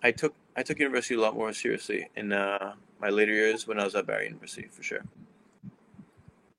I 0.02 0.10
took 0.10 0.34
I 0.56 0.62
took 0.62 0.78
university 0.78 1.14
a 1.14 1.20
lot 1.20 1.34
more 1.34 1.52
seriously 1.52 2.08
in 2.16 2.32
uh, 2.32 2.74
my 3.00 3.08
later 3.08 3.32
years 3.32 3.66
when 3.66 3.80
I 3.80 3.84
was 3.84 3.94
at 3.94 4.06
Barry 4.06 4.26
University, 4.26 4.68
for 4.70 4.82
sure. 4.82 5.02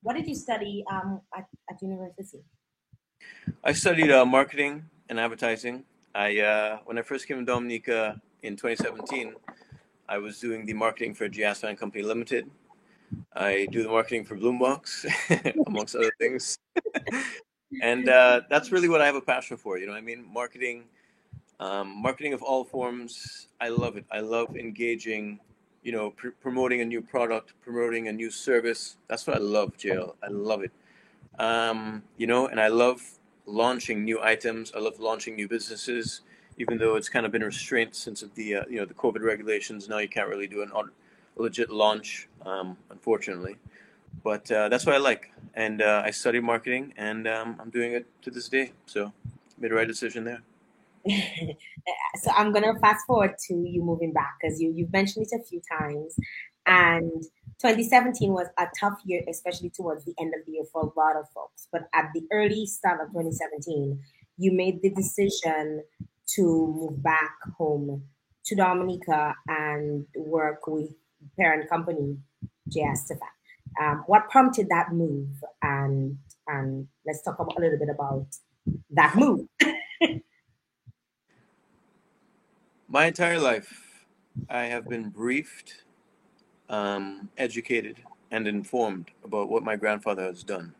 What 0.02 0.16
did 0.16 0.26
you 0.26 0.34
study 0.34 0.84
um, 0.90 1.20
at, 1.36 1.46
at 1.70 1.80
university? 1.82 2.42
I 3.62 3.72
studied 3.72 4.10
uh, 4.10 4.24
marketing 4.24 4.84
and 5.08 5.20
advertising. 5.20 5.84
I 6.14 6.40
uh, 6.40 6.78
when 6.86 6.98
I 6.98 7.02
first 7.02 7.28
came 7.28 7.38
to 7.38 7.44
Dominica 7.44 8.20
in 8.42 8.56
2017, 8.56 9.34
I 10.08 10.18
was 10.18 10.40
doing 10.40 10.66
the 10.66 10.72
marketing 10.72 11.14
for 11.14 11.28
J 11.28 11.42
Astaphan 11.42 11.76
Company 11.78 12.02
Limited. 12.02 12.50
I 13.34 13.66
do 13.70 13.82
the 13.82 13.88
marketing 13.88 14.24
for 14.24 14.36
Bloombox, 14.36 15.06
amongst 15.66 15.94
other 15.96 16.12
things. 16.18 16.58
and 17.82 18.08
uh, 18.08 18.42
that's 18.48 18.72
really 18.72 18.88
what 18.88 19.00
I 19.00 19.06
have 19.06 19.14
a 19.14 19.20
passion 19.20 19.56
for. 19.56 19.78
You 19.78 19.86
know, 19.86 19.94
I 19.94 20.00
mean, 20.00 20.24
marketing, 20.32 20.84
um, 21.58 22.02
marketing 22.02 22.32
of 22.32 22.42
all 22.42 22.64
forms. 22.64 23.48
I 23.60 23.68
love 23.68 23.96
it. 23.96 24.04
I 24.10 24.20
love 24.20 24.56
engaging. 24.56 25.40
You 25.82 25.92
know, 25.92 26.10
pr- 26.10 26.36
promoting 26.42 26.82
a 26.82 26.84
new 26.84 27.00
product, 27.00 27.54
promoting 27.62 28.08
a 28.08 28.12
new 28.12 28.30
service. 28.30 28.96
That's 29.08 29.26
what 29.26 29.36
I 29.36 29.40
love, 29.40 29.76
JL. 29.78 30.14
I 30.22 30.28
love 30.28 30.62
it. 30.62 30.72
Um, 31.38 32.02
you 32.18 32.26
know, 32.26 32.48
and 32.48 32.60
I 32.60 32.68
love 32.68 33.00
launching 33.46 34.04
new 34.04 34.20
items. 34.20 34.72
I 34.76 34.80
love 34.80 35.00
launching 35.00 35.36
new 35.36 35.48
businesses, 35.48 36.20
even 36.58 36.76
though 36.76 36.96
it's 36.96 37.08
kind 37.08 37.24
of 37.24 37.32
been 37.32 37.42
restrained 37.42 37.94
since 37.94 38.22
of 38.22 38.34
the 38.34 38.56
uh, 38.56 38.64
you 38.68 38.76
know 38.76 38.84
the 38.84 38.94
COVID 38.94 39.22
regulations. 39.22 39.88
Now 39.88 39.98
you 39.98 40.08
can't 40.08 40.28
really 40.28 40.46
do 40.46 40.62
an 40.62 40.70
legit 41.36 41.70
launch, 41.70 42.28
um, 42.44 42.76
unfortunately. 42.90 43.56
But 44.22 44.50
uh, 44.50 44.68
that's 44.68 44.84
what 44.86 44.94
I 44.94 44.98
like, 44.98 45.30
and 45.54 45.80
uh, 45.82 46.02
I 46.04 46.10
study 46.10 46.40
marketing, 46.40 46.92
and 46.96 47.28
um, 47.28 47.56
I'm 47.60 47.70
doing 47.70 47.92
it 47.92 48.06
to 48.22 48.30
this 48.30 48.48
day. 48.48 48.72
So 48.86 49.12
made 49.58 49.70
the 49.70 49.74
right 49.74 49.88
decision 49.88 50.24
there. 50.24 50.42
so 52.22 52.30
I'm 52.36 52.52
gonna 52.52 52.78
fast 52.80 53.06
forward 53.06 53.34
to 53.48 53.54
you 53.54 53.82
moving 53.82 54.12
back 54.12 54.34
because 54.40 54.60
you 54.60 54.72
you've 54.74 54.92
mentioned 54.92 55.26
it 55.30 55.40
a 55.40 55.44
few 55.44 55.62
times, 55.78 56.16
and 56.66 57.22
2017 57.60 58.32
was 58.32 58.48
a 58.58 58.66
tough 58.78 58.98
year, 59.04 59.22
especially 59.28 59.70
towards 59.70 60.04
the 60.04 60.14
end 60.18 60.32
of 60.38 60.44
the 60.46 60.52
year 60.52 60.64
for 60.72 60.82
a 60.82 60.98
lot 60.98 61.16
of 61.16 61.26
folks. 61.34 61.68
But 61.70 61.82
at 61.94 62.06
the 62.14 62.22
early 62.32 62.66
start 62.66 63.00
of 63.00 63.08
2017, 63.08 63.98
you 64.38 64.52
made 64.52 64.80
the 64.82 64.90
decision 64.90 65.82
to 66.36 66.42
move 66.42 67.02
back 67.02 67.34
home 67.58 68.02
to 68.46 68.54
Dominica 68.56 69.34
and 69.46 70.06
work 70.16 70.66
with 70.66 70.90
parent 71.36 71.68
company 71.68 72.16
JS. 72.70 73.12
Um, 73.80 74.04
what 74.06 74.28
prompted 74.30 74.68
that 74.70 74.92
move? 74.92 75.28
And 75.62 76.18
and 76.46 76.88
let's 77.06 77.22
talk 77.22 77.38
about, 77.38 77.56
a 77.56 77.60
little 77.60 77.78
bit 77.78 77.88
about 77.88 78.26
that 78.90 79.14
move. 79.16 79.46
My 82.88 83.06
entire 83.06 83.38
life, 83.38 84.04
I 84.48 84.64
have 84.64 84.88
been 84.88 85.10
briefed, 85.10 85.84
um, 86.68 87.28
educated, 87.38 87.98
and 88.32 88.48
informed 88.48 89.12
about 89.24 89.48
what 89.48 89.62
my 89.62 89.76
grandfather 89.76 90.24
has 90.24 90.42
done. 90.42 90.74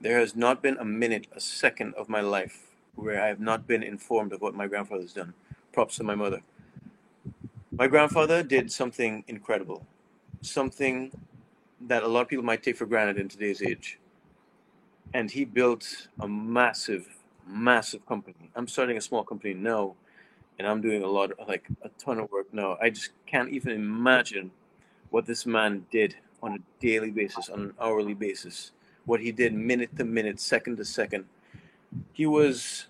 There 0.00 0.20
has 0.20 0.36
not 0.36 0.62
been 0.62 0.76
a 0.78 0.84
minute, 0.84 1.26
a 1.34 1.40
second 1.40 1.94
of 1.94 2.08
my 2.08 2.20
life 2.20 2.68
where 2.94 3.20
I 3.20 3.26
have 3.26 3.40
not 3.40 3.66
been 3.66 3.82
informed 3.82 4.32
of 4.32 4.40
what 4.40 4.54
my 4.54 4.68
grandfather 4.68 5.02
has 5.02 5.12
done. 5.12 5.34
Props 5.72 5.96
to 5.96 6.04
my 6.04 6.14
mother. 6.14 6.40
My 7.80 7.86
grandfather 7.86 8.42
did 8.42 8.70
something 8.70 9.24
incredible, 9.26 9.86
something 10.42 11.10
that 11.86 12.02
a 12.02 12.06
lot 12.06 12.20
of 12.20 12.28
people 12.28 12.44
might 12.44 12.62
take 12.62 12.76
for 12.76 12.84
granted 12.84 13.16
in 13.16 13.26
today's 13.26 13.62
age. 13.62 13.98
And 15.14 15.30
he 15.30 15.46
built 15.46 16.08
a 16.20 16.28
massive, 16.28 17.08
massive 17.46 18.04
company. 18.04 18.50
I'm 18.54 18.68
starting 18.68 18.98
a 18.98 19.00
small 19.00 19.24
company 19.24 19.54
now, 19.54 19.94
and 20.58 20.68
I'm 20.68 20.82
doing 20.82 21.02
a 21.04 21.06
lot, 21.06 21.30
like 21.48 21.68
a 21.80 21.88
ton 21.98 22.18
of 22.18 22.30
work 22.30 22.52
now. 22.52 22.76
I 22.82 22.90
just 22.90 23.12
can't 23.24 23.48
even 23.48 23.72
imagine 23.72 24.50
what 25.08 25.24
this 25.24 25.46
man 25.46 25.86
did 25.90 26.14
on 26.42 26.56
a 26.56 26.58
daily 26.82 27.10
basis, 27.10 27.48
on 27.48 27.60
an 27.62 27.74
hourly 27.80 28.12
basis, 28.12 28.72
what 29.06 29.20
he 29.20 29.32
did 29.32 29.54
minute 29.54 29.96
to 29.96 30.04
minute, 30.04 30.38
second 30.38 30.76
to 30.76 30.84
second. 30.84 31.24
He 32.12 32.26
was 32.26 32.88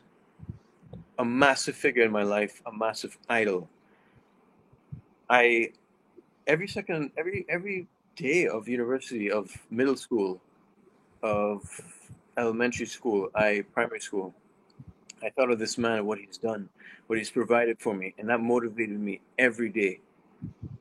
a 1.16 1.24
massive 1.24 1.76
figure 1.76 2.02
in 2.02 2.10
my 2.10 2.24
life, 2.24 2.60
a 2.66 2.72
massive 2.72 3.16
idol. 3.28 3.68
I 5.30 5.70
every 6.48 6.66
second, 6.66 7.12
every 7.16 7.46
every 7.48 7.86
day 8.16 8.48
of 8.48 8.68
university, 8.68 9.30
of 9.30 9.48
middle 9.70 9.96
school, 9.96 10.40
of 11.22 11.62
elementary 12.36 12.86
school, 12.86 13.30
I 13.34 13.64
primary 13.72 14.00
school, 14.00 14.34
I 15.22 15.30
thought 15.30 15.52
of 15.52 15.60
this 15.60 15.78
man, 15.78 15.98
and 15.98 16.06
what 16.06 16.18
he's 16.18 16.36
done, 16.36 16.68
what 17.06 17.18
he's 17.18 17.30
provided 17.30 17.78
for 17.78 17.94
me, 17.94 18.12
and 18.18 18.28
that 18.28 18.40
motivated 18.40 18.98
me 18.98 19.20
every 19.38 19.68
day. 19.68 20.00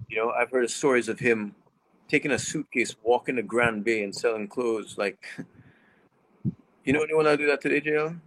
You 0.09 0.17
know, 0.17 0.31
I've 0.31 0.49
heard 0.49 0.67
stories 0.71 1.09
of 1.09 1.19
him 1.19 1.53
taking 2.07 2.31
a 2.31 2.39
suitcase, 2.39 2.95
walking 3.03 3.35
to 3.35 3.43
Grand 3.43 3.83
Bay, 3.83 4.03
and 4.03 4.15
selling 4.15 4.47
clothes. 4.47 4.97
Like, 4.97 5.23
you 6.83 6.93
know 6.93 7.03
anyone 7.03 7.25
that 7.25 7.37
do 7.37 7.45
that 7.45 7.61
today, 7.61 7.81
JL? 7.81 8.19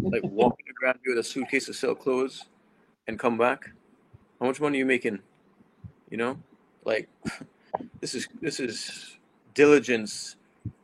Like 0.00 0.24
walking 0.24 0.66
to 0.66 0.72
Grand 0.72 0.98
Bay 1.04 1.10
with 1.10 1.18
a 1.18 1.24
suitcase 1.24 1.66
to 1.66 1.72
sell 1.72 1.94
clothes, 1.94 2.46
and 3.06 3.16
come 3.16 3.38
back. 3.38 3.70
How 4.40 4.46
much 4.46 4.60
money 4.60 4.78
are 4.78 4.80
you 4.80 4.86
making? 4.86 5.20
You 6.10 6.16
know, 6.16 6.38
like 6.84 7.08
this 8.00 8.14
is 8.14 8.28
this 8.40 8.60
is 8.60 9.18
diligence 9.54 10.36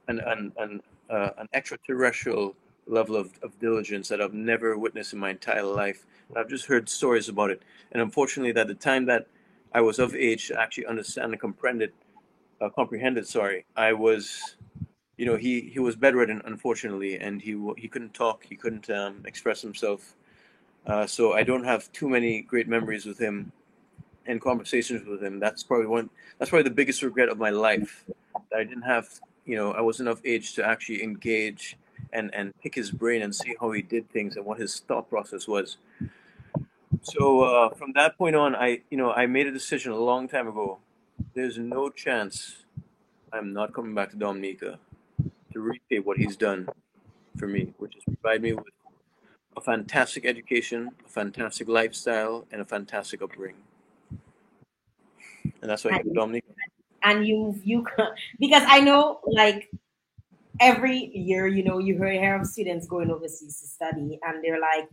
and 0.08 0.20
and 0.20 0.52
and 0.58 0.82
uh, 1.10 1.30
an 1.38 1.48
extraterrestrial 1.52 2.54
level 2.86 3.16
of, 3.16 3.32
of 3.42 3.58
diligence 3.58 4.08
that 4.08 4.20
I've 4.20 4.34
never 4.34 4.76
witnessed 4.76 5.14
in 5.14 5.18
my 5.18 5.30
entire 5.30 5.62
life. 5.62 6.04
I've 6.36 6.48
just 6.48 6.66
heard 6.66 6.88
stories 6.88 7.28
about 7.28 7.50
it, 7.50 7.62
and 7.92 8.02
unfortunately, 8.02 8.58
at 8.60 8.66
the 8.66 8.74
time 8.74 9.06
that 9.06 9.26
I 9.72 9.80
was 9.80 9.98
of 9.98 10.14
age 10.14 10.48
to 10.48 10.60
actually 10.60 10.86
understand 10.86 11.32
and 11.32 11.40
comprehend 11.40 11.82
it, 11.82 11.94
uh, 12.60 12.68
comprehended, 12.68 13.26
sorry, 13.26 13.64
I 13.76 13.92
was, 13.92 14.56
you 15.16 15.26
know, 15.26 15.36
he 15.36 15.62
he 15.62 15.78
was 15.78 15.96
bedridden, 15.96 16.42
unfortunately, 16.44 17.18
and 17.18 17.40
he 17.40 17.52
he 17.78 17.88
couldn't 17.88 18.14
talk, 18.14 18.44
he 18.44 18.56
couldn't 18.56 18.90
um, 18.90 19.22
express 19.24 19.62
himself. 19.62 20.16
Uh, 20.86 21.06
so 21.06 21.32
I 21.32 21.44
don't 21.44 21.64
have 21.64 21.90
too 21.92 22.10
many 22.10 22.42
great 22.42 22.68
memories 22.68 23.06
with 23.06 23.18
him 23.18 23.52
and 24.26 24.40
conversations 24.40 25.06
with 25.06 25.22
him. 25.22 25.38
That's 25.38 25.62
probably 25.62 25.86
one. 25.86 26.10
That's 26.38 26.50
probably 26.50 26.64
the 26.64 26.74
biggest 26.74 27.02
regret 27.02 27.28
of 27.28 27.38
my 27.38 27.50
life 27.50 28.04
that 28.50 28.58
I 28.58 28.64
didn't 28.64 28.82
have. 28.82 29.08
You 29.44 29.56
know, 29.56 29.72
I 29.72 29.80
wasn't 29.80 30.08
of 30.08 30.20
age 30.24 30.54
to 30.54 30.64
actually 30.64 31.02
engage 31.02 31.76
and 32.12 32.34
and 32.34 32.52
pick 32.62 32.74
his 32.74 32.90
brain 32.90 33.22
and 33.22 33.34
see 33.34 33.54
how 33.60 33.72
he 33.72 33.82
did 33.82 34.10
things 34.10 34.36
and 34.36 34.44
what 34.44 34.58
his 34.58 34.80
thought 34.80 35.08
process 35.10 35.46
was. 35.46 35.76
So 37.02 37.42
uh, 37.42 37.74
from 37.74 37.92
that 37.94 38.16
point 38.16 38.36
on, 38.36 38.54
I 38.54 38.80
you 38.90 38.96
know 38.96 39.12
I 39.12 39.26
made 39.26 39.46
a 39.46 39.52
decision 39.52 39.92
a 39.92 39.98
long 39.98 40.28
time 40.28 40.48
ago. 40.48 40.78
There's 41.34 41.58
no 41.58 41.90
chance 41.90 42.64
I'm 43.32 43.52
not 43.52 43.72
coming 43.72 43.94
back 43.94 44.10
to 44.10 44.16
Dominica 44.16 44.78
to 45.52 45.60
repay 45.60 45.98
what 45.98 46.18
he's 46.18 46.36
done 46.36 46.68
for 47.36 47.46
me, 47.46 47.74
which 47.78 47.96
is 47.96 48.04
provide 48.04 48.42
me 48.42 48.52
with 48.52 48.64
a 49.56 49.60
fantastic 49.60 50.24
education, 50.24 50.90
a 51.04 51.08
fantastic 51.08 51.68
lifestyle, 51.68 52.46
and 52.50 52.60
a 52.60 52.64
fantastic 52.64 53.22
upbringing. 53.22 53.62
And 55.64 55.70
that's 55.70 55.82
why 55.82 55.92
came 55.92 56.12
to 56.12 56.42
and 57.04 57.26
you 57.26 57.58
you 57.64 57.86
because 58.38 58.62
I 58.66 58.80
know 58.80 59.20
like 59.26 59.70
every 60.60 61.10
year, 61.14 61.46
you 61.46 61.64
know, 61.64 61.78
you 61.78 61.94
hear 61.96 62.36
of 62.36 62.46
students 62.46 62.86
going 62.86 63.10
overseas 63.10 63.60
to 63.60 63.66
study 63.66 64.18
and 64.22 64.44
they're 64.44 64.60
like, 64.60 64.88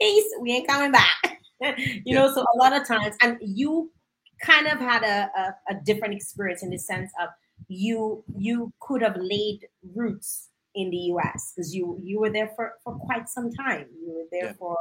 peace, 0.00 0.24
we 0.40 0.52
ain't 0.52 0.66
coming 0.66 0.92
back. 0.92 1.42
you 1.60 2.02
yeah. 2.06 2.14
know, 2.14 2.32
so 2.32 2.40
a 2.40 2.56
lot 2.56 2.72
of 2.72 2.88
times, 2.88 3.16
and 3.20 3.36
you 3.42 3.92
kind 4.40 4.66
of 4.66 4.78
had 4.78 5.02
a, 5.02 5.30
a, 5.38 5.74
a, 5.74 5.80
different 5.84 6.14
experience 6.14 6.62
in 6.62 6.70
the 6.70 6.78
sense 6.78 7.12
of 7.22 7.28
you 7.68 8.24
you 8.34 8.72
could 8.80 9.02
have 9.02 9.16
laid 9.18 9.60
roots 9.94 10.48
in 10.74 10.88
the 10.88 10.96
US 10.96 11.52
because 11.54 11.74
you 11.74 12.00
you 12.02 12.18
were 12.18 12.30
there 12.30 12.50
for, 12.56 12.72
for 12.82 12.94
quite 12.96 13.28
some 13.28 13.52
time. 13.52 13.84
You 14.00 14.14
were 14.14 14.28
there 14.32 14.46
yeah. 14.46 14.52
for 14.58 14.78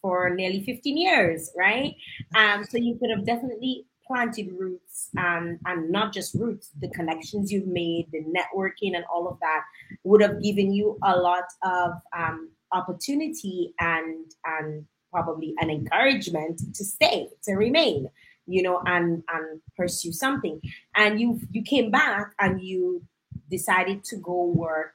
for 0.00 0.30
nearly 0.30 0.64
15 0.64 0.96
years, 0.96 1.50
right? 1.54 1.94
Um, 2.34 2.64
so 2.64 2.78
you 2.78 2.96
could 2.98 3.10
have 3.10 3.26
definitely 3.26 3.86
planted 4.06 4.50
roots 4.58 5.08
and 5.16 5.58
and 5.66 5.90
not 5.90 6.12
just 6.12 6.34
roots 6.34 6.70
the 6.80 6.88
connections 6.90 7.52
you've 7.52 7.66
made 7.66 8.06
the 8.12 8.24
networking 8.24 8.94
and 8.94 9.04
all 9.12 9.28
of 9.28 9.38
that 9.40 9.62
would 10.04 10.22
have 10.22 10.42
given 10.42 10.72
you 10.72 10.98
a 11.02 11.16
lot 11.16 11.44
of 11.62 11.92
um, 12.16 12.50
opportunity 12.72 13.74
and 13.80 14.32
and 14.44 14.84
probably 15.12 15.54
an 15.58 15.70
encouragement 15.70 16.60
to 16.74 16.84
stay 16.84 17.28
to 17.42 17.54
remain 17.54 18.08
you 18.46 18.62
know 18.62 18.80
and 18.86 19.22
and 19.32 19.60
pursue 19.76 20.12
something 20.12 20.60
and 20.94 21.20
you 21.20 21.40
you 21.50 21.62
came 21.62 21.90
back 21.90 22.32
and 22.38 22.60
you 22.60 23.02
decided 23.50 24.04
to 24.04 24.16
go 24.16 24.46
work 24.46 24.94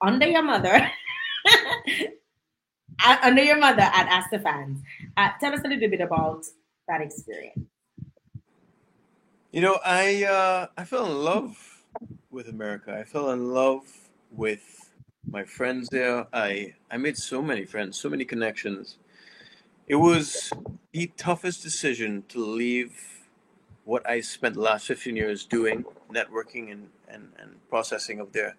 under 0.00 0.26
your 0.26 0.42
mother 0.42 0.90
under 3.22 3.42
your 3.42 3.58
mother 3.58 3.82
at 3.82 4.08
Astaphans. 4.08 4.80
Uh, 5.16 5.30
tell 5.40 5.52
us 5.52 5.60
a 5.64 5.68
little 5.68 5.88
bit 5.88 6.00
about 6.00 6.44
that 6.88 7.00
experience. 7.00 7.66
You 9.54 9.60
know, 9.60 9.78
I 9.84 10.24
uh, 10.24 10.66
I 10.76 10.82
fell 10.82 11.06
in 11.06 11.22
love 11.22 11.84
with 12.28 12.48
America. 12.48 12.92
I 12.92 13.04
fell 13.04 13.30
in 13.30 13.54
love 13.54 13.84
with 14.32 14.90
my 15.30 15.44
friends 15.44 15.88
there. 15.90 16.26
I 16.32 16.74
I 16.90 16.96
made 16.96 17.16
so 17.16 17.40
many 17.40 17.64
friends, 17.64 17.96
so 17.96 18.10
many 18.10 18.24
connections. 18.24 18.98
It 19.86 19.94
was 19.94 20.52
the 20.90 21.06
toughest 21.16 21.62
decision 21.62 22.24
to 22.30 22.44
leave 22.44 22.98
what 23.84 24.04
I 24.10 24.22
spent 24.22 24.56
the 24.56 24.60
last 24.60 24.88
15 24.88 25.14
years 25.14 25.44
doing, 25.44 25.84
networking 26.12 26.72
and, 26.72 26.88
and, 27.06 27.30
and 27.38 27.50
processing 27.70 28.20
up 28.20 28.32
there. 28.32 28.56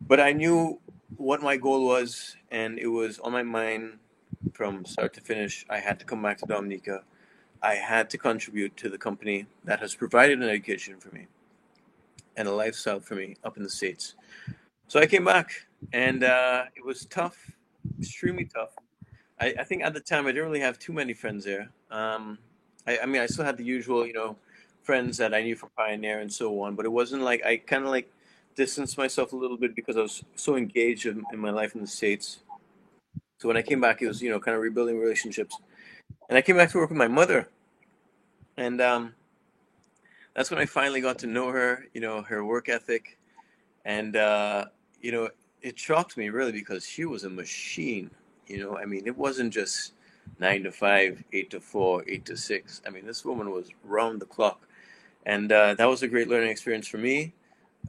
But 0.00 0.18
I 0.18 0.32
knew 0.32 0.80
what 1.16 1.42
my 1.42 1.56
goal 1.56 1.86
was, 1.86 2.34
and 2.50 2.76
it 2.76 2.88
was 2.88 3.20
on 3.20 3.30
my 3.30 3.44
mind 3.44 4.00
from 4.52 4.84
start 4.84 5.14
to 5.14 5.20
finish. 5.20 5.64
I 5.70 5.78
had 5.78 6.00
to 6.00 6.04
come 6.04 6.22
back 6.22 6.38
to 6.38 6.46
Dominica. 6.46 7.04
I 7.62 7.74
had 7.74 8.10
to 8.10 8.18
contribute 8.18 8.76
to 8.78 8.88
the 8.88 8.98
company 8.98 9.46
that 9.64 9.80
has 9.80 9.94
provided 9.94 10.38
an 10.42 10.48
education 10.48 10.98
for 10.98 11.14
me 11.14 11.26
and 12.36 12.48
a 12.48 12.52
lifestyle 12.52 12.98
for 13.00 13.14
me 13.14 13.36
up 13.44 13.56
in 13.56 13.62
the 13.62 13.70
States. 13.70 14.14
So 14.88 14.98
I 14.98 15.06
came 15.06 15.24
back 15.24 15.52
and 15.92 16.24
uh, 16.24 16.64
it 16.74 16.84
was 16.84 17.06
tough, 17.06 17.38
extremely 18.00 18.46
tough. 18.46 18.70
I, 19.40 19.54
I, 19.60 19.64
think 19.64 19.82
at 19.82 19.94
the 19.94 20.00
time 20.00 20.26
I 20.26 20.32
didn't 20.32 20.44
really 20.44 20.60
have 20.60 20.78
too 20.78 20.92
many 20.92 21.14
friends 21.14 21.44
there. 21.44 21.70
Um, 21.90 22.38
I, 22.86 22.98
I, 22.98 23.06
mean, 23.06 23.22
I 23.22 23.26
still 23.26 23.44
had 23.44 23.56
the 23.56 23.64
usual, 23.64 24.06
you 24.06 24.12
know, 24.12 24.36
friends 24.82 25.16
that 25.18 25.32
I 25.32 25.42
knew 25.42 25.54
from 25.54 25.70
Pioneer 25.76 26.20
and 26.20 26.32
so 26.32 26.60
on, 26.62 26.74
but 26.74 26.84
it 26.84 26.92
wasn't 26.92 27.22
like 27.22 27.44
I 27.44 27.56
kind 27.56 27.84
of 27.84 27.90
like 27.90 28.10
distanced 28.56 28.98
myself 28.98 29.32
a 29.32 29.36
little 29.36 29.56
bit 29.56 29.74
because 29.76 29.96
I 29.96 30.02
was 30.02 30.24
so 30.34 30.56
engaged 30.56 31.06
in, 31.06 31.24
in 31.32 31.38
my 31.38 31.50
life 31.50 31.74
in 31.74 31.80
the 31.80 31.86
States. 31.86 32.40
So 33.38 33.48
when 33.48 33.56
I 33.56 33.62
came 33.62 33.80
back, 33.80 34.02
it 34.02 34.08
was, 34.08 34.20
you 34.20 34.30
know, 34.30 34.40
kind 34.40 34.56
of 34.56 34.62
rebuilding 34.62 34.98
relationships 34.98 35.56
and 36.28 36.36
I 36.38 36.42
came 36.42 36.56
back 36.56 36.70
to 36.70 36.78
work 36.78 36.90
with 36.90 36.98
my 36.98 37.08
mother, 37.08 37.48
and 38.56 38.80
um, 38.80 39.14
that's 40.34 40.50
when 40.50 40.60
I 40.60 40.66
finally 40.66 41.00
got 41.00 41.18
to 41.20 41.26
know 41.26 41.48
her. 41.48 41.86
You 41.94 42.00
know, 42.00 42.22
her 42.22 42.44
work 42.44 42.68
ethic, 42.68 43.18
and 43.84 44.16
uh, 44.16 44.66
you 45.00 45.12
know, 45.12 45.28
it 45.62 45.78
shocked 45.78 46.16
me 46.16 46.28
really 46.28 46.52
because 46.52 46.86
she 46.86 47.04
was 47.04 47.24
a 47.24 47.30
machine. 47.30 48.10
You 48.46 48.58
know, 48.58 48.76
I 48.76 48.84
mean, 48.84 49.06
it 49.06 49.16
wasn't 49.16 49.52
just 49.52 49.92
nine 50.38 50.62
to 50.64 50.72
five, 50.72 51.22
eight 51.32 51.50
to 51.50 51.60
four, 51.60 52.04
eight 52.06 52.24
to 52.26 52.36
six. 52.36 52.82
I 52.86 52.90
mean, 52.90 53.06
this 53.06 53.24
woman 53.24 53.50
was 53.50 53.68
round 53.84 54.20
the 54.20 54.26
clock, 54.26 54.66
and 55.26 55.50
uh, 55.52 55.74
that 55.74 55.86
was 55.86 56.02
a 56.02 56.08
great 56.08 56.28
learning 56.28 56.50
experience 56.50 56.88
for 56.88 56.98
me. 56.98 57.32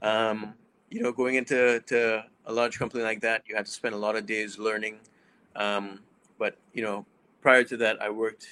Um, 0.02 0.54
you 0.90 1.02
know, 1.02 1.12
going 1.12 1.36
into 1.36 1.80
to 1.88 2.24
a 2.46 2.54
large 2.54 2.78
company 2.78 3.04
like 3.04 3.22
that, 3.22 3.44
you 3.48 3.56
had 3.56 3.66
to 3.66 3.72
spend 3.72 3.96
a 3.96 3.98
lot 3.98 4.16
of 4.16 4.26
days 4.26 4.60
learning. 4.60 5.00
Um, 5.56 6.00
but 6.38 6.58
you 6.74 6.84
know, 6.84 7.06
prior 7.44 7.64
to 7.66 7.78
that, 7.78 8.02
I 8.02 8.10
worked, 8.10 8.48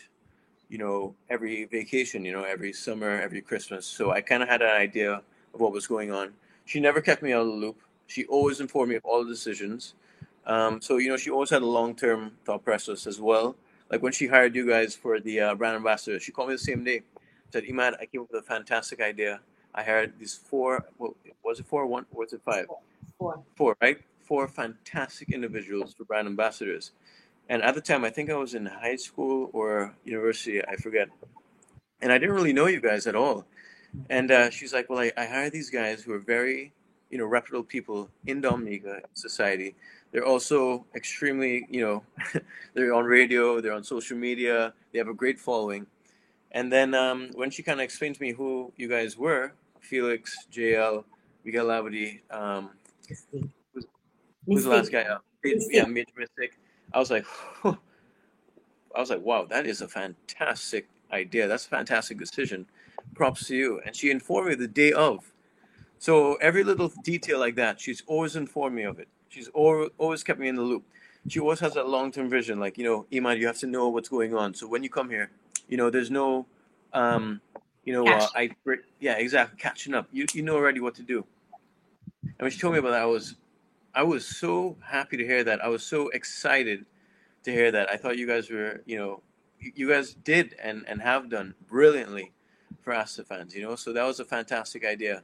you 0.70 0.78
know, 0.78 1.16
every 1.30 1.66
vacation, 1.66 2.26
you 2.26 2.34
know, 2.34 2.44
every 2.44 2.74
summer, 2.74 3.10
every 3.20 3.42
Christmas. 3.42 3.86
So 3.88 4.12
I 4.12 4.22
kind 4.22 4.44
of 4.44 4.50
had 4.50 4.62
an 4.62 4.70
idea 4.70 5.14
of 5.54 5.60
what 5.60 5.72
was 5.72 5.88
going 5.88 6.12
on. 6.12 6.34
She 6.66 6.80
never 6.80 7.02
kept 7.02 7.24
me 7.24 7.34
out 7.34 7.42
of 7.42 7.48
the 7.48 7.54
loop. 7.54 7.80
She 8.08 8.26
always 8.26 8.60
informed 8.60 8.90
me 8.90 8.98
of 8.98 9.06
all 9.06 9.24
the 9.24 9.30
decisions. 9.32 9.96
Um, 10.46 10.82
so 10.82 10.98
you 10.98 11.10
know, 11.10 11.18
she 11.18 11.30
always 11.32 11.50
had 11.50 11.62
a 11.62 11.66
long-term 11.66 12.34
thought 12.46 12.64
process 12.64 13.08
as 13.08 13.20
well. 13.20 13.56
like 13.92 14.02
when 14.02 14.14
she 14.14 14.28
hired 14.28 14.56
you 14.56 14.68
guys 14.68 14.96
for 14.96 15.20
the 15.20 15.40
uh, 15.40 15.56
brand 15.56 15.76
ambassador, 15.76 16.20
she 16.20 16.32
called 16.32 16.50
me 16.50 16.56
the 16.56 16.60
same 16.72 16.84
day. 16.84 17.02
Said, 17.52 17.64
"Iman, 17.70 17.96
I 18.02 18.06
came 18.06 18.22
up 18.22 18.32
with 18.32 18.42
a 18.44 18.48
fantastic 18.48 19.02
idea. 19.02 19.42
I 19.76 19.84
hired 19.84 20.18
these 20.18 20.36
four. 20.36 20.86
Well, 20.98 21.16
was 21.44 21.60
it 21.60 21.66
four? 21.66 21.86
One? 21.86 22.06
Was 22.12 22.34
it 22.34 22.42
five? 22.44 22.68
Four. 23.18 23.44
Four, 23.56 23.78
right? 23.82 24.00
Four 24.22 24.48
fantastic 24.48 25.30
individuals 25.32 25.94
for 25.94 26.06
brand 26.06 26.28
ambassadors. 26.28 26.92
And 27.52 27.62
at 27.64 27.76
the 27.76 27.82
time, 27.82 28.06
I 28.06 28.10
think 28.10 28.30
I 28.30 28.36
was 28.36 28.54
in 28.54 28.66
high 28.66 28.96
school 28.96 29.50
or 29.52 29.94
university. 30.06 30.66
I 30.66 30.78
forget. 30.78 31.10
And 32.02 32.10
I 32.10 32.18
didn't 32.18 32.34
really 32.34 32.54
know 32.54 32.68
you 32.68 32.80
guys 32.80 33.08
at 33.08 33.14
all. 33.14 33.46
And 34.10 34.32
uh, 34.32 34.50
she's 34.50 34.72
like, 34.72 34.90
"Well, 34.90 35.00
I, 35.00 35.12
I 35.18 35.26
hired 35.26 35.52
these 35.52 35.70
guys 35.70 36.02
who 36.02 36.14
are 36.14 36.20
very, 36.20 36.72
you 37.10 37.18
know, 37.18 37.26
reputable 37.26 37.66
people 37.66 38.10
in 38.26 38.40
Dominica 38.40 39.02
society. 39.16 39.76
They're 40.14 40.26
also 40.26 40.86
extremely, 40.96 41.68
you 41.70 41.82
know, 41.82 42.04
they're 42.74 42.94
on 42.94 43.04
radio, 43.04 43.60
they're 43.60 43.74
on 43.74 43.84
social 43.84 44.16
media, 44.16 44.74
they 44.94 45.00
have 45.00 45.10
a 45.10 45.14
great 45.14 45.38
following." 45.38 45.88
And 46.54 46.72
then 46.72 46.94
um, 46.94 47.32
when 47.34 47.50
she 47.52 47.64
kind 47.64 47.82
of 47.82 47.84
explained 47.84 48.16
to 48.16 48.22
me 48.22 48.32
who 48.32 48.72
you 48.78 48.88
guys 48.88 49.18
were, 49.18 49.52
Felix, 49.82 50.48
JL, 50.54 51.04
Miguel 51.44 51.66
Labadie, 51.66 52.22
um, 52.32 52.70
who's, 53.10 53.86
who's 54.46 54.64
the 54.64 54.70
last 54.70 54.90
guy? 54.90 55.02
Uh, 55.02 55.18
yeah, 55.44 55.84
Major 55.84 56.14
Mystic. 56.18 56.61
I 56.94 57.00
was 57.00 57.10
like, 57.10 57.26
I 57.64 59.00
was 59.00 59.10
like, 59.10 59.22
wow, 59.22 59.46
that 59.46 59.66
is 59.66 59.82
a 59.82 59.88
fantastic 59.88 60.88
idea. 61.12 61.48
That's 61.48 61.66
a 61.66 61.70
fantastic 61.70 62.18
decision. 62.18 62.66
Props 63.16 63.48
to 63.48 63.56
you. 63.56 63.82
And 63.86 63.96
she 63.96 64.12
informed 64.12 64.50
me 64.50 64.56
the 64.56 64.68
day 64.68 64.92
of. 64.92 65.32
So 66.00 66.36
every 66.36 66.64
little 66.64 66.92
detail 67.04 67.40
like 67.40 67.56
that, 67.56 67.80
she's 67.80 68.04
always 68.08 68.36
informed 68.36 68.76
me 68.76 68.84
of 68.84 69.00
it. 69.00 69.08
She's 69.30 69.48
always 69.50 70.24
kept 70.24 70.40
me 70.40 70.48
in 70.48 70.56
the 70.56 70.62
loop. 70.62 70.84
She 71.28 71.40
always 71.40 71.60
has 71.60 71.76
that 71.76 71.88
long 71.88 72.12
term 72.12 72.30
vision, 72.30 72.60
like, 72.60 72.78
you 72.78 72.84
know, 72.84 73.06
Iman, 73.14 73.38
you 73.38 73.46
have 73.46 73.60
to 73.60 73.68
know 73.68 73.90
what's 73.90 74.10
going 74.10 74.36
on. 74.36 74.54
So 74.56 74.68
when 74.68 74.82
you 74.82 74.90
come 74.90 75.10
here, 75.10 75.30
you 75.70 75.78
know, 75.78 75.92
there's 75.92 76.10
no, 76.10 76.48
um, 76.94 77.40
you 77.86 77.94
know, 77.94 78.06
uh, 78.08 78.28
I, 78.36 78.50
yeah, 79.00 79.14
exactly, 79.14 79.58
catching 79.60 79.94
up. 79.94 80.08
You, 80.12 80.26
you 80.34 80.42
know 80.42 80.56
already 80.56 80.80
what 80.80 80.96
to 80.96 81.04
do. 81.04 81.24
And 82.24 82.40
when 82.40 82.52
she 82.52 82.60
told 82.60 82.74
me 82.74 82.80
about 82.80 82.92
that, 82.92 83.04
I 83.04 83.06
was, 83.06 83.36
I 83.94 84.04
was 84.04 84.26
so 84.26 84.78
happy 84.84 85.18
to 85.18 85.26
hear 85.26 85.44
that. 85.44 85.64
I 85.64 85.68
was 85.68 85.84
so 85.84 86.10
excited 86.10 86.86
to 87.44 87.52
hear 87.52 87.72
that. 87.72 87.90
I 87.90 87.98
thought 87.98 88.18
you 88.18 88.28
guys 88.28 88.50
were, 88.50 88.82
you 88.86 88.98
know, 88.98 89.22
you 89.60 89.90
guys 89.90 90.14
did 90.14 90.56
and, 90.62 90.86
and 90.88 91.02
have 91.02 91.30
done 91.30 91.54
brilliantly 91.68 92.32
for 92.82 92.94
Astaphans, 92.94 93.56
you 93.56 93.62
know, 93.62 93.76
so 93.76 93.94
that 93.94 94.04
was 94.04 94.20
a 94.20 94.26
fantastic 94.26 94.86
idea. 94.86 95.24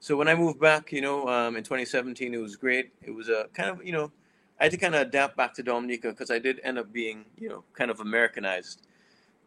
So 0.00 0.16
when 0.16 0.28
I 0.28 0.34
moved 0.34 0.60
back, 0.60 0.92
you 0.92 1.00
know, 1.00 1.26
um, 1.28 1.56
in 1.56 1.64
2017, 1.64 2.34
it 2.34 2.36
was 2.36 2.56
great. 2.56 2.92
It 3.02 3.10
was 3.10 3.28
a 3.28 3.46
kind 3.54 3.70
of, 3.70 3.84
you 3.84 3.92
know, 3.92 4.12
I 4.60 4.64
had 4.64 4.72
to 4.72 4.76
kind 4.76 4.94
of 4.94 5.00
adapt 5.00 5.36
back 5.36 5.54
to 5.54 5.62
Dominica 5.62 6.10
because 6.10 6.30
I 6.30 6.38
did 6.38 6.60
end 6.62 6.78
up 6.78 6.92
being, 6.92 7.24
you 7.38 7.48
know, 7.48 7.64
kind 7.72 7.90
of 7.90 8.00
Americanized. 8.00 8.82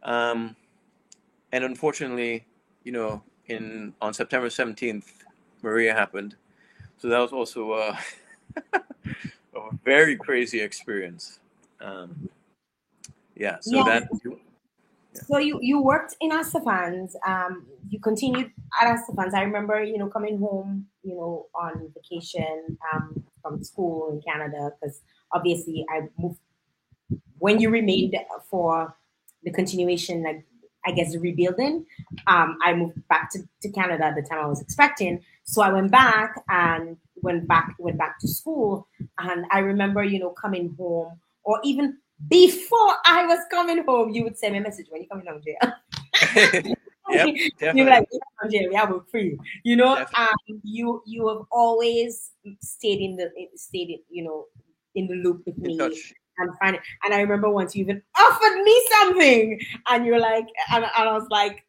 Um, 0.03 0.55
and 1.51 1.63
unfortunately, 1.63 2.45
you 2.83 2.91
know, 2.91 3.21
in 3.45 3.93
on 4.01 4.13
September 4.13 4.47
17th, 4.47 5.05
Maria 5.61 5.93
happened. 5.93 6.35
So 6.97 7.07
that 7.09 7.19
was 7.19 7.31
also 7.31 7.71
uh, 7.73 7.95
a 9.71 9.75
very 9.83 10.15
crazy 10.15 10.61
experience. 10.61 11.39
Um, 11.81 12.29
yeah, 13.35 13.57
so 13.61 13.83
that. 13.83 14.09
So 15.25 15.39
you 15.39 15.59
you 15.61 15.81
worked 15.81 16.15
in 16.21 16.31
Astaphans. 16.31 17.15
Um, 17.25 17.65
you 17.89 17.99
continued 17.99 18.51
at 18.81 18.87
Astaphans. 18.87 19.33
I 19.33 19.41
remember, 19.41 19.83
you 19.83 19.97
know, 19.97 20.07
coming 20.07 20.37
home, 20.37 20.85
you 21.03 21.15
know, 21.15 21.47
on 21.55 21.91
vacation 21.95 22.77
um, 22.93 23.23
from 23.41 23.63
school 23.63 24.11
in 24.11 24.21
Canada 24.21 24.71
because 24.79 25.01
obviously 25.31 25.85
I 25.89 26.01
moved 26.17 26.39
when 27.39 27.59
you 27.59 27.69
remained 27.69 28.15
for 28.49 28.95
the 29.43 29.51
continuation, 29.51 30.23
like 30.23 30.45
I 30.87 30.91
guess 30.91 31.15
rebuilding. 31.15 31.85
Um, 32.27 32.57
I 32.63 32.73
moved 32.73 33.05
back 33.09 33.29
to, 33.31 33.39
to 33.61 33.69
Canada 33.69 34.05
at 34.05 34.15
the 34.15 34.21
time 34.21 34.39
I 34.39 34.47
was 34.47 34.61
expecting. 34.61 35.21
So 35.43 35.61
I 35.61 35.71
went 35.71 35.91
back 35.91 36.41
and 36.49 36.97
went 37.17 37.47
back 37.47 37.75
went 37.77 37.97
back 37.97 38.19
to 38.21 38.27
school. 38.27 38.87
And 39.19 39.45
I 39.51 39.59
remember, 39.59 40.03
you 40.03 40.19
know, 40.19 40.29
coming 40.29 40.73
home 40.77 41.19
or 41.43 41.59
even 41.63 41.97
before 42.29 42.95
I 43.05 43.25
was 43.27 43.39
coming 43.51 43.83
home, 43.85 44.09
you 44.11 44.23
would 44.23 44.37
send 44.37 44.53
me 44.53 44.59
a 44.59 44.61
message 44.61 44.87
when 44.89 45.01
you 45.01 45.07
coming 45.09 45.27
home, 45.27 45.41
jail. 45.43 46.73
yep, 47.59 47.75
You're 47.75 47.85
like, 47.85 48.07
Jerry, 48.49 48.75
I 48.75 48.85
will 48.85 49.05
free. 49.11 49.37
You 49.63 49.75
know, 49.75 50.05
um, 50.15 50.61
you 50.63 51.03
you 51.05 51.27
have 51.27 51.45
always 51.51 52.31
stayed 52.61 53.01
in 53.01 53.17
the 53.17 53.29
stayed, 53.55 53.89
in, 53.89 53.99
you 54.09 54.23
know, 54.23 54.45
in 54.95 55.07
the 55.07 55.15
loop 55.15 55.43
with 55.45 55.57
me 55.57 55.77
and 56.37 56.57
find 56.59 56.75
it. 56.75 56.81
And 57.03 57.13
I 57.13 57.21
remember 57.21 57.49
once 57.49 57.75
you 57.75 57.83
even 57.83 58.01
offered 58.17 58.63
me 58.63 58.87
something, 58.99 59.59
and 59.89 60.05
you're 60.05 60.19
like, 60.19 60.47
and, 60.71 60.83
and 60.83 61.09
I 61.09 61.13
was 61.13 61.27
like, 61.29 61.63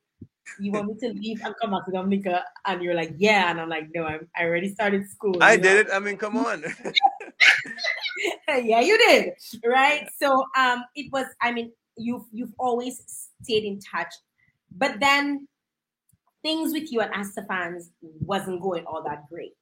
you 0.58 0.72
want 0.72 0.88
me 0.88 0.94
to 1.00 1.14
leave 1.14 1.40
and 1.44 1.54
come 1.60 1.70
back 1.72 1.84
to 1.86 1.92
Dominica? 1.92 2.44
And 2.66 2.82
you're 2.82 2.94
like, 2.94 3.14
yeah. 3.18 3.50
And 3.50 3.60
I'm 3.60 3.68
like, 3.68 3.88
no, 3.94 4.04
I'm, 4.04 4.28
I 4.36 4.44
already 4.44 4.72
started 4.72 5.08
school. 5.08 5.36
I 5.40 5.56
know? 5.56 5.62
did 5.62 5.86
it. 5.86 5.92
I 5.92 5.98
mean, 5.98 6.16
come 6.16 6.36
on. 6.36 6.64
yeah, 8.48 8.80
you 8.80 8.98
did. 8.98 9.32
Right. 9.64 10.08
So 10.18 10.44
um 10.56 10.84
it 10.94 11.12
was, 11.12 11.26
I 11.42 11.52
mean, 11.52 11.72
you've 11.96 12.24
you've 12.32 12.54
always 12.58 13.28
stayed 13.42 13.64
in 13.64 13.80
touch. 13.80 14.12
But 14.76 15.00
then 15.00 15.46
things 16.42 16.72
with 16.72 16.92
you 16.92 17.00
and 17.00 17.12
Astaphans 17.14 17.90
wasn't 18.00 18.62
going 18.62 18.84
all 18.86 19.02
that 19.04 19.28
great. 19.28 19.56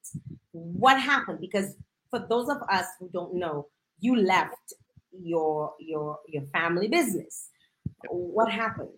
What 0.53 1.01
happened? 1.01 1.41
Because 1.41 1.77
for 2.11 2.27
those 2.29 2.49
of 2.49 2.59
us 2.71 2.87
who 2.99 3.09
don't 3.13 3.35
know, 3.35 3.69
you 4.01 4.17
left 4.17 4.75
your 5.23 5.75
your 5.79 6.19
your 6.29 6.43
family 6.43 6.89
business. 6.89 7.51
What 8.09 8.51
happened? 8.51 8.91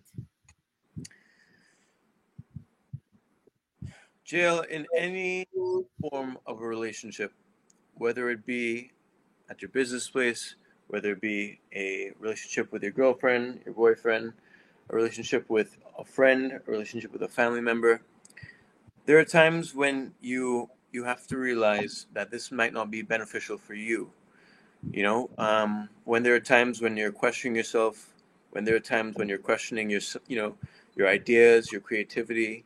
JL 4.26 4.66
in 4.66 4.86
any 4.94 5.46
form 6.00 6.38
of 6.46 6.60
a 6.60 6.66
relationship, 6.66 7.32
whether 7.94 8.28
it 8.28 8.44
be 8.44 8.92
at 9.48 9.62
your 9.62 9.70
business 9.70 10.10
place, 10.10 10.56
whether 10.88 11.12
it 11.12 11.20
be 11.20 11.60
a 11.74 12.12
relationship 12.18 12.70
with 12.70 12.82
your 12.82 12.92
girlfriend, 12.92 13.60
your 13.64 13.74
boyfriend, 13.74 14.34
a 14.90 14.96
relationship 14.96 15.48
with 15.48 15.78
a 15.98 16.04
friend, 16.04 16.52
a 16.52 16.70
relationship 16.70 17.10
with 17.12 17.22
a 17.22 17.28
family 17.28 17.62
member, 17.62 18.02
there 19.06 19.18
are 19.18 19.24
times 19.24 19.74
when 19.74 20.12
you 20.20 20.68
you 20.92 21.04
have 21.04 21.26
to 21.26 21.38
realize 21.38 22.06
that 22.12 22.30
this 22.30 22.52
might 22.52 22.72
not 22.74 22.90
be 22.90 23.00
beneficial 23.00 23.56
for 23.56 23.74
you. 23.74 24.10
You 24.92 25.02
know, 25.02 25.30
um, 25.38 25.88
when 26.04 26.22
there 26.22 26.34
are 26.34 26.40
times 26.40 26.80
when 26.80 26.96
you're 26.96 27.12
questioning 27.12 27.56
yourself, 27.56 28.14
when 28.50 28.64
there 28.64 28.76
are 28.76 28.80
times 28.80 29.16
when 29.16 29.28
you're 29.28 29.38
questioning 29.38 29.90
your, 29.90 30.00
you 30.28 30.36
know, 30.36 30.56
your 30.96 31.08
ideas, 31.08 31.70
your 31.70 31.80
creativity, 31.80 32.64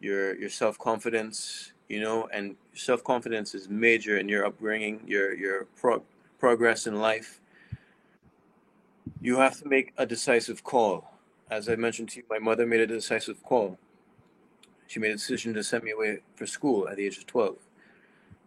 your 0.00 0.36
your 0.36 0.50
self 0.50 0.78
confidence, 0.78 1.72
you 1.88 2.00
know, 2.00 2.28
and 2.32 2.56
self 2.74 3.02
confidence 3.02 3.54
is 3.54 3.68
major 3.68 4.18
in 4.18 4.28
your 4.28 4.46
upbringing, 4.46 5.00
your 5.06 5.34
your 5.34 5.64
pro- 5.76 6.02
progress 6.38 6.86
in 6.86 7.00
life. 7.00 7.40
You 9.20 9.38
have 9.38 9.58
to 9.60 9.68
make 9.68 9.92
a 9.96 10.06
decisive 10.06 10.62
call. 10.62 11.10
As 11.50 11.68
I 11.68 11.76
mentioned 11.76 12.10
to 12.10 12.18
you, 12.18 12.24
my 12.28 12.38
mother 12.38 12.66
made 12.66 12.80
a 12.80 12.86
decisive 12.86 13.42
call. 13.42 13.78
She 14.88 15.00
made 15.00 15.10
a 15.10 15.14
decision 15.14 15.54
to 15.54 15.64
send 15.64 15.84
me 15.84 15.92
away 15.92 16.20
for 16.34 16.46
school 16.46 16.88
at 16.88 16.96
the 16.96 17.06
age 17.06 17.18
of 17.18 17.26
12. 17.26 17.56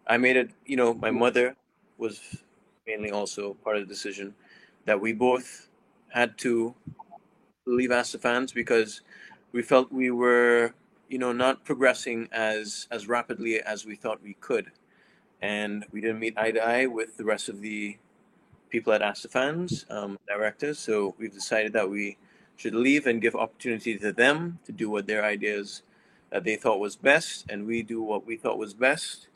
I 0.06 0.16
made 0.16 0.36
it, 0.36 0.50
you 0.64 0.76
know, 0.76 0.94
my 0.94 1.10
mother 1.10 1.56
was 1.98 2.42
mainly 2.90 3.10
also 3.10 3.54
part 3.64 3.76
of 3.76 3.82
the 3.82 3.94
decision 3.94 4.34
that 4.84 5.00
we 5.00 5.12
both 5.12 5.68
had 6.08 6.36
to 6.38 6.74
leave 7.66 7.90
Astaphans 7.90 8.52
because 8.52 9.02
we 9.52 9.62
felt 9.62 9.92
we 9.92 10.10
were 10.10 10.74
you 11.10 11.18
know, 11.18 11.32
not 11.32 11.64
progressing 11.64 12.28
as 12.30 12.86
as 12.90 13.08
rapidly 13.08 13.60
as 13.60 13.84
we 13.84 13.96
thought 13.96 14.22
we 14.22 14.34
could, 14.34 14.70
and 15.42 15.84
we 15.90 16.00
didn't 16.00 16.20
meet 16.20 16.38
eye 16.38 16.52
to 16.52 16.64
eye 16.64 16.86
with 16.86 17.16
the 17.16 17.24
rest 17.24 17.48
of 17.48 17.60
the 17.60 17.98
people 18.70 18.92
at 18.92 19.02
Astaphans 19.02 19.84
um, 19.90 20.18
directors. 20.28 20.78
So 20.78 21.16
we've 21.18 21.32
decided 21.32 21.72
that 21.72 21.90
we 21.90 22.16
should 22.56 22.76
leave 22.76 23.08
and 23.08 23.20
give 23.20 23.34
opportunity 23.34 23.98
to 23.98 24.12
them 24.12 24.60
to 24.66 24.72
do 24.72 24.88
what 24.88 25.08
their 25.08 25.24
ideas 25.24 25.82
that 26.30 26.44
they 26.44 26.54
thought 26.54 26.78
was 26.78 26.94
best, 26.94 27.44
and 27.50 27.66
we 27.66 27.82
do 27.82 28.00
what 28.00 28.24
we 28.24 28.36
thought 28.36 28.56
was 28.56 28.72
best, 28.72 29.26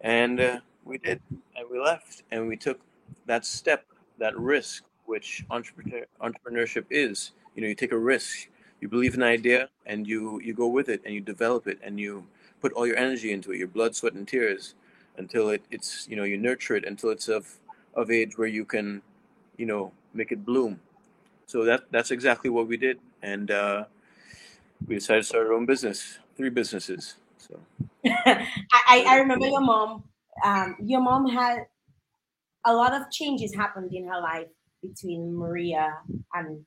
and 0.00 0.40
uh, 0.40 0.60
we 0.84 0.98
did, 0.98 1.20
and 1.30 1.68
we 1.70 1.78
left, 1.78 2.22
and 2.30 2.48
we 2.48 2.56
took 2.56 2.80
that 3.26 3.44
step, 3.44 3.84
that 4.18 4.36
risk, 4.38 4.84
which 5.06 5.44
entrepreneur, 5.50 6.06
entrepreneurship 6.20 6.84
is. 6.90 7.32
You 7.54 7.62
know, 7.62 7.68
you 7.68 7.74
take 7.74 7.92
a 7.92 7.98
risk 7.98 8.48
you 8.82 8.88
believe 8.88 9.14
in 9.14 9.22
an 9.22 9.28
idea 9.28 9.68
and 9.86 10.06
you 10.06 10.40
you 10.40 10.52
go 10.52 10.66
with 10.66 10.88
it 10.88 11.00
and 11.06 11.14
you 11.14 11.20
develop 11.20 11.66
it 11.68 11.78
and 11.82 11.98
you 11.98 12.26
put 12.60 12.72
all 12.72 12.86
your 12.86 12.98
energy 12.98 13.32
into 13.32 13.52
it 13.52 13.56
your 13.56 13.68
blood 13.68 13.94
sweat 13.94 14.12
and 14.12 14.26
tears 14.26 14.74
until 15.16 15.48
it, 15.50 15.62
it's 15.70 16.06
you 16.08 16.16
know 16.16 16.24
you 16.24 16.36
nurture 16.36 16.74
it 16.74 16.84
until 16.84 17.10
it's 17.10 17.28
of 17.28 17.58
of 17.94 18.10
age 18.10 18.36
where 18.36 18.48
you 18.48 18.64
can 18.64 19.00
you 19.56 19.64
know 19.64 19.92
make 20.12 20.32
it 20.32 20.44
bloom 20.44 20.80
so 21.46 21.64
that 21.64 21.84
that's 21.92 22.10
exactly 22.10 22.50
what 22.50 22.66
we 22.66 22.76
did 22.76 22.98
and 23.22 23.52
uh, 23.52 23.84
we 24.88 24.96
decided 24.96 25.20
to 25.20 25.26
start 25.28 25.46
our 25.46 25.52
own 25.52 25.64
business 25.64 26.18
three 26.36 26.50
businesses 26.50 27.14
so 27.38 27.58
I, 28.04 29.04
I 29.06 29.16
remember 29.18 29.46
your 29.46 29.60
mom 29.60 30.02
um, 30.44 30.76
your 30.82 31.00
mom 31.00 31.28
had 31.28 31.66
a 32.64 32.74
lot 32.74 32.92
of 32.92 33.10
changes 33.10 33.54
happened 33.54 33.92
in 33.92 34.06
her 34.06 34.20
life 34.20 34.48
between 34.82 35.34
Maria 35.34 35.98
and 36.34 36.64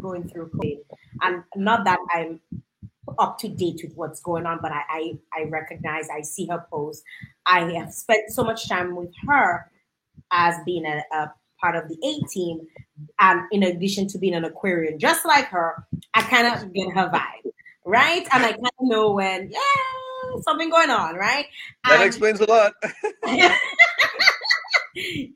going 0.00 0.28
through 0.28 0.50
COVID. 0.50 0.78
And 1.22 1.42
not 1.56 1.84
that 1.84 1.98
I'm 2.12 2.40
up 3.18 3.38
to 3.38 3.48
date 3.48 3.80
with 3.82 3.94
what's 3.94 4.20
going 4.20 4.46
on, 4.46 4.58
but 4.60 4.72
I, 4.72 4.82
I, 4.90 5.12
I 5.34 5.44
recognize, 5.44 6.08
I 6.10 6.22
see 6.22 6.46
her 6.46 6.66
post. 6.70 7.02
I 7.46 7.60
have 7.72 7.92
spent 7.92 8.30
so 8.30 8.44
much 8.44 8.68
time 8.68 8.96
with 8.96 9.12
her 9.26 9.70
as 10.30 10.56
being 10.64 10.84
a, 10.84 11.02
a 11.14 11.32
part 11.60 11.76
of 11.76 11.88
the 11.88 11.96
A 12.04 12.26
team. 12.28 12.60
And 13.18 13.42
in 13.50 13.62
addition 13.62 14.08
to 14.08 14.18
being 14.18 14.34
an 14.34 14.44
Aquarian, 14.44 14.98
just 14.98 15.24
like 15.24 15.46
her, 15.46 15.86
I 16.14 16.22
kind 16.22 16.46
of 16.46 16.72
get 16.72 16.92
her 16.92 17.08
vibe, 17.08 17.50
right? 17.84 18.26
And 18.32 18.44
I 18.44 18.52
kind 18.52 18.66
of 18.66 18.72
know 18.88 19.12
when, 19.12 19.50
yeah, 19.50 19.97
something 20.42 20.70
going 20.70 20.90
on, 20.90 21.16
right? 21.16 21.46
That 21.84 21.94
And- 22.00 22.04
explains 22.04 22.40
a 22.40 22.46
lot. 22.46 22.72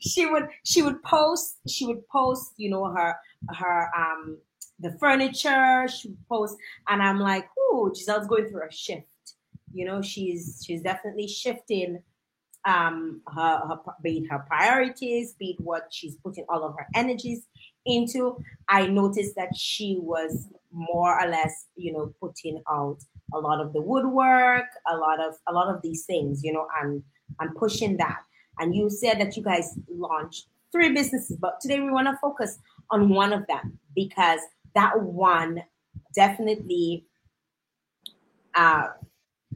she 0.01 0.27
would 0.27 0.49
she 0.65 0.83
would 0.83 1.03
post 1.03 1.59
she 1.69 1.87
would 1.87 2.07
post 2.09 2.53
you 2.57 2.71
know 2.71 2.85
her 2.87 3.15
her 3.51 3.91
um 3.97 4.39
the 4.81 4.97
furniture 4.99 5.87
she 5.89 6.09
would 6.09 6.29
post 6.29 6.57
and 6.89 7.03
i'm 7.03 7.21
like 7.21 7.47
oh 7.59 7.91
giselle's 7.95 8.27
going 8.27 8.49
through 8.49 8.67
a 8.67 8.73
shift 8.73 9.07
you 9.73 9.85
know 9.85 10.03
she's 10.03 10.63
she's 10.67 10.83
definitely 10.83 11.29
shifting 11.29 12.03
um 12.65 13.21
her, 13.35 13.61
her 13.69 13.77
be 14.03 14.19
it 14.19 14.27
her 14.31 14.45
priorities 14.49 15.35
be 15.39 15.57
it 15.59 15.65
what 15.65 15.85
she's 15.93 16.17
putting 16.17 16.45
all 16.49 16.65
of 16.65 16.75
her 16.77 16.87
energies 16.95 17.47
into 17.87 18.37
i 18.69 18.87
noticed 18.87 19.35
that 19.35 19.55
she 19.57 19.99
was 20.01 20.49
more 20.73 21.21
or 21.21 21.29
less 21.29 21.67
you 21.77 21.93
know 21.93 22.13
putting 22.21 22.63
out 22.71 22.99
a 23.35 23.39
lot 23.39 23.61
of 23.61 23.73
the 23.73 23.81
woodwork 23.81 24.67
a 24.93 24.97
lot 24.97 25.21
of 25.21 25.35
a 25.49 25.53
lot 25.53 25.75
of 25.75 25.83
these 25.83 26.05
things 26.05 26.43
you 26.43 26.53
know 26.53 26.67
and 26.81 27.03
and 27.41 27.55
pushing 27.57 27.97
that 27.97 28.21
and 28.59 28.75
you 28.75 28.89
said 28.91 29.21
that 29.21 29.37
you 29.37 29.43
guys 29.43 29.79
launched 29.91 30.47
three 30.73 30.93
businesses, 30.93 31.37
but 31.37 31.61
today 31.61 31.81
we 31.81 31.91
want 31.91 32.09
to 32.09 32.17
focus 32.21 32.59
on 32.91 33.11
one 33.11 33.33
of 33.33 33.47
them 33.47 33.79
because 33.95 34.41
that 34.75 34.99
one 35.01 35.63
definitely 36.15 37.05
uh, 38.55 38.89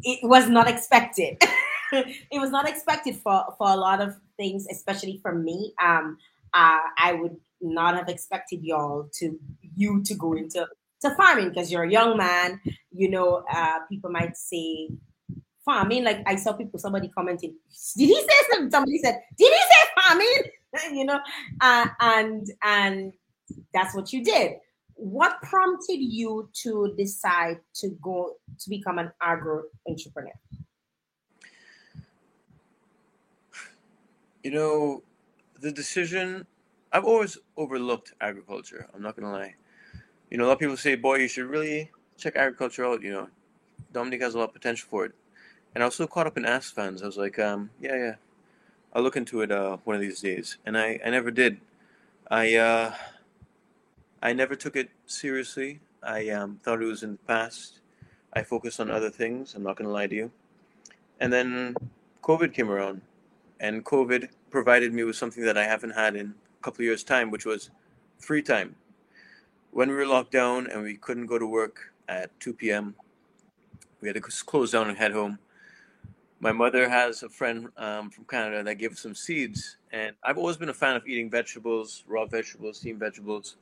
it 0.02 0.20
was 0.22 0.48
not 0.48 0.68
expected. 0.68 1.42
it 1.92 2.38
was 2.38 2.50
not 2.50 2.68
expected 2.68 3.16
for 3.16 3.44
for 3.56 3.68
a 3.68 3.76
lot 3.76 4.00
of 4.00 4.16
things, 4.36 4.66
especially 4.70 5.18
for 5.22 5.34
me. 5.34 5.72
Um, 5.82 6.18
uh, 6.56 6.80
I 6.96 7.12
would 7.12 7.36
not 7.60 7.96
have 7.96 8.08
expected 8.08 8.64
y'all 8.64 9.08
to 9.14 9.38
you 9.76 10.02
to 10.04 10.14
go 10.14 10.32
into 10.32 10.66
to 11.02 11.14
farming 11.14 11.50
because 11.50 11.70
you're 11.70 11.84
a 11.84 11.90
young 11.90 12.16
man. 12.16 12.60
You 12.90 13.10
know, 13.10 13.44
uh, 13.52 13.80
people 13.90 14.10
might 14.10 14.36
say 14.36 14.88
farming. 15.64 16.04
Like 16.04 16.22
I 16.26 16.36
saw 16.36 16.54
people, 16.54 16.78
somebody 16.78 17.08
commented, 17.08 17.50
did 17.96 18.06
he 18.06 18.14
say 18.14 18.34
something? 18.50 18.70
Somebody 18.70 18.98
said, 18.98 19.20
did 19.36 19.52
he 19.52 19.58
say 19.58 20.02
farming? 20.02 20.42
you 20.98 21.04
know, 21.04 21.20
uh, 21.60 21.86
and 22.00 22.46
and 22.64 23.12
that's 23.74 23.94
what 23.94 24.12
you 24.12 24.24
did. 24.24 24.52
What 24.94 25.42
prompted 25.42 25.98
you 25.98 26.48
to 26.62 26.94
decide 26.96 27.58
to 27.74 27.90
go 28.00 28.36
to 28.58 28.70
become 28.70 28.98
an 28.98 29.12
agro 29.20 29.64
entrepreneur? 29.86 30.32
You 34.42 34.52
know, 34.52 35.02
the 35.66 35.72
decision, 35.72 36.46
I've 36.92 37.04
always 37.04 37.38
overlooked 37.56 38.14
agriculture. 38.20 38.86
I'm 38.94 39.02
not 39.02 39.16
to 39.16 39.26
lie. 39.26 39.56
You 40.30 40.38
know, 40.38 40.44
a 40.44 40.46
lot 40.46 40.52
of 40.52 40.58
people 40.60 40.76
say, 40.76 40.94
boy, 40.94 41.16
you 41.16 41.26
should 41.26 41.46
really 41.46 41.90
check 42.16 42.36
agriculture 42.36 42.84
out. 42.86 43.02
You 43.02 43.12
know, 43.12 43.28
Dominica 43.92 44.24
has 44.24 44.34
a 44.34 44.38
lot 44.38 44.50
of 44.50 44.54
potential 44.54 44.86
for 44.88 45.06
it. 45.06 45.12
And 45.74 45.82
I 45.82 45.86
was 45.86 45.96
so 45.96 46.06
caught 46.06 46.28
up 46.28 46.36
in 46.36 46.44
Astaphans. 46.44 47.02
I 47.02 47.06
was 47.06 47.16
like, 47.16 47.40
um, 47.40 47.70
yeah, 47.80 47.96
yeah, 47.96 48.14
I'll 48.94 49.02
look 49.02 49.16
into 49.16 49.40
it 49.40 49.50
uh, 49.50 49.78
one 49.82 49.96
of 49.96 50.02
these 50.02 50.20
days. 50.20 50.56
And 50.64 50.78
I, 50.78 51.00
I 51.04 51.10
never 51.10 51.32
did. 51.32 51.58
I, 52.30 52.54
uh, 52.54 52.94
I 54.22 54.32
never 54.32 54.54
took 54.54 54.76
it 54.76 54.90
seriously. 55.06 55.80
I 56.00 56.28
um, 56.28 56.60
thought 56.62 56.80
it 56.80 56.86
was 56.86 57.02
in 57.02 57.12
the 57.12 57.26
past. 57.26 57.80
I 58.32 58.44
focused 58.44 58.78
on 58.78 58.88
other 58.88 59.10
things. 59.10 59.56
I'm 59.56 59.64
not 59.64 59.78
to 59.78 59.88
lie 59.88 60.06
to 60.06 60.14
you. 60.14 60.30
And 61.18 61.32
then 61.32 61.74
COVID 62.22 62.54
came 62.54 62.70
around, 62.70 63.02
and 63.58 63.84
COVID 63.84 64.28
provided 64.56 64.90
me 64.90 65.04
with 65.04 65.16
something 65.16 65.44
that 65.44 65.58
I 65.58 65.64
haven't 65.64 65.90
had 65.90 66.16
in 66.16 66.28
a 66.28 66.62
couple 66.62 66.80
of 66.80 66.86
years' 66.86 67.04
time, 67.04 67.30
which 67.30 67.44
was 67.44 67.68
free 68.18 68.40
time. 68.40 68.74
When 69.70 69.90
we 69.90 69.94
were 69.94 70.06
locked 70.06 70.32
down 70.32 70.66
and 70.66 70.82
we 70.82 70.96
couldn't 70.96 71.26
go 71.26 71.38
to 71.38 71.46
work 71.46 71.92
at 72.08 72.30
2 72.40 72.54
p.m., 72.54 72.94
we 74.00 74.08
had 74.08 74.14
to 74.14 74.22
close 74.22 74.70
down 74.70 74.88
and 74.88 74.96
head 74.96 75.12
home. 75.12 75.38
My 76.40 76.52
mother 76.52 76.88
has 76.88 77.22
a 77.22 77.28
friend 77.28 77.68
um, 77.76 78.08
from 78.08 78.24
Canada 78.24 78.62
that 78.62 78.76
gave 78.76 78.98
some 78.98 79.14
seeds, 79.14 79.76
and 79.92 80.16
I've 80.24 80.38
always 80.38 80.56
been 80.56 80.70
a 80.70 80.74
fan 80.74 80.96
of 80.96 81.06
eating 81.06 81.28
vegetables, 81.28 82.02
raw 82.06 82.24
vegetables, 82.24 82.78
steamed 82.78 83.00
vegetables. 83.00 83.56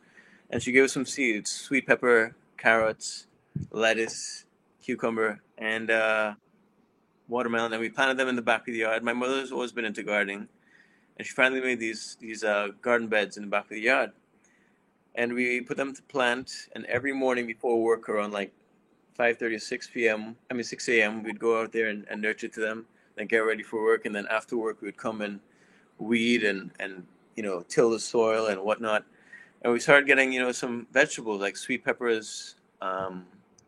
And 0.50 0.62
she 0.62 0.70
gave 0.70 0.84
us 0.84 0.92
some 0.92 1.06
seeds: 1.06 1.50
sweet 1.50 1.88
pepper, 1.88 2.36
carrots, 2.56 3.26
lettuce, 3.72 4.44
cucumber, 4.80 5.40
and 5.58 5.90
uh, 5.90 6.34
watermelon. 7.26 7.72
And 7.72 7.80
we 7.80 7.88
planted 7.88 8.16
them 8.16 8.28
in 8.28 8.36
the 8.36 8.42
back 8.42 8.60
of 8.68 8.74
the 8.74 8.78
yard. 8.78 9.02
My 9.02 9.12
mother's 9.12 9.50
always 9.50 9.72
been 9.72 9.84
into 9.84 10.04
gardening, 10.04 10.48
and 11.16 11.26
she 11.26 11.32
finally 11.32 11.60
made 11.60 11.78
these 11.78 12.16
these 12.20 12.44
uh, 12.44 12.68
garden 12.82 13.08
beds 13.08 13.36
in 13.36 13.44
the 13.44 13.50
back 13.50 13.64
of 13.64 13.70
the 13.70 13.80
yard. 13.80 14.12
And 15.14 15.32
we 15.32 15.60
put 15.60 15.76
them 15.76 15.94
to 15.94 16.02
plant. 16.02 16.68
And 16.74 16.84
every 16.86 17.12
morning 17.12 17.46
before 17.46 17.80
work, 17.80 18.08
around 18.08 18.32
like 18.32 18.52
5:30 19.18 19.60
6 19.60 19.90
p.m. 19.94 20.36
I 20.50 20.54
mean 20.54 20.64
6 20.64 20.88
a.m. 20.88 21.22
We'd 21.22 21.38
go 21.38 21.60
out 21.60 21.72
there 21.72 21.88
and, 21.88 22.04
and 22.10 22.20
nurture 22.20 22.48
to 22.48 22.60
them, 22.60 22.86
then 23.16 23.26
get 23.26 23.38
ready 23.38 23.62
for 23.62 23.82
work, 23.82 24.06
and 24.06 24.14
then 24.14 24.26
after 24.30 24.56
work 24.56 24.80
we 24.80 24.88
would 24.88 24.96
come 24.96 25.20
and 25.20 25.40
weed 25.98 26.42
and 26.42 26.70
and 26.80 27.06
you 27.36 27.42
know 27.42 27.64
till 27.68 27.90
the 27.90 28.00
soil 28.00 28.46
and 28.46 28.60
whatnot. 28.60 29.04
And 29.62 29.72
we 29.72 29.80
started 29.80 30.06
getting 30.06 30.32
you 30.32 30.40
know 30.40 30.52
some 30.52 30.86
vegetables 30.92 31.40
like 31.40 31.56
sweet 31.56 31.84
peppers, 31.84 32.56
um, 32.80 33.24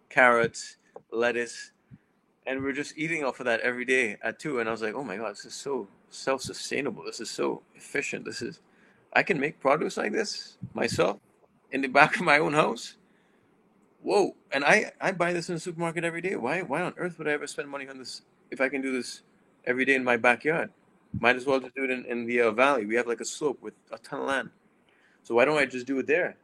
carrots, 0.09 0.79
lettuce, 1.13 1.71
and 2.47 2.61
we 2.61 2.69
are 2.71 2.73
just 2.73 2.99
eating 2.99 3.25
off 3.25 3.39
of 3.39 3.47
that 3.47 3.61
every 3.61 3.85
day 3.85 4.17
at 4.23 4.41
two. 4.41 4.59
And 4.59 4.69
I 4.69 4.73
was 4.73 4.83
like, 4.83 4.95
oh 4.95 5.05
my 5.05 5.17
god, 5.17 5.31
this 5.33 5.45
is 5.45 5.55
so 5.55 5.87
self-sustainable. 6.17 7.05
This 7.05 7.21
is 7.21 7.31
so 7.31 7.63
efficient. 7.75 8.25
This 8.25 8.43
is 8.43 8.61
I 9.13 9.23
can 9.23 9.39
make 9.41 9.61
produce 9.61 9.97
like 9.97 10.13
this 10.13 10.59
myself 10.75 11.19
in 11.73 11.81
the 11.81 11.89
back 11.99 12.17
of 12.17 12.23
my 12.23 12.39
own 12.39 12.53
house? 12.53 12.97
Whoa. 14.03 14.35
And 14.53 14.65
i 14.65 14.93
i 15.01 15.13
buy 15.13 15.33
this 15.33 15.49
in 15.49 15.57
the 15.57 15.61
supermarket 15.61 16.05
every 16.05 16.21
day. 16.21 16.37
Why 16.37 16.63
why 16.63 16.83
on 16.83 16.95
earth 16.97 17.19
would 17.19 17.29
i 17.29 17.33
ever 17.33 17.47
spend 17.47 17.69
money 17.69 17.89
on 17.89 17.99
this 17.99 18.23
if 18.51 18.61
i 18.61 18.69
can 18.69 18.81
do 18.81 18.93
this 18.93 19.23
every 19.65 19.85
day 19.85 19.95
in 19.95 20.05
my 20.05 20.17
backyard? 20.17 20.71
Might 21.19 21.37
as 21.37 21.47
well 21.47 21.61
just 21.61 21.75
do 21.75 21.85
it 21.85 21.91
in, 21.91 22.05
in 22.05 22.27
the 22.27 22.43
uh, 22.43 22.51
valley. 22.51 22.85
We 22.85 22.95
have 22.97 23.07
like 23.07 23.21
a 23.21 23.25
slope 23.25 23.63
with 23.63 23.75
a 23.91 23.99
ton 23.99 24.21
of 24.21 24.27
land. 24.27 24.51
So 25.23 25.35
why 25.35 25.45
don't 25.45 25.59
i 25.59 25.67
just 25.67 25.87
do 25.87 25.99
it 25.99 26.07
there? 26.07 26.37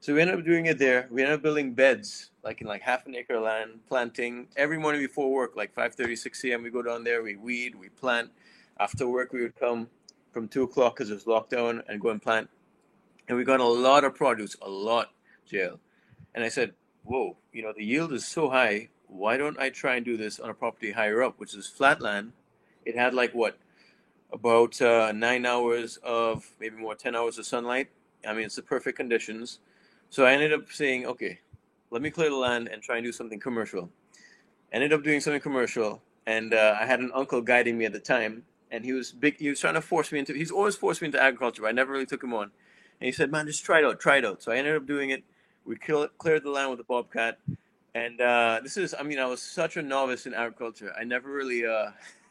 So 0.00 0.12
we 0.14 0.20
ended 0.20 0.38
up 0.38 0.44
doing 0.44 0.66
it 0.66 0.78
there. 0.78 1.08
We 1.10 1.22
ended 1.22 1.36
up 1.36 1.42
building 1.42 1.72
beds 1.72 2.30
like 2.44 2.60
in 2.60 2.66
like 2.66 2.82
half 2.82 3.06
an 3.06 3.16
acre 3.16 3.40
land 3.40 3.80
planting 3.88 4.46
every 4.56 4.78
morning 4.78 5.00
before 5.00 5.32
work 5.32 5.56
like 5.56 5.72
5 5.74 5.94
6 6.14 6.44
a.m 6.44 6.62
we 6.62 6.70
go 6.70 6.82
down 6.82 7.02
there 7.02 7.22
we 7.22 7.36
weed 7.36 7.74
we 7.74 7.88
plant 7.88 8.30
after 8.78 9.06
work 9.06 9.32
we 9.32 9.42
would 9.42 9.56
come 9.56 9.88
from 10.32 10.48
2 10.48 10.64
o'clock 10.64 10.96
because 10.96 11.10
it 11.10 11.14
was 11.14 11.24
lockdown 11.24 11.82
and 11.88 12.00
go 12.00 12.10
and 12.10 12.22
plant 12.22 12.48
and 13.28 13.36
we 13.38 13.44
got 13.44 13.60
a 13.60 13.64
lot 13.64 14.04
of 14.04 14.14
produce 14.14 14.56
a 14.62 14.68
lot 14.68 15.10
jail 15.46 15.78
and 16.34 16.44
i 16.44 16.48
said 16.48 16.74
whoa, 17.04 17.36
you 17.52 17.62
know, 17.62 17.72
the 17.76 17.84
yield 17.84 18.12
is 18.12 18.26
so 18.26 18.50
high. 18.50 18.88
Why 19.06 19.36
don't 19.36 19.58
I 19.58 19.70
try 19.70 19.96
and 19.96 20.04
do 20.04 20.16
this 20.16 20.40
on 20.40 20.50
a 20.50 20.54
property 20.54 20.92
higher 20.92 21.22
up, 21.22 21.38
which 21.38 21.54
is 21.54 21.68
flatland? 21.68 22.32
It 22.84 22.96
had 22.96 23.14
like 23.14 23.32
what, 23.32 23.58
about 24.32 24.80
uh, 24.82 25.12
nine 25.12 25.46
hours 25.46 25.98
of 26.02 26.50
maybe 26.58 26.76
more, 26.76 26.94
10 26.94 27.14
hours 27.14 27.38
of 27.38 27.46
sunlight. 27.46 27.88
I 28.26 28.32
mean, 28.32 28.46
it's 28.46 28.56
the 28.56 28.62
perfect 28.62 28.96
conditions. 28.96 29.60
So 30.10 30.24
I 30.24 30.32
ended 30.32 30.52
up 30.52 30.72
saying, 30.72 31.06
okay, 31.06 31.38
let 31.90 32.02
me 32.02 32.10
clear 32.10 32.30
the 32.30 32.36
land 32.36 32.68
and 32.68 32.82
try 32.82 32.96
and 32.96 33.04
do 33.04 33.12
something 33.12 33.38
commercial. 33.38 33.90
Ended 34.72 34.92
up 34.92 35.04
doing 35.04 35.20
something 35.20 35.40
commercial, 35.40 36.02
and 36.26 36.52
uh, 36.52 36.76
I 36.80 36.86
had 36.86 36.98
an 36.98 37.12
uncle 37.14 37.40
guiding 37.40 37.78
me 37.78 37.84
at 37.84 37.92
the 37.92 38.00
time, 38.00 38.42
and 38.74 38.84
he 38.84 38.92
was 38.92 39.12
big. 39.12 39.38
He 39.38 39.48
was 39.48 39.60
trying 39.60 39.74
to 39.74 39.80
force 39.80 40.10
me 40.12 40.18
into. 40.18 40.34
He's 40.34 40.50
always 40.50 40.76
forced 40.76 41.00
me 41.00 41.06
into 41.06 41.22
agriculture. 41.22 41.62
But 41.62 41.68
I 41.68 41.72
never 41.72 41.92
really 41.92 42.06
took 42.06 42.22
him 42.22 42.34
on, 42.34 42.50
and 43.00 43.06
he 43.06 43.12
said, 43.12 43.30
"Man, 43.30 43.46
just 43.46 43.64
try 43.64 43.78
it 43.78 43.84
out, 43.84 44.00
try 44.00 44.18
it 44.18 44.24
out." 44.24 44.42
So 44.42 44.52
I 44.52 44.56
ended 44.56 44.76
up 44.76 44.86
doing 44.86 45.10
it 45.10 45.24
we 45.64 45.76
kill, 45.76 46.08
cleared 46.18 46.44
the 46.44 46.50
land 46.50 46.70
with 46.70 46.80
a 46.80 46.84
bobcat, 46.84 47.38
and 47.94 48.20
uh, 48.20 48.60
this 48.62 48.76
is. 48.76 48.94
I 48.98 49.02
mean, 49.02 49.18
I 49.18 49.26
was 49.26 49.42
such 49.42 49.76
a 49.76 49.82
novice 49.82 50.26
in 50.26 50.34
agriculture. 50.34 50.92
I 50.98 51.04
never 51.04 51.30
really. 51.30 51.66
Uh, 51.66 51.90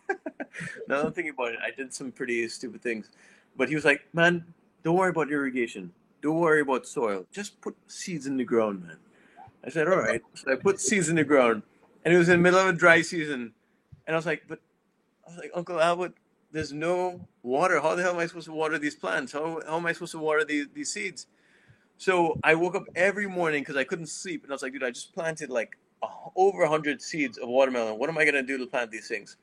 now 0.87 1.01
I'm 1.01 1.13
thinking 1.13 1.33
about 1.33 1.53
it, 1.53 1.59
I 1.63 1.71
did 1.71 1.93
some 1.93 2.11
pretty 2.11 2.47
stupid 2.49 2.81
things, 2.81 3.09
but 3.55 3.69
he 3.69 3.75
was 3.75 3.85
like, 3.85 4.01
"Man, 4.13 4.45
don't 4.83 4.95
worry 4.95 5.09
about 5.09 5.31
irrigation. 5.31 5.91
Don't 6.21 6.39
worry 6.39 6.61
about 6.61 6.87
soil. 6.87 7.25
Just 7.31 7.59
put 7.61 7.75
seeds 7.87 8.27
in 8.27 8.37
the 8.37 8.43
ground, 8.43 8.83
man." 8.83 8.97
I 9.65 9.69
said, 9.69 9.87
"All 9.87 9.97
right." 9.97 10.21
So 10.35 10.51
I 10.51 10.55
put 10.55 10.79
seeds 10.79 11.09
in 11.09 11.15
the 11.15 11.23
ground, 11.23 11.63
and 12.05 12.13
it 12.13 12.17
was 12.17 12.29
in 12.29 12.37
the 12.37 12.43
middle 12.43 12.59
of 12.59 12.67
a 12.67 12.73
dry 12.73 13.01
season, 13.01 13.53
and 14.05 14.15
I 14.15 14.17
was 14.17 14.25
like, 14.25 14.43
"But," 14.47 14.59
I 15.25 15.31
was 15.31 15.39
like, 15.39 15.51
"Uncle 15.55 15.81
Albert, 15.81 16.13
there's 16.53 16.71
no 16.71 17.27
water. 17.41 17.81
How 17.81 17.95
the 17.95 18.03
hell 18.03 18.13
am 18.13 18.19
I 18.19 18.27
supposed 18.27 18.45
to 18.45 18.53
water 18.53 18.77
these 18.77 18.95
plants? 18.95 19.33
How, 19.33 19.59
how 19.67 19.77
am 19.77 19.85
I 19.85 19.91
supposed 19.91 20.13
to 20.13 20.19
water 20.19 20.45
these, 20.45 20.67
these 20.73 20.93
seeds? 20.93 21.25
So 21.97 22.39
I 22.43 22.55
woke 22.55 22.75
up 22.75 22.85
every 22.95 23.27
morning 23.27 23.61
because 23.61 23.75
I 23.75 23.83
couldn't 23.83 24.07
sleep, 24.07 24.43
and 24.43 24.51
I 24.51 24.55
was 24.55 24.61
like, 24.61 24.71
dude, 24.71 24.83
I 24.83 24.91
just 24.91 25.13
planted 25.13 25.49
like 25.49 25.77
over 26.35 26.61
100 26.61 27.01
seeds 27.01 27.37
of 27.37 27.49
watermelon. 27.49 27.97
What 27.97 28.09
am 28.09 28.17
I 28.17 28.23
going 28.23 28.35
to 28.35 28.43
do 28.43 28.57
to 28.59 28.67
plant 28.67 28.91
these 28.91 29.07
things? 29.07 29.35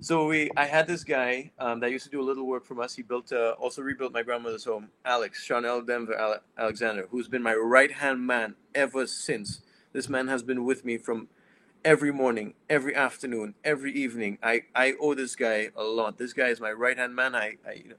So 0.00 0.26
we, 0.26 0.50
I 0.56 0.66
had 0.66 0.86
this 0.86 1.04
guy 1.04 1.52
um, 1.58 1.80
that 1.80 1.90
used 1.92 2.04
to 2.04 2.10
do 2.10 2.20
a 2.20 2.26
little 2.26 2.46
work 2.46 2.66
from 2.66 2.80
us. 2.80 2.94
He 2.94 3.02
built, 3.02 3.32
uh, 3.32 3.54
also 3.60 3.80
rebuilt 3.80 4.12
my 4.12 4.22
grandmother's 4.22 4.64
home. 4.64 4.88
Alex 5.04 5.42
Chanel 5.44 5.82
Denver 5.82 6.16
Ale- 6.18 6.40
Alexander, 6.58 7.06
who's 7.10 7.28
been 7.28 7.42
my 7.42 7.54
right 7.54 7.92
hand 7.92 8.26
man 8.26 8.56
ever 8.74 9.06
since. 9.06 9.60
This 9.92 10.08
man 10.08 10.26
has 10.26 10.42
been 10.42 10.64
with 10.64 10.84
me 10.84 10.98
from 10.98 11.28
every 11.84 12.12
morning, 12.12 12.54
every 12.70 12.94
afternoon, 12.94 13.54
every 13.64 13.92
evening. 13.92 14.38
I, 14.42 14.62
I 14.74 14.94
owe 15.00 15.14
this 15.14 15.36
guy 15.36 15.70
a 15.76 15.82
lot. 15.82 16.18
This 16.18 16.32
guy 16.32 16.48
is 16.48 16.60
my 16.60 16.72
right 16.72 16.96
hand 16.96 17.14
man. 17.14 17.34
I, 17.34 17.56
I 17.66 17.72
you 17.74 17.88
know, 17.90 17.96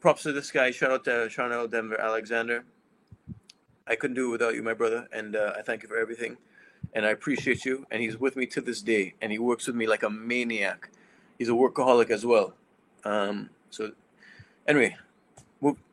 props 0.00 0.22
to 0.22 0.32
this 0.32 0.50
guy. 0.50 0.70
Shout 0.70 0.90
out 0.90 1.04
to 1.04 1.28
Chanel 1.28 1.68
Denver 1.68 2.00
Alexander. 2.00 2.64
I 3.86 3.96
couldn't 3.96 4.16
do 4.16 4.28
it 4.28 4.32
without 4.32 4.54
you, 4.54 4.62
my 4.62 4.74
brother, 4.74 5.08
and 5.12 5.36
uh, 5.36 5.54
I 5.58 5.62
thank 5.62 5.82
you 5.82 5.88
for 5.88 5.98
everything. 5.98 6.36
And 6.94 7.04
I 7.04 7.10
appreciate 7.10 7.64
you. 7.64 7.86
And 7.90 8.02
he's 8.02 8.16
with 8.16 8.36
me 8.36 8.46
to 8.46 8.60
this 8.60 8.82
day, 8.82 9.14
and 9.20 9.30
he 9.30 9.38
works 9.38 9.66
with 9.66 9.76
me 9.76 9.86
like 9.86 10.02
a 10.02 10.10
maniac. 10.10 10.90
He's 11.38 11.48
a 11.48 11.52
workaholic 11.52 12.10
as 12.10 12.24
well. 12.24 12.54
Um, 13.04 13.50
so, 13.70 13.92
anyway, 14.66 14.96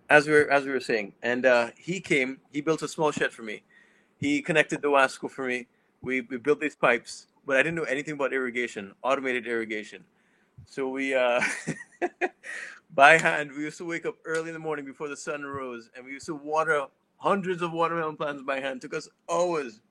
as 0.10 0.28
we 0.28 0.34
were 0.34 0.50
as 0.52 0.66
we 0.66 0.72
were 0.72 0.80
saying, 0.80 1.14
and 1.22 1.46
uh, 1.46 1.70
he 1.78 2.00
came. 2.00 2.40
He 2.52 2.62
built 2.62 2.82
a 2.82 2.88
small 2.88 3.12
shed 3.12 3.32
for 3.32 3.44
me. 3.44 3.64
He 4.18 4.42
connected 4.42 4.82
the 4.82 4.88
Wasco 4.88 5.30
for 5.30 5.46
me. 5.46 5.68
We 6.08 6.22
we 6.22 6.38
built 6.38 6.62
these 6.62 6.76
pipes, 6.78 7.28
but 7.45 7.58
I 7.58 7.60
didn't 7.60 7.76
know 7.76 7.84
anything 7.84 8.14
about 8.14 8.32
irrigation, 8.32 8.93
automated 9.03 9.45
irrigation. 9.45 10.05
So 10.66 10.88
we 10.88 11.14
uh, 11.14 11.41
by 12.95 13.18
hand, 13.18 13.51
we 13.51 13.64
used 13.64 13.78
to 13.80 13.86
wake 13.86 14.05
up 14.05 14.16
early 14.24 14.47
in 14.47 14.53
the 14.53 14.60
morning 14.60 14.86
before 14.86 15.10
the 15.10 15.18
sun 15.18 15.43
rose, 15.43 15.89
and 15.97 16.05
we 16.05 16.14
used 16.14 16.28
to 16.28 16.36
water 16.36 16.86
hundreds 17.18 17.62
of 17.62 17.74
watermelon 17.74 18.16
plants 18.16 18.41
by 18.41 18.62
hand. 18.62 18.78
It 18.78 18.84
took 18.84 18.93
us 18.93 19.10
hours. 19.30 19.82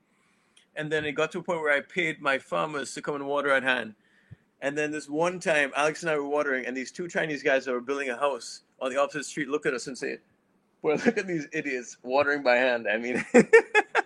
And 0.74 0.90
then 0.90 1.04
it 1.04 1.12
got 1.12 1.32
to 1.32 1.38
a 1.40 1.42
point 1.42 1.60
where 1.60 1.74
I 1.74 1.80
paid 1.80 2.22
my 2.22 2.38
farmers 2.38 2.94
to 2.94 3.02
come 3.02 3.14
and 3.14 3.26
water 3.26 3.50
at 3.50 3.62
hand. 3.62 3.94
And 4.62 4.76
then 4.76 4.90
this 4.90 5.08
one 5.08 5.38
time, 5.38 5.70
Alex 5.76 6.02
and 6.02 6.10
I 6.10 6.16
were 6.16 6.28
watering, 6.28 6.64
and 6.66 6.74
these 6.76 6.92
two 6.92 7.08
Chinese 7.08 7.42
guys 7.42 7.66
that 7.66 7.72
were 7.72 7.80
building 7.80 8.08
a 8.08 8.16
house 8.16 8.62
on 8.80 8.90
the 8.90 8.98
opposite 8.98 9.24
street 9.24 9.48
looked 9.48 9.66
at 9.66 9.74
us 9.74 9.86
and 9.86 9.96
said, 9.96 10.20
Well, 10.80 10.96
look 11.04 11.18
at 11.18 11.26
these 11.26 11.46
idiots 11.52 11.98
watering 12.02 12.42
by 12.42 12.56
hand. 12.56 12.86
I 12.90 12.96
mean, 12.96 13.24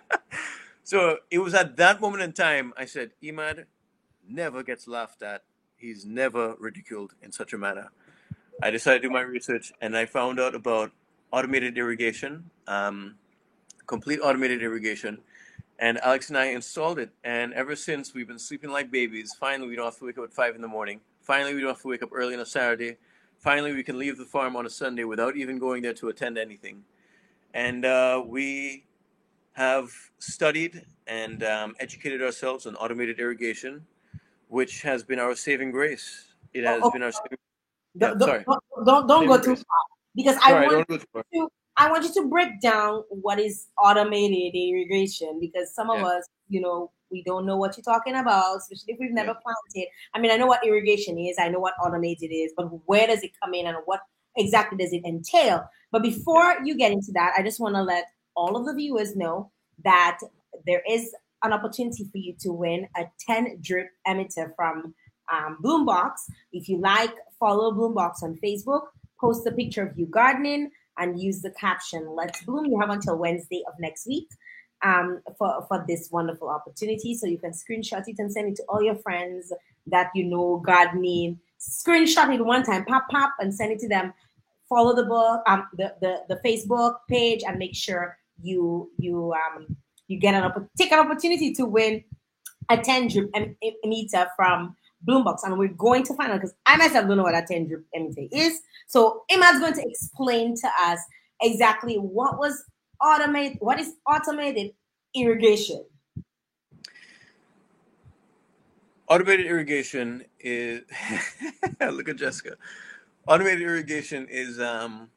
so 0.83 1.17
it 1.29 1.39
was 1.39 1.53
at 1.53 1.77
that 1.77 2.01
moment 2.01 2.23
in 2.23 2.33
time 2.33 2.73
I 2.77 2.85
said, 2.85 3.11
Imad 3.23 3.65
never 4.27 4.63
gets 4.63 4.87
laughed 4.87 5.21
at. 5.21 5.43
He's 5.77 6.05
never 6.05 6.55
ridiculed 6.59 7.13
in 7.21 7.31
such 7.31 7.53
a 7.53 7.57
manner. 7.57 7.91
I 8.61 8.69
decided 8.69 9.01
to 9.01 9.07
do 9.07 9.13
my 9.13 9.21
research 9.21 9.73
and 9.81 9.97
I 9.97 10.05
found 10.05 10.39
out 10.39 10.53
about 10.53 10.91
automated 11.31 11.77
irrigation, 11.77 12.51
um, 12.67 13.15
complete 13.87 14.19
automated 14.19 14.61
irrigation. 14.61 15.19
And 15.79 15.99
Alex 16.01 16.29
and 16.29 16.37
I 16.37 16.47
installed 16.47 16.99
it. 16.99 17.09
And 17.23 17.53
ever 17.53 17.75
since, 17.75 18.13
we've 18.13 18.27
been 18.27 18.37
sleeping 18.37 18.69
like 18.69 18.91
babies. 18.91 19.35
Finally, 19.39 19.69
we 19.69 19.75
don't 19.75 19.85
have 19.85 19.97
to 19.97 20.05
wake 20.05 20.19
up 20.19 20.25
at 20.25 20.33
5 20.33 20.55
in 20.55 20.61
the 20.61 20.67
morning. 20.67 21.01
Finally, 21.21 21.55
we 21.55 21.61
don't 21.61 21.69
have 21.69 21.81
to 21.81 21.87
wake 21.87 22.03
up 22.03 22.09
early 22.13 22.35
on 22.35 22.39
a 22.39 22.45
Saturday. 22.45 22.97
Finally, 23.39 23.73
we 23.73 23.81
can 23.81 23.97
leave 23.97 24.17
the 24.17 24.25
farm 24.25 24.55
on 24.55 24.67
a 24.67 24.69
Sunday 24.69 25.03
without 25.03 25.35
even 25.35 25.57
going 25.57 25.81
there 25.81 25.93
to 25.93 26.09
attend 26.09 26.37
anything. 26.37 26.83
And 27.55 27.83
uh, 27.83 28.23
we 28.23 28.83
have 29.53 29.91
studied 30.19 30.85
and 31.07 31.43
um, 31.43 31.75
educated 31.79 32.21
ourselves 32.21 32.65
on 32.65 32.75
automated 32.75 33.19
irrigation, 33.19 33.85
which 34.47 34.81
has 34.81 35.03
been 35.03 35.19
our 35.19 35.35
saving 35.35 35.71
grace. 35.71 36.25
It 36.53 36.63
has 36.63 36.83
Oh, 36.85 36.91
been 36.91 37.03
our 37.03 37.11
saving. 37.11 37.37
Don't, 37.97 38.19
Yeah, 38.19 38.25
sorry. 38.25 38.45
don't, 38.45 38.85
don't, 38.85 39.07
don't 39.07 39.27
go 39.27 39.37
too 39.41 39.55
far 39.55 39.83
because 40.15 40.37
Sorry, 40.37 40.53
I 40.53 40.61
want 40.61 40.71
don't 40.71 40.87
go 40.87 40.97
too 40.97 41.05
far. 41.13 41.23
to 41.33 41.47
I 41.77 41.89
want 41.89 42.03
you 42.03 42.13
to 42.21 42.27
break 42.27 42.59
down 42.61 43.03
what 43.09 43.39
is 43.39 43.67
automated 43.77 44.53
irrigation 44.55 45.39
because 45.39 45.73
some 45.73 45.89
of 45.89 45.97
Yeah. 45.99 46.07
us, 46.07 46.25
you 46.49 46.61
know, 46.61 46.91
we 47.09 47.23
don't 47.23 47.45
know 47.45 47.57
what 47.57 47.75
you're 47.75 47.83
talking 47.83 48.15
about, 48.15 48.57
especially 48.57 48.93
if 48.93 48.99
we've 48.99 49.11
never 49.11 49.33
Yeah. 49.33 49.39
planted. 49.73 49.89
I 50.13 50.19
mean, 50.19 50.31
I 50.31 50.37
know 50.37 50.47
what 50.47 50.65
irrigation 50.65 51.17
is, 51.17 51.37
I 51.39 51.49
know 51.49 51.59
what 51.59 51.73
automated 51.83 52.31
is, 52.31 52.53
but 52.55 52.65
where 52.87 53.07
does 53.07 53.23
it 53.23 53.31
come 53.41 53.53
in 53.53 53.67
and 53.67 53.77
what 53.85 54.01
exactly 54.37 54.77
does 54.77 54.93
it 54.93 55.03
entail? 55.05 55.63
But 55.91 56.03
before 56.03 56.57
you 56.63 56.75
get 56.75 56.91
into 56.91 57.11
that, 57.13 57.33
I 57.37 57.41
just 57.43 57.59
want 57.59 57.75
to 57.75 57.83
let 57.83 58.05
all 58.35 58.55
of 58.55 58.65
the 58.65 58.73
viewers 58.73 59.15
know 59.15 59.51
that 59.83 60.19
there 60.65 60.81
is 60.89 61.13
an 61.43 61.53
opportunity 61.53 62.07
for 62.11 62.17
you 62.17 62.35
to 62.39 62.51
win 62.51 62.87
a 62.97 63.05
10 63.27 63.59
drip 63.61 63.89
emitter 64.07 64.55
from 64.55 64.93
um, 65.31 65.57
Bloombox. 65.63 66.11
If 66.51 66.69
you 66.69 66.79
like, 66.79 67.13
follow 67.39 67.71
Bloombox 67.71 68.23
on 68.23 68.37
Facebook, 68.43 68.83
post 69.19 69.47
a 69.47 69.51
picture 69.51 69.85
of 69.85 69.97
you 69.97 70.05
gardening, 70.05 70.69
and 70.97 71.19
use 71.19 71.41
the 71.41 71.51
caption 71.51 72.15
"Let's 72.15 72.43
Bloom." 72.43 72.65
You 72.65 72.79
have 72.79 72.89
until 72.89 73.17
Wednesday 73.17 73.63
of 73.67 73.73
next 73.79 74.05
week 74.07 74.27
um, 74.83 75.21
for 75.37 75.65
for 75.67 75.83
this 75.87 76.09
wonderful 76.11 76.49
opportunity. 76.49 77.15
So 77.15 77.27
you 77.27 77.37
can 77.37 77.51
screenshot 77.51 78.07
it 78.07 78.19
and 78.19 78.31
send 78.31 78.49
it 78.49 78.55
to 78.57 78.63
all 78.69 78.81
your 78.81 78.95
friends 78.95 79.51
that 79.87 80.11
you 80.13 80.25
know 80.25 80.61
gardening. 80.65 81.39
Screenshot 81.59 82.33
it 82.33 82.43
one 82.43 82.63
time, 82.63 82.85
pop 82.85 83.07
pop, 83.09 83.33
and 83.39 83.53
send 83.53 83.71
it 83.71 83.79
to 83.79 83.87
them. 83.87 84.13
Follow 84.67 84.95
the 84.95 85.03
book, 85.03 85.41
um, 85.47 85.67
the, 85.77 85.93
the 86.01 86.23
the 86.29 86.41
Facebook 86.45 86.97
page, 87.09 87.41
and 87.47 87.57
make 87.57 87.75
sure 87.75 88.17
you 88.41 88.91
you 88.97 89.33
um 89.33 89.75
you 90.07 90.19
get 90.19 90.35
an 90.35 90.43
opp- 90.43 90.69
take 90.77 90.91
an 90.91 90.99
opportunity 90.99 91.53
to 91.53 91.65
win 91.65 92.03
a 92.69 92.77
10 92.77 93.07
drip 93.07 93.29
em- 93.33 93.55
em- 93.63 93.73
emitter 93.85 94.27
from 94.35 94.75
Bloombox. 95.07 95.39
And 95.43 95.57
we're 95.57 95.69
going 95.69 96.03
to 96.03 96.13
find 96.15 96.31
out 96.31 96.41
because 96.41 96.53
I 96.65 96.77
myself 96.77 97.07
don't 97.07 97.17
know 97.17 97.23
what 97.23 97.35
a 97.35 97.43
10 97.47 97.67
drip 97.67 97.85
emitter 97.95 98.27
is. 98.31 98.61
So 98.87 99.23
Emma's 99.29 99.59
going 99.59 99.73
to 99.73 99.87
explain 99.87 100.55
to 100.57 100.69
us 100.81 100.99
exactly 101.41 101.95
what 101.95 102.37
was 102.37 102.63
automated, 103.01 103.57
what 103.61 103.79
is 103.79 103.93
automated 104.07 104.71
irrigation. 105.15 105.83
Automated 109.07 109.47
irrigation 109.47 110.23
is 110.39 110.83
look 111.81 112.07
at 112.07 112.15
Jessica. 112.15 112.55
Automated 113.27 113.61
irrigation 113.61 114.27
is 114.29 114.59
um 114.59 115.09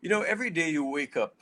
you 0.00 0.08
know 0.08 0.22
every 0.22 0.48
day 0.48 0.70
you 0.70 0.84
wake 0.84 1.18
up, 1.18 1.36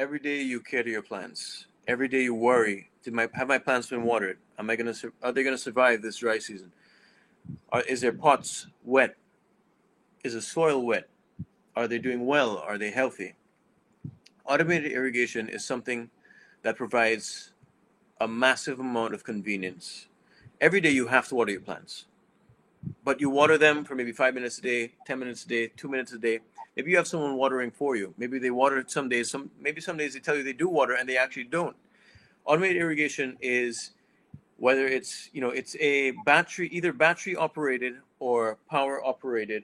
every 0.00 0.18
day 0.18 0.40
you 0.40 0.60
care 0.60 0.82
to 0.82 0.90
your 0.90 1.02
plants. 1.02 1.66
Every 1.86 2.08
day 2.08 2.22
you 2.22 2.34
worry, 2.34 2.90
did 3.04 3.12
my 3.12 3.28
have 3.34 3.48
my 3.48 3.58
plants 3.58 3.88
been 3.88 4.02
watered? 4.02 4.38
Am 4.58 4.70
I 4.70 4.76
to 4.76 5.12
are 5.22 5.30
they 5.30 5.42
to 5.42 5.58
survive 5.58 6.00
this 6.00 6.16
dry 6.16 6.38
season? 6.38 6.72
Are, 7.70 7.82
is 7.82 8.00
their 8.00 8.12
pots 8.12 8.68
wet? 8.82 9.16
Is 10.24 10.32
the 10.32 10.40
soil 10.40 10.86
wet? 10.86 11.08
Are 11.76 11.86
they 11.86 11.98
doing 11.98 12.24
well? 12.24 12.56
Are 12.56 12.78
they 12.78 12.90
healthy? 12.90 13.34
Automated 14.46 14.90
irrigation 14.92 15.50
is 15.50 15.66
something 15.66 16.08
that 16.62 16.76
provides 16.76 17.52
a 18.20 18.26
massive 18.26 18.80
amount 18.80 19.12
of 19.12 19.22
convenience. 19.22 20.06
Every 20.62 20.80
day 20.80 20.90
you 20.90 21.08
have 21.08 21.28
to 21.28 21.34
water 21.34 21.52
your 21.52 21.60
plants, 21.60 22.06
but 23.04 23.20
you 23.20 23.28
water 23.28 23.58
them 23.58 23.84
for 23.84 23.94
maybe 23.94 24.12
five 24.12 24.32
minutes 24.32 24.58
a 24.58 24.62
day, 24.62 24.92
ten 25.04 25.18
minutes 25.18 25.44
a 25.44 25.48
day, 25.48 25.68
two 25.76 25.88
minutes 25.88 26.12
a 26.12 26.18
day. 26.18 26.40
Maybe 26.80 26.92
you 26.92 26.96
have 26.96 27.06
someone 27.06 27.36
watering 27.36 27.70
for 27.70 27.94
you. 27.94 28.14
Maybe 28.16 28.38
they 28.38 28.50
water 28.50 28.82
some 28.86 29.10
days. 29.10 29.30
Some 29.30 29.50
maybe 29.60 29.82
some 29.82 29.98
days 29.98 30.14
they 30.14 30.20
tell 30.20 30.34
you 30.34 30.42
they 30.42 30.54
do 30.54 30.66
water 30.66 30.94
and 30.94 31.06
they 31.06 31.18
actually 31.18 31.44
don't. 31.44 31.76
Automated 32.46 32.78
irrigation 32.78 33.36
is 33.42 33.90
whether 34.56 34.86
it's 34.86 35.28
you 35.34 35.42
know 35.42 35.50
it's 35.50 35.76
a 35.76 36.12
battery 36.24 36.70
either 36.72 36.94
battery 36.94 37.36
operated 37.36 37.96
or 38.18 38.56
power 38.70 39.04
operated 39.04 39.62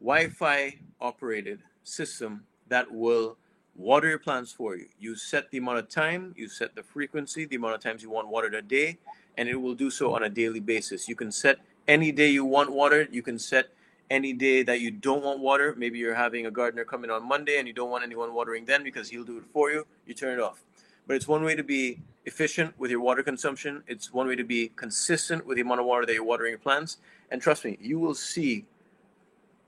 Wi-Fi 0.00 0.74
operated 1.00 1.60
system 1.84 2.42
that 2.66 2.90
will 2.90 3.36
water 3.76 4.08
your 4.08 4.18
plants 4.18 4.50
for 4.50 4.74
you. 4.74 4.88
You 4.98 5.14
set 5.14 5.48
the 5.52 5.58
amount 5.58 5.78
of 5.78 5.88
time, 5.88 6.34
you 6.36 6.48
set 6.48 6.74
the 6.74 6.82
frequency, 6.82 7.44
the 7.44 7.54
amount 7.54 7.76
of 7.76 7.80
times 7.80 8.02
you 8.02 8.10
want 8.10 8.26
watered 8.26 8.56
a 8.56 8.62
day, 8.62 8.98
and 9.36 9.48
it 9.48 9.54
will 9.54 9.76
do 9.76 9.90
so 9.90 10.12
on 10.12 10.24
a 10.24 10.28
daily 10.28 10.58
basis. 10.58 11.06
You 11.06 11.14
can 11.14 11.30
set 11.30 11.60
any 11.86 12.10
day 12.10 12.30
you 12.30 12.44
want 12.44 12.72
watered. 12.72 13.14
You 13.14 13.22
can 13.22 13.38
set 13.38 13.68
any 14.10 14.32
day 14.32 14.62
that 14.62 14.80
you 14.80 14.90
don't 14.90 15.22
want 15.22 15.40
water. 15.40 15.74
Maybe 15.76 15.98
you're 15.98 16.14
having 16.14 16.46
a 16.46 16.50
gardener 16.50 16.84
come 16.84 17.04
in 17.04 17.10
on 17.10 17.26
Monday 17.26 17.58
and 17.58 17.66
you 17.66 17.74
don't 17.74 17.90
want 17.90 18.04
anyone 18.04 18.34
watering 18.34 18.64
then 18.64 18.82
because 18.82 19.08
he'll 19.08 19.24
do 19.24 19.38
it 19.38 19.44
for 19.52 19.70
you. 19.70 19.86
You 20.06 20.14
turn 20.14 20.38
it 20.38 20.42
off. 20.42 20.62
But 21.06 21.16
it's 21.16 21.28
one 21.28 21.42
way 21.42 21.54
to 21.54 21.62
be 21.62 22.00
efficient 22.26 22.78
with 22.78 22.90
your 22.90 23.00
water 23.00 23.22
consumption. 23.22 23.82
It's 23.86 24.12
one 24.12 24.26
way 24.28 24.36
to 24.36 24.44
be 24.44 24.70
consistent 24.76 25.46
with 25.46 25.56
the 25.56 25.62
amount 25.62 25.80
of 25.80 25.86
water 25.86 26.04
that 26.04 26.12
you're 26.12 26.24
watering 26.24 26.50
your 26.50 26.58
plants. 26.58 26.98
And 27.30 27.40
trust 27.40 27.64
me, 27.64 27.78
you 27.80 27.98
will 27.98 28.14
see 28.14 28.66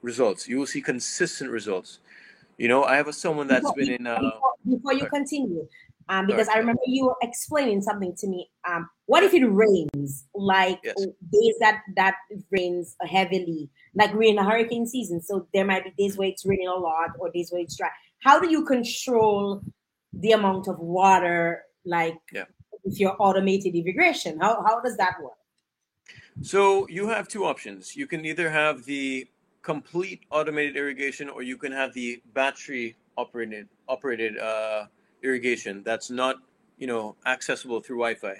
results. 0.02 0.48
You 0.48 0.58
will 0.58 0.66
see 0.66 0.82
consistent 0.82 1.50
results. 1.50 2.00
You 2.58 2.68
know, 2.68 2.84
I 2.84 2.96
have 2.96 3.08
a 3.08 3.12
someone 3.12 3.46
that's 3.46 3.62
Before, 3.62 3.74
been 3.76 3.90
in. 3.90 4.06
Uh, 4.06 4.20
before, 4.68 4.92
you 4.92 5.00
sorry, 5.00 5.10
continue, 5.10 5.66
um, 6.10 6.26
because 6.26 6.48
I 6.48 6.58
remember 6.58 6.82
you 6.86 7.06
were 7.06 7.16
explaining 7.22 7.80
something 7.80 8.14
to 8.18 8.26
me. 8.26 8.50
Um, 8.68 8.90
what 9.06 9.22
if 9.22 9.32
it 9.32 9.44
rains, 9.46 10.26
like 10.34 10.80
Yes. 10.82 10.96
days 11.32 11.54
that 11.60 11.82
that 11.96 12.16
rains 12.50 12.96
heavily, 13.02 13.70
like 13.94 14.12
we're 14.12 14.30
in 14.30 14.38
a 14.38 14.44
hurricane 14.44 14.86
season, 14.86 15.22
so 15.22 15.46
there 15.54 15.64
might 15.64 15.84
be 15.84 15.92
days 15.96 16.18
where 16.18 16.28
it's 16.28 16.44
raining 16.44 16.66
a 16.66 16.74
lot 16.74 17.10
or 17.20 17.30
days 17.30 17.52
where 17.52 17.62
it's 17.62 17.76
dry. 17.76 17.90
How 18.24 18.40
do 18.40 18.50
you 18.50 18.64
control 18.64 19.62
the 20.12 20.32
amount 20.32 20.66
of 20.66 20.80
water, 20.80 21.62
like 21.84 22.18
Yeah. 22.32 22.46
with 22.82 22.98
your 22.98 23.14
automated 23.20 23.76
irrigation? 23.76 24.40
How 24.40 24.62
how 24.66 24.80
does 24.80 24.96
that 24.96 25.14
work? 25.22 25.38
So 26.42 26.88
you 26.88 27.06
have 27.06 27.28
two 27.28 27.44
options. 27.44 27.94
You 27.94 28.08
can 28.08 28.24
either 28.24 28.50
have 28.50 28.84
the 28.84 29.28
complete 29.62 30.22
automated 30.30 30.76
irrigation, 30.76 31.28
or 31.28 31.42
you 31.42 31.56
can 31.56 31.70
have 31.70 31.94
the 31.94 32.20
battery 32.34 32.96
operated 33.16 33.68
operated 33.86 34.38
uh, 34.38 34.86
irrigation 35.22 35.82
that's 35.84 36.10
not 36.10 36.36
you 36.78 36.86
know 36.86 37.16
accessible 37.26 37.80
through 37.80 37.96
Wi-Fi. 37.96 38.36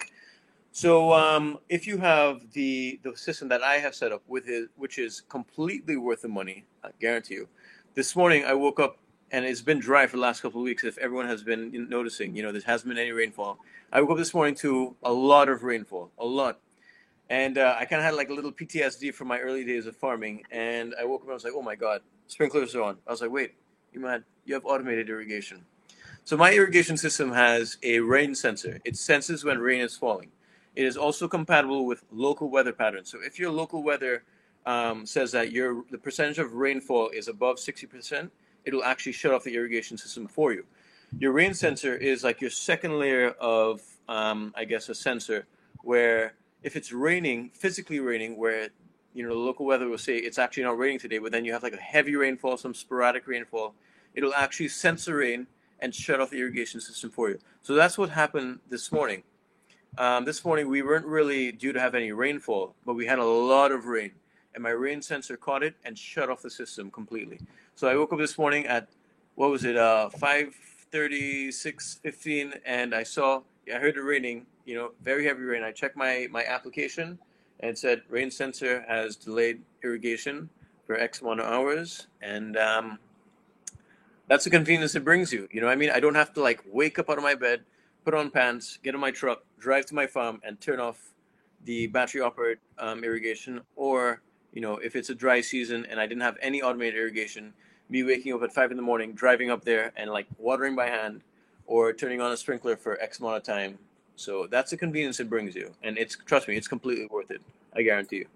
So 0.73 1.11
um, 1.13 1.59
if 1.67 1.85
you 1.85 1.97
have 1.97 2.51
the 2.53 2.99
the 3.03 3.15
system 3.15 3.47
that 3.49 3.63
I 3.63 3.75
have 3.75 3.93
set 3.93 4.11
up 4.11 4.23
with 4.27 4.47
it, 4.47 4.69
which 4.75 4.97
is 4.97 5.21
completely 5.21 5.97
worth 5.97 6.21
the 6.21 6.29
money, 6.29 6.65
I 6.83 6.89
guarantee 6.99 7.35
you. 7.35 7.47
This 7.93 8.15
morning 8.15 8.45
I 8.45 8.53
woke 8.53 8.79
up 8.79 8.97
and 9.31 9.45
it's 9.45 9.61
been 9.61 9.79
dry 9.79 10.07
for 10.07 10.17
the 10.17 10.21
last 10.21 10.41
couple 10.41 10.61
of 10.61 10.65
weeks. 10.65 10.83
If 10.83 10.97
everyone 10.97 11.27
has 11.27 11.43
been 11.43 11.87
noticing, 11.89 12.35
you 12.35 12.43
know, 12.43 12.51
there 12.51 12.61
hasn't 12.65 12.89
been 12.89 12.97
any 12.97 13.11
rainfall. 13.11 13.59
I 13.91 14.01
woke 14.01 14.11
up 14.11 14.17
this 14.17 14.33
morning 14.33 14.55
to 14.55 14.95
a 15.03 15.11
lot 15.11 15.49
of 15.49 15.63
rainfall, 15.63 16.11
a 16.17 16.25
lot. 16.25 16.59
And 17.29 17.57
uh, 17.57 17.75
I 17.79 17.85
kind 17.85 18.01
of 18.01 18.05
had 18.05 18.15
like 18.15 18.29
a 18.29 18.33
little 18.33 18.51
PTSD 18.51 19.13
from 19.13 19.29
my 19.29 19.39
early 19.39 19.63
days 19.63 19.85
of 19.85 19.95
farming. 19.95 20.43
And 20.51 20.93
I 20.99 21.05
woke 21.05 21.21
up 21.21 21.27
and 21.27 21.31
I 21.31 21.33
was 21.33 21.43
like, 21.45 21.53
oh 21.55 21.61
my 21.61 21.75
God, 21.75 22.01
sprinklers 22.27 22.75
are 22.75 22.81
on. 22.81 22.97
I 23.07 23.11
was 23.11 23.21
like, 23.21 23.31
wait, 23.31 23.53
you 23.93 24.01
man, 24.01 24.25
you 24.45 24.53
have 24.53 24.65
automated 24.65 25.09
irrigation. 25.09 25.63
So 26.23 26.37
my 26.37 26.53
irrigation 26.53 26.97
system 26.97 27.31
has 27.33 27.77
a 27.83 27.99
rain 27.99 28.35
sensor. 28.35 28.79
It 28.85 28.95
senses 28.95 29.43
when 29.43 29.59
rain 29.59 29.81
is 29.81 29.95
falling. 29.97 30.31
It 30.75 30.85
is 30.85 30.95
also 30.95 31.27
compatible 31.27 31.85
with 31.85 32.03
local 32.11 32.49
weather 32.49 32.71
patterns. 32.71 33.09
So 33.09 33.19
if 33.21 33.39
your 33.39 33.51
local 33.51 33.83
weather 33.83 34.23
um, 34.65 35.05
says 35.05 35.31
that 35.31 35.51
your 35.51 35.83
the 35.89 35.97
percentage 35.97 36.39
of 36.39 36.53
rainfall 36.53 37.09
is 37.09 37.27
above 37.27 37.57
60%, 37.57 38.29
it'll 38.65 38.83
actually 38.83 39.11
shut 39.11 39.33
off 39.33 39.43
the 39.43 39.55
irrigation 39.55 39.97
system 39.97 40.27
for 40.27 40.53
you. 40.53 40.65
Your 41.19 41.33
rain 41.33 41.53
sensor 41.53 41.95
is 41.95 42.23
like 42.23 42.39
your 42.39 42.51
second 42.51 42.97
layer 42.99 43.31
of, 43.31 43.81
um, 44.07 44.53
I 44.55 44.63
guess, 44.65 44.87
a 44.87 44.95
sensor 44.95 45.47
where 45.83 46.35
if 46.63 46.75
it's 46.75 46.93
raining, 46.93 47.49
physically 47.49 47.99
raining, 47.99 48.37
where 48.37 48.69
you 49.13 49.23
know 49.23 49.29
the 49.29 49.39
local 49.39 49.65
weather 49.65 49.89
will 49.89 49.97
say 49.97 50.15
it's 50.15 50.37
actually 50.37 50.63
not 50.63 50.77
raining 50.77 50.99
today, 50.99 51.17
but 51.17 51.31
then 51.31 51.43
you 51.43 51.51
have 51.51 51.63
like 51.63 51.73
a 51.73 51.77
heavy 51.77 52.15
rainfall, 52.15 52.55
some 52.55 52.73
sporadic 52.73 53.27
rainfall, 53.27 53.73
it'll 54.13 54.33
actually 54.33 54.69
sense 54.69 55.05
the 55.05 55.15
rain 55.15 55.47
and 55.81 55.93
shut 55.93 56.19
off 56.21 56.29
the 56.29 56.39
irrigation 56.39 56.79
system 56.79 57.09
for 57.09 57.29
you. 57.29 57.39
So 57.61 57.73
that's 57.73 57.97
what 57.97 58.09
happened 58.09 58.59
this 58.69 58.91
morning. 58.91 59.23
Um, 59.97 60.23
this 60.23 60.45
morning 60.45 60.69
we 60.69 60.81
weren't 60.81 61.05
really 61.05 61.51
due 61.51 61.73
to 61.73 61.79
have 61.79 61.95
any 61.95 62.11
rainfall, 62.11 62.75
but 62.85 62.93
we 62.93 63.05
had 63.05 63.19
a 63.19 63.25
lot 63.25 63.71
of 63.71 63.87
rain, 63.87 64.11
and 64.53 64.63
my 64.63 64.69
rain 64.69 65.01
sensor 65.01 65.35
caught 65.35 65.63
it 65.63 65.75
and 65.83 65.97
shut 65.97 66.29
off 66.29 66.41
the 66.41 66.49
system 66.49 66.89
completely. 66.91 67.39
So 67.75 67.87
I 67.87 67.95
woke 67.95 68.13
up 68.13 68.19
this 68.19 68.37
morning 68.37 68.65
at 68.67 68.87
what 69.35 69.49
was 69.49 69.65
it, 69.65 69.75
uh, 69.75 70.09
five 70.09 70.55
thirty, 70.91 71.51
six 71.51 71.99
fifteen, 72.03 72.53
and 72.65 72.93
I 72.95 73.03
saw, 73.03 73.41
I 73.73 73.79
heard 73.79 73.97
it 73.97 74.01
raining, 74.01 74.45
you 74.65 74.75
know, 74.75 74.91
very 75.03 75.25
heavy 75.25 75.43
rain. 75.43 75.63
I 75.63 75.71
checked 75.71 75.97
my 75.97 76.27
my 76.31 76.45
application, 76.45 77.17
and 77.59 77.71
it 77.71 77.77
said 77.77 78.03
rain 78.09 78.31
sensor 78.31 78.85
has 78.87 79.15
delayed 79.15 79.61
irrigation 79.83 80.49
for 80.85 80.97
X 80.97 81.21
amount 81.21 81.41
of 81.41 81.47
hours, 81.47 82.07
and 82.21 82.55
um, 82.57 82.99
that's 84.27 84.43
the 84.43 84.49
convenience 84.49 84.95
it 84.95 85.03
brings 85.03 85.31
you. 85.31 85.47
You 85.51 85.61
know, 85.61 85.67
I 85.67 85.75
mean, 85.75 85.89
I 85.89 85.99
don't 85.99 86.15
have 86.15 86.33
to 86.33 86.41
like 86.41 86.61
wake 86.71 86.99
up 86.99 87.09
out 87.09 87.17
of 87.17 87.23
my 87.23 87.35
bed, 87.35 87.61
put 88.05 88.13
on 88.13 88.31
pants, 88.31 88.79
get 88.83 88.95
in 88.95 89.01
my 89.01 89.11
truck, 89.11 89.43
drive 89.59 89.85
to 89.87 89.95
my 89.95 90.07
farm, 90.07 90.39
and 90.43 90.59
turn 90.59 90.79
off 90.79 91.13
the 91.65 91.87
battery 91.87 92.21
operated 92.21 92.59
um, 92.79 93.03
irrigation, 93.03 93.61
or 93.75 94.21
you 94.53 94.61
know, 94.61 94.77
if 94.77 94.95
it's 94.95 95.09
a 95.09 95.15
dry 95.15 95.41
season 95.41 95.85
and 95.89 95.99
I 95.99 96.07
didn't 96.07 96.21
have 96.21 96.37
any 96.41 96.61
automated 96.61 96.99
irrigation, 96.99 97.53
me 97.89 98.03
waking 98.03 98.33
up 98.33 98.41
at 98.43 98.53
five 98.53 98.71
in 98.71 98.77
the 98.77 98.83
morning, 98.83 99.13
driving 99.13 99.49
up 99.49 99.63
there 99.63 99.91
and 99.95 100.09
like 100.09 100.27
watering 100.37 100.75
by 100.75 100.87
hand 100.87 101.21
or 101.67 101.93
turning 101.93 102.21
on 102.21 102.31
a 102.31 102.37
sprinkler 102.37 102.75
for 102.75 102.99
X 103.01 103.19
amount 103.19 103.37
of 103.37 103.43
time. 103.43 103.77
So 104.15 104.47
that's 104.49 104.71
the 104.71 104.77
convenience 104.77 105.19
it 105.19 105.29
brings 105.29 105.55
you. 105.55 105.71
And 105.83 105.97
it's, 105.97 106.17
trust 106.25 106.47
me, 106.47 106.55
it's 106.55 106.67
completely 106.67 107.07
worth 107.09 107.31
it. 107.31 107.41
I 107.75 107.81
guarantee 107.81 108.17
you. 108.17 108.27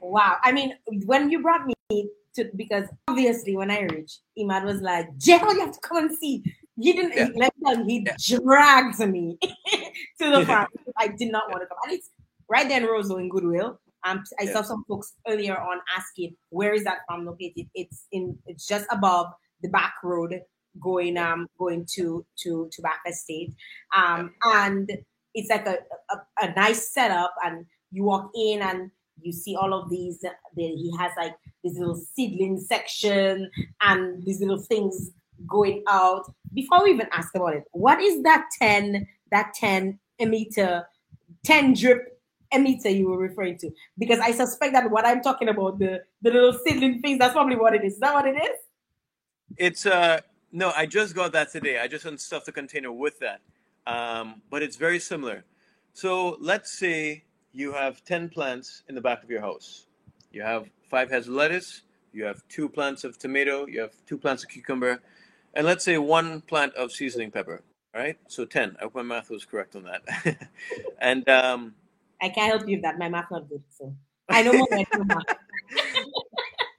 Wow. 0.00 0.36
I 0.42 0.52
mean, 0.52 0.74
when 1.04 1.30
you 1.30 1.42
brought 1.42 1.66
me 1.66 1.74
to, 2.36 2.50
because 2.56 2.84
obviously 3.08 3.56
when 3.56 3.70
I 3.70 3.82
reached, 3.82 4.20
Imad 4.38 4.64
was 4.64 4.80
like, 4.80 5.06
Jill, 5.18 5.38
you 5.52 5.60
have 5.60 5.72
to 5.72 5.80
come 5.80 5.98
and 5.98 6.16
see. 6.16 6.42
He 6.78 6.92
didn't, 6.92 7.14
yeah. 7.14 7.28
let 7.34 7.52
you, 7.58 7.84
he 7.84 8.06
yeah. 8.06 8.38
dragged 8.38 8.98
me 9.00 9.38
to 9.42 10.30
the 10.30 10.46
farm. 10.46 10.68
I 10.96 11.08
did 11.08 11.30
not 11.30 11.50
want 11.50 11.62
to 11.62 11.66
come. 11.66 11.78
And 11.84 11.92
it's 11.92 12.10
right 12.48 12.68
there 12.68 12.80
in 12.80 12.86
Roseville 12.86 13.18
in 13.18 13.28
Goodwill. 13.28 13.80
Um, 14.04 14.22
I 14.40 14.44
yeah. 14.44 14.52
saw 14.54 14.62
some 14.62 14.84
folks 14.88 15.12
earlier 15.28 15.58
on 15.58 15.78
asking 15.96 16.36
where 16.48 16.72
is 16.72 16.84
that 16.84 16.98
farm 17.08 17.26
located. 17.26 17.66
It's 17.74 18.06
in 18.12 18.38
it's 18.46 18.66
just 18.66 18.86
above 18.90 19.26
the 19.62 19.68
back 19.68 19.94
road 20.02 20.40
going 20.82 21.18
um 21.18 21.46
going 21.58 21.86
to 21.96 22.24
to 22.42 22.68
to 22.72 22.82
back 22.82 23.00
estate. 23.06 23.52
Um, 23.94 24.32
and 24.42 24.90
it's 25.34 25.50
like 25.50 25.66
a, 25.66 25.78
a, 26.10 26.16
a 26.40 26.54
nice 26.54 26.92
setup, 26.92 27.34
and 27.44 27.66
you 27.92 28.04
walk 28.04 28.30
in 28.34 28.62
and 28.62 28.90
you 29.22 29.32
see 29.32 29.56
all 29.56 29.74
of 29.74 29.90
these. 29.90 30.20
The, 30.20 30.30
he 30.56 30.92
has 30.98 31.12
like 31.16 31.34
this 31.62 31.78
little 31.78 31.96
seedling 31.96 32.58
section 32.58 33.50
and 33.82 34.24
these 34.24 34.40
little 34.40 34.58
things 34.58 35.10
going 35.46 35.82
out. 35.88 36.32
Before 36.52 36.84
we 36.84 36.90
even 36.90 37.08
ask 37.12 37.34
about 37.34 37.54
it, 37.54 37.64
what 37.72 38.00
is 38.00 38.22
that 38.22 38.48
ten 38.60 39.06
that 39.30 39.54
ten 39.54 39.98
emitter, 40.20 40.84
ten 41.44 41.74
drip 41.74 42.20
emitter 42.52 42.94
you 42.94 43.08
were 43.08 43.18
referring 43.18 43.56
to 43.56 43.70
because 43.98 44.18
I 44.18 44.32
suspect 44.32 44.72
that 44.72 44.90
what 44.90 45.06
I'm 45.06 45.22
talking 45.22 45.48
about 45.48 45.78
the 45.78 46.02
the 46.22 46.30
little 46.30 46.58
seedling 46.64 47.00
things 47.00 47.18
that's 47.18 47.32
probably 47.32 47.56
what 47.56 47.74
it 47.74 47.84
is. 47.84 47.94
Is 47.94 48.00
that 48.00 48.14
what 48.14 48.26
it 48.26 48.36
is? 48.36 48.58
It's 49.56 49.86
uh 49.86 50.20
no, 50.52 50.72
I 50.76 50.86
just 50.86 51.14
got 51.14 51.32
that 51.32 51.52
today. 51.52 51.78
I 51.78 51.86
just 51.86 52.04
unstuffed 52.04 52.46
the 52.46 52.52
container 52.52 52.90
with 52.90 53.20
that, 53.20 53.40
um, 53.86 54.42
but 54.50 54.62
it's 54.62 54.74
very 54.76 54.98
similar. 54.98 55.44
So 55.92 56.36
let's 56.40 56.72
say 56.72 57.24
you 57.52 57.72
have 57.72 58.04
ten 58.04 58.28
plants 58.28 58.82
in 58.88 58.94
the 58.94 59.00
back 59.00 59.22
of 59.22 59.30
your 59.30 59.40
house. 59.40 59.86
You 60.32 60.42
have 60.42 60.68
five 60.88 61.10
heads 61.10 61.28
of 61.28 61.34
lettuce. 61.34 61.82
You 62.12 62.24
have 62.24 62.42
two 62.48 62.68
plants 62.68 63.04
of 63.04 63.18
tomato. 63.18 63.66
You 63.66 63.80
have 63.80 63.92
two 64.06 64.18
plants 64.18 64.42
of 64.44 64.50
cucumber, 64.50 65.00
and 65.54 65.66
let's 65.66 65.84
say 65.84 65.98
one 65.98 66.40
plant 66.42 66.74
of 66.74 66.92
seasoning 66.92 67.30
pepper. 67.30 67.62
Right, 67.94 68.18
so 68.28 68.44
ten. 68.44 68.76
I 68.78 68.84
hope 68.84 68.94
my 68.94 69.02
math 69.02 69.30
was 69.30 69.44
correct 69.44 69.74
on 69.74 69.84
that. 69.84 70.48
and 71.00 71.28
um, 71.28 71.74
I 72.22 72.28
can't 72.28 72.52
help 72.52 72.68
you 72.68 72.76
with 72.76 72.82
that. 72.82 72.98
My 72.98 73.08
math 73.08 73.30
not 73.30 73.48
good, 73.48 73.62
so 73.76 73.94
I 74.28 74.42
know 74.42 74.52
more 74.52 74.68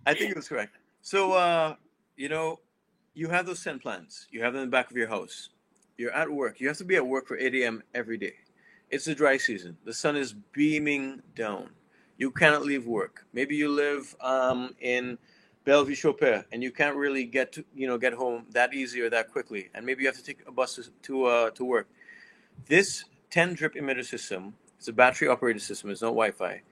I 0.05 0.13
think 0.13 0.31
it 0.31 0.35
was 0.35 0.47
correct. 0.47 0.77
So, 1.01 1.33
uh, 1.33 1.75
you 2.15 2.29
know, 2.29 2.59
you 3.13 3.29
have 3.29 3.45
those 3.45 3.63
10 3.63 3.79
plants, 3.79 4.27
You 4.31 4.43
have 4.43 4.53
them 4.53 4.63
in 4.63 4.69
the 4.69 4.71
back 4.71 4.89
of 4.89 4.97
your 4.97 5.07
house. 5.07 5.49
You're 5.97 6.11
at 6.11 6.31
work. 6.31 6.59
You 6.59 6.67
have 6.69 6.77
to 6.77 6.85
be 6.85 6.95
at 6.95 7.05
work 7.05 7.27
for 7.27 7.37
8 7.37 7.53
a.m. 7.55 7.83
every 7.93 8.17
day. 8.17 8.33
It's 8.91 9.05
the 9.05 9.15
dry 9.15 9.37
season. 9.37 9.77
The 9.85 9.93
sun 9.93 10.15
is 10.15 10.33
beaming 10.33 11.21
down. 11.35 11.69
You 12.17 12.29
cannot 12.29 12.63
leave 12.63 12.85
work. 12.85 13.25
Maybe 13.33 13.55
you 13.55 13.69
live 13.69 14.15
um, 14.21 14.75
in 14.79 15.17
Bellevue 15.65 15.95
Chopin 15.95 16.43
and 16.51 16.61
you 16.61 16.71
can't 16.71 16.95
really 16.95 17.23
get 17.23 17.53
to, 17.53 17.65
you 17.73 17.87
know, 17.87 17.97
get 17.97 18.13
home 18.13 18.45
that 18.51 18.73
easy 18.73 19.01
or 19.01 19.09
that 19.09 19.31
quickly. 19.31 19.69
And 19.73 19.85
maybe 19.85 20.03
you 20.03 20.07
have 20.07 20.17
to 20.17 20.23
take 20.23 20.39
a 20.47 20.51
bus 20.51 20.89
to, 21.03 21.25
uh, 21.25 21.49
to 21.51 21.65
work. 21.65 21.87
This 22.67 23.05
10 23.31 23.55
drip 23.55 23.75
emitter 23.75 24.05
system 24.05 24.53
it's 24.81 24.87
a 24.87 24.93
battery 24.93 25.27
operated 25.27 25.61
system. 25.61 25.91
It's 25.91 26.01
not 26.01 26.07
Wi-Fi. 26.07 26.63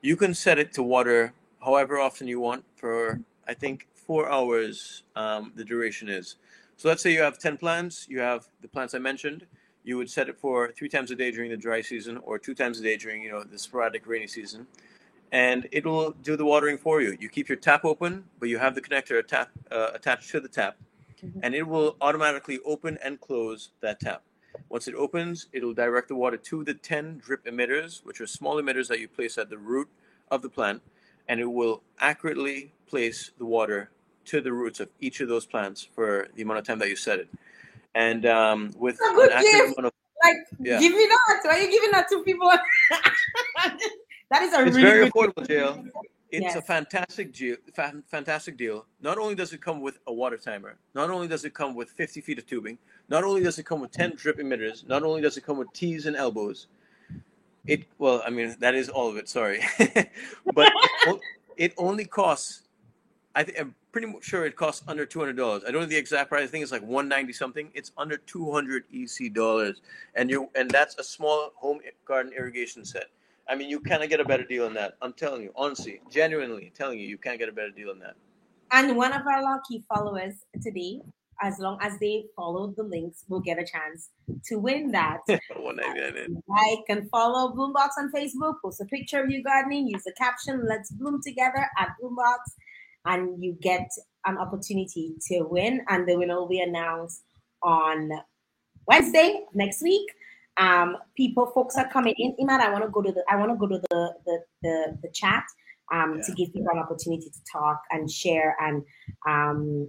You 0.00 0.16
can 0.16 0.32
set 0.32 0.58
it 0.58 0.72
to 0.72 0.82
water 0.82 1.34
however 1.62 1.98
often 1.98 2.26
you 2.26 2.40
want 2.40 2.64
for 2.74 3.20
I 3.46 3.52
think 3.52 3.86
four 3.92 4.32
hours. 4.32 5.02
Um, 5.14 5.52
the 5.54 5.62
duration 5.62 6.08
is. 6.08 6.36
So 6.78 6.88
let's 6.88 7.02
say 7.02 7.12
you 7.12 7.20
have 7.20 7.38
ten 7.38 7.58
plants. 7.58 8.06
You 8.08 8.20
have 8.20 8.48
the 8.62 8.68
plants 8.68 8.94
I 8.94 8.98
mentioned. 8.98 9.44
You 9.84 9.96
would 9.96 10.10
set 10.10 10.28
it 10.28 10.38
for 10.38 10.72
three 10.72 10.88
times 10.88 11.10
a 11.10 11.16
day 11.16 11.30
during 11.30 11.50
the 11.50 11.56
dry 11.56 11.80
season, 11.80 12.18
or 12.18 12.38
two 12.38 12.54
times 12.54 12.78
a 12.80 12.82
day 12.82 12.96
during 12.96 13.22
you 13.22 13.30
know 13.30 13.42
the 13.42 13.58
sporadic 13.58 14.06
rainy 14.06 14.26
season, 14.26 14.66
and 15.32 15.68
it 15.72 15.86
will 15.86 16.12
do 16.22 16.36
the 16.36 16.44
watering 16.44 16.78
for 16.78 17.00
you. 17.00 17.16
You 17.18 17.28
keep 17.28 17.48
your 17.48 17.56
tap 17.56 17.84
open, 17.84 18.24
but 18.38 18.48
you 18.48 18.58
have 18.58 18.74
the 18.74 18.80
connector 18.80 19.26
tap, 19.26 19.50
uh, 19.70 19.90
attached 19.94 20.30
to 20.30 20.40
the 20.40 20.48
tap, 20.48 20.76
mm-hmm. 21.22 21.40
and 21.42 21.54
it 21.54 21.66
will 21.66 21.96
automatically 22.00 22.58
open 22.64 22.98
and 23.02 23.20
close 23.20 23.70
that 23.80 24.00
tap. 24.00 24.22
Once 24.68 24.86
it 24.88 24.94
opens, 24.94 25.46
it'll 25.52 25.74
direct 25.74 26.08
the 26.08 26.14
water 26.14 26.36
to 26.36 26.64
the 26.64 26.74
10 26.74 27.18
drip 27.18 27.44
emitters, 27.44 28.04
which 28.04 28.20
are 28.20 28.26
small 28.26 28.60
emitters 28.60 28.88
that 28.88 29.00
you 29.00 29.08
place 29.08 29.38
at 29.38 29.50
the 29.50 29.58
root 29.58 29.88
of 30.30 30.42
the 30.42 30.48
plant, 30.48 30.82
and 31.28 31.40
it 31.40 31.46
will 31.46 31.82
accurately 31.98 32.72
place 32.86 33.30
the 33.38 33.44
water 33.44 33.90
to 34.26 34.40
the 34.40 34.52
roots 34.52 34.80
of 34.80 34.88
each 35.00 35.20
of 35.20 35.28
those 35.28 35.46
plants 35.46 35.88
for 35.94 36.28
the 36.34 36.42
amount 36.42 36.58
of 36.58 36.66
time 36.66 36.78
that 36.78 36.88
you 36.88 36.96
set 36.96 37.18
it. 37.18 37.28
And 37.94 38.26
um, 38.26 38.70
with 38.76 38.96
a 38.96 39.14
good 39.14 39.30
gift. 39.40 39.78
Of, 39.78 39.92
like, 40.22 40.36
yeah. 40.60 40.78
give 40.78 40.92
me 40.92 41.06
that. 41.08 41.40
Why 41.44 41.58
are 41.58 41.58
you 41.60 41.70
giving 41.70 41.90
that 41.92 42.08
to 42.10 42.22
people? 42.22 42.48
that 44.30 44.42
is 44.42 44.52
a 44.52 44.66
it's 44.66 44.76
really 44.76 44.82
very 44.82 45.10
affordable, 45.10 45.46
JL. 45.46 45.88
It's 46.30 46.42
yes. 46.42 46.56
a 46.56 46.62
fantastic 46.62 47.32
deal. 47.32 47.56
Fantastic 48.08 48.56
deal. 48.56 48.86
Not 49.00 49.18
only 49.18 49.34
does 49.34 49.52
it 49.52 49.60
come 49.60 49.80
with 49.80 49.98
a 50.06 50.12
water 50.12 50.36
timer, 50.36 50.78
not 50.94 51.10
only 51.10 51.26
does 51.26 51.44
it 51.44 51.54
come 51.54 51.74
with 51.74 51.90
50 51.90 52.20
feet 52.20 52.38
of 52.38 52.46
tubing, 52.46 52.78
not 53.08 53.24
only 53.24 53.42
does 53.42 53.58
it 53.58 53.64
come 53.64 53.80
with 53.80 53.90
10 53.90 54.14
drip 54.14 54.38
emitters, 54.38 54.86
not 54.86 55.02
only 55.02 55.20
does 55.20 55.36
it 55.36 55.44
come 55.44 55.58
with 55.58 55.72
T's 55.72 56.06
and 56.06 56.14
elbows, 56.14 56.68
it 57.66 57.84
well, 57.98 58.22
I 58.24 58.30
mean 58.30 58.54
that 58.60 58.74
is 58.74 58.88
all 58.88 59.08
of 59.08 59.16
it. 59.16 59.28
Sorry, 59.28 59.60
but 60.54 60.72
it, 61.06 61.20
it 61.56 61.74
only 61.76 62.04
costs. 62.04 62.62
I 63.34 63.42
think 63.42 63.74
Pretty 63.92 64.12
sure 64.20 64.46
it 64.46 64.56
costs 64.56 64.84
under 64.86 65.04
two 65.04 65.18
hundred 65.18 65.36
dollars. 65.36 65.62
I 65.66 65.70
don't 65.70 65.82
know 65.82 65.86
the 65.86 65.96
exact 65.96 66.28
price. 66.28 66.44
I 66.44 66.46
think 66.46 66.62
it's 66.62 66.72
like 66.72 66.82
one 66.82 67.08
ninety 67.08 67.32
something. 67.32 67.70
It's 67.74 67.92
under 67.96 68.16
two 68.18 68.50
hundred 68.52 68.84
EC 68.92 69.32
dollars, 69.32 69.80
and 70.14 70.30
you 70.30 70.48
and 70.54 70.70
that's 70.70 70.96
a 70.98 71.04
small 71.04 71.50
home 71.56 71.80
garden 72.04 72.32
irrigation 72.32 72.84
set. 72.84 73.06
I 73.48 73.56
mean, 73.56 73.68
you 73.68 73.80
cannot 73.80 74.08
get 74.08 74.20
a 74.20 74.24
better 74.24 74.44
deal 74.44 74.64
than 74.64 74.74
that. 74.74 74.96
I'm 75.02 75.12
telling 75.12 75.42
you, 75.42 75.52
honestly, 75.56 76.00
genuinely 76.10 76.72
telling 76.76 77.00
you, 77.00 77.08
you 77.08 77.18
can't 77.18 77.38
get 77.38 77.48
a 77.48 77.52
better 77.52 77.70
deal 77.70 77.88
than 77.88 77.98
that. 78.00 78.14
And 78.70 78.96
one 78.96 79.12
of 79.12 79.26
our 79.26 79.42
lucky 79.42 79.82
followers 79.88 80.34
today 80.62 81.00
as 81.42 81.58
long 81.58 81.78
as 81.80 81.98
they 81.98 82.26
follow 82.36 82.72
the 82.76 82.82
links, 82.82 83.24
will 83.28 83.40
get 83.40 83.58
a 83.58 83.64
chance 83.64 84.10
to 84.44 84.56
win 84.56 84.90
that. 84.92 85.20
One 85.56 85.76
ninety 85.76 86.00
nine. 86.00 86.42
Like 86.46 86.84
and 86.88 87.08
follow 87.10 87.52
Bloombox 87.54 87.90
on 87.98 88.12
Facebook. 88.12 88.54
Post 88.62 88.80
a 88.80 88.84
picture 88.84 89.22
of 89.22 89.30
you 89.30 89.42
gardening. 89.42 89.88
Use 89.88 90.04
the 90.04 90.12
caption 90.18 90.66
"Let's 90.66 90.90
bloom 90.90 91.20
together" 91.22 91.68
at 91.78 91.88
Bloombox, 92.00 92.38
and 93.06 93.42
you 93.42 93.56
get 93.60 93.88
an 94.26 94.38
opportunity 94.38 95.14
to 95.28 95.42
win. 95.44 95.82
And 95.88 96.08
the 96.08 96.16
winner 96.16 96.36
will 96.40 96.48
be 96.48 96.60
announced 96.60 97.22
on 97.62 98.10
Wednesday 98.86 99.44
next 99.54 99.82
week. 99.82 100.08
Um, 100.58 100.96
people, 101.16 101.46
folks 101.46 101.76
are 101.76 101.88
coming 101.88 102.14
in. 102.18 102.36
Imad, 102.40 102.60
I 102.60 102.70
want 102.70 102.84
to 102.84 102.90
go 102.90 103.02
to 103.02 103.12
the. 103.12 103.24
I 103.30 103.36
want 103.36 103.50
to 103.52 103.56
go 103.56 103.66
to 103.68 103.80
the 103.90 104.14
the 104.26 104.38
the, 104.62 104.98
the 105.02 105.08
chat 105.14 105.44
um, 105.92 106.16
Yeah. 106.18 106.24
to 106.26 106.32
give 106.32 106.52
people 106.52 106.70
an 106.72 106.78
opportunity 106.80 107.30
to 107.30 107.40
talk 107.52 107.80
and 107.90 108.10
share 108.10 108.56
and 108.60 108.84
um, 109.28 109.88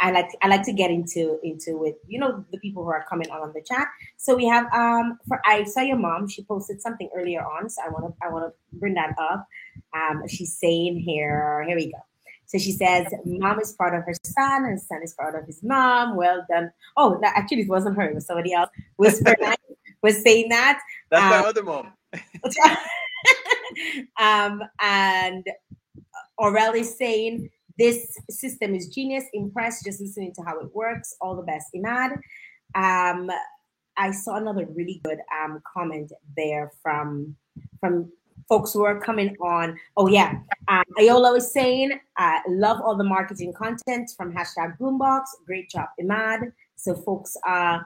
I 0.00 0.10
like 0.12 0.28
I 0.42 0.48
like 0.48 0.62
to 0.64 0.72
get 0.72 0.90
into 0.90 1.38
into 1.42 1.84
it. 1.84 1.96
You 2.06 2.20
know 2.20 2.44
the 2.52 2.58
people 2.58 2.84
who 2.84 2.90
are 2.90 3.04
coming 3.08 3.30
on 3.30 3.42
on 3.42 3.52
the 3.54 3.62
chat. 3.62 3.88
So 4.16 4.36
we 4.36 4.46
have 4.46 4.66
um 4.72 5.18
for 5.28 5.40
I 5.46 5.64
saw 5.64 5.80
your 5.80 5.98
mom. 5.98 6.28
She 6.28 6.44
posted 6.44 6.80
something 6.80 7.10
earlier 7.16 7.42
on, 7.42 7.68
so 7.70 7.82
I 7.84 7.88
want 7.90 8.06
to 8.06 8.26
I 8.26 8.30
want 8.32 8.46
to 8.52 8.78
bring 8.78 8.94
that 8.94 9.14
up. 9.18 9.46
Um, 9.94 10.22
she's 10.28 10.56
saying 10.58 11.00
here. 11.00 11.64
Here 11.66 11.76
we 11.76 11.92
go. 11.92 11.98
So 12.48 12.58
she 12.58 12.72
says, 12.72 13.06
"Mom 13.24 13.60
is 13.60 13.72
proud 13.74 13.94
of 13.94 14.04
her 14.04 14.14
son, 14.24 14.64
and 14.64 14.80
son 14.80 15.02
is 15.02 15.14
proud 15.14 15.34
of 15.34 15.44
his 15.46 15.62
mom. 15.62 16.16
Well 16.16 16.44
done." 16.50 16.70
Oh, 16.96 17.18
that, 17.22 17.34
actually, 17.36 17.62
it 17.62 17.68
wasn't 17.68 17.96
her. 17.96 18.08
It 18.08 18.14
was 18.14 18.26
somebody 18.26 18.52
else. 18.52 18.70
Whisper 18.96 19.34
was 20.02 20.22
saying 20.22 20.48
that. 20.48 20.80
That's 21.10 21.22
Um, 21.22 21.30
my 21.30 21.48
other 21.48 21.62
mom. 21.62 21.92
um, 24.18 24.62
and 24.80 25.46
Aurel 26.40 26.74
is 26.74 26.96
saying 26.96 27.50
this 27.78 28.16
system 28.30 28.74
is 28.74 28.88
genius. 28.88 29.24
Impressed 29.34 29.84
just 29.84 30.00
listening 30.00 30.32
to 30.34 30.42
how 30.42 30.58
it 30.58 30.74
works. 30.74 31.14
All 31.20 31.36
the 31.36 31.42
best, 31.42 31.66
Imad. 31.76 32.12
Um, 32.74 33.30
I 33.98 34.12
saw 34.12 34.36
another 34.36 34.66
really 34.66 35.00
good 35.04 35.18
um, 35.42 35.60
comment 35.74 36.12
there 36.36 36.72
from 36.82 37.36
from 37.80 38.10
folks 38.48 38.72
who 38.72 38.84
are 38.84 38.98
coming 39.00 39.36
on. 39.40 39.76
Oh 39.96 40.06
yeah, 40.08 40.38
um, 40.68 40.84
Ayola 40.98 41.32
was 41.32 41.52
saying, 41.52 41.92
uh, 42.18 42.38
love 42.48 42.80
all 42.80 42.96
the 42.96 43.04
marketing 43.04 43.52
content 43.52 44.10
from 44.16 44.32
hashtag 44.32 44.78
Bloombox. 44.78 45.22
Great 45.46 45.68
job, 45.70 45.88
Imad. 46.00 46.52
So 46.76 46.94
folks, 46.94 47.36
uh, 47.46 47.80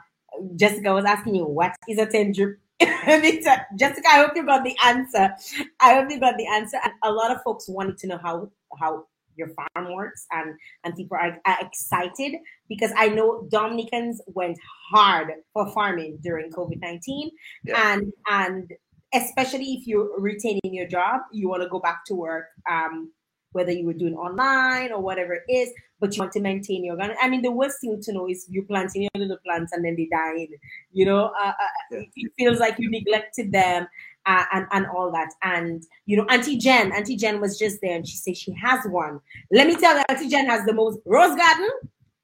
Jessica 0.57 0.93
was 0.95 1.05
asking 1.05 1.35
you, 1.37 1.45
what 1.47 1.75
is 1.89 1.99
a 1.99 2.07
ten 2.07 2.33
drip? 2.33 2.59
And 3.05 3.25
it's 3.25 3.47
a- 3.47 3.67
Jessica, 3.77 4.07
I 4.09 4.19
hope 4.19 4.33
you 4.37 4.45
got 4.47 4.65
the 4.65 4.77
answer. 4.85 5.35
I 5.81 5.95
hope 5.95 6.11
you 6.11 6.19
got 6.21 6.37
the 6.37 6.47
answer. 6.47 6.79
And 6.83 6.93
a 7.03 7.11
lot 7.13 7.31
of 7.31 7.43
folks 7.43 7.69
wanted 7.69 7.99
to 7.99 8.07
know 8.07 8.19
how 8.19 8.51
how 8.79 9.07
your 9.37 9.49
farm 9.49 9.95
works, 9.95 10.27
and 10.31 10.55
and 10.85 10.95
people 10.97 11.17
are, 11.17 11.39
are 11.47 11.59
excited 11.61 12.33
because 12.69 12.93
I 12.97 13.09
know 13.09 13.47
Dominicans 13.51 14.21
went 14.27 14.59
hard 14.91 15.29
for 15.53 15.71
farming 15.73 16.19
during 16.23 16.51
COVID 16.51 16.81
nineteen, 16.81 17.31
Yeah. 17.65 17.93
and 17.95 18.13
and 18.31 18.73
especially 19.15 19.75
if 19.75 19.87
you're 19.87 20.19
retaining 20.19 20.61
your 20.73 20.87
job, 20.89 21.23
you 21.33 21.49
want 21.49 21.63
to 21.63 21.69
go 21.69 21.81
back 21.81 22.05
to 22.07 22.15
work. 22.15 22.47
Um, 22.71 23.13
whether 23.53 23.71
you 23.71 23.85
were 23.87 23.93
doing 23.93 24.15
online 24.15 24.93
or 24.93 25.01
whatever 25.01 25.35
it 25.35 25.43
is, 25.49 25.71
but 26.01 26.17
you 26.17 26.21
want 26.21 26.33
to 26.33 26.41
maintain 26.41 26.85
your 26.85 26.97
garden. 26.97 27.17
I 27.21 27.29
mean, 27.29 27.43
the 27.43 27.51
worst 27.51 27.81
thing 27.81 28.01
to 28.03 28.13
know 28.13 28.29
is 28.29 28.47
you 28.49 28.63
planting 28.63 29.03
your 29.03 29.11
little 29.15 29.37
plants 29.45 29.73
and 29.73 29.85
then 29.85 29.95
they 29.95 30.09
die. 30.11 30.49
You 30.91 31.05
know, 31.05 31.33
uh, 31.39 31.49
uh, 31.49 31.53
Yeah. 31.91 32.03
it 32.17 32.33
feels 32.39 32.59
like 32.59 32.79
you 32.79 32.91
neglected 32.91 33.53
them 33.53 33.87
uh, 34.27 34.45
and 34.53 34.67
and 34.73 34.87
all 34.87 35.13
that. 35.13 35.31
And 35.43 35.83
you 36.07 36.17
know, 36.17 36.27
Auntie 36.31 36.57
Jen, 36.59 36.93
Auntie 36.93 37.17
Jen 37.17 37.41
was 37.41 37.59
just 37.59 37.81
there, 37.83 37.95
and 37.95 38.09
she 38.09 38.17
said 38.17 38.37
she 38.37 38.53
has 38.55 38.85
one. 38.87 39.21
Let 39.51 39.67
me 39.67 39.77
tell 39.77 39.97
you, 39.97 40.05
Auntie 40.09 40.29
Jen 40.29 40.47
has 40.47 40.65
the 40.65 40.73
most 40.73 41.01
rose 41.05 41.37
garden, 41.37 41.71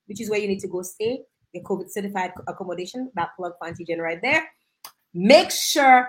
which 0.06 0.20
is 0.20 0.30
where 0.30 0.40
you 0.40 0.48
need 0.48 0.60
to 0.60 0.68
go 0.68 0.82
stay. 0.82 1.20
Your 1.52 1.62
COVID 1.64 1.90
certified 1.90 2.32
accommodation. 2.46 3.10
That 3.14 3.30
plug 3.36 3.52
for 3.58 3.68
Auntie 3.68 3.84
Jen 3.84 3.98
right 4.00 4.20
there. 4.22 4.48
Make 5.14 5.50
sure 5.50 6.08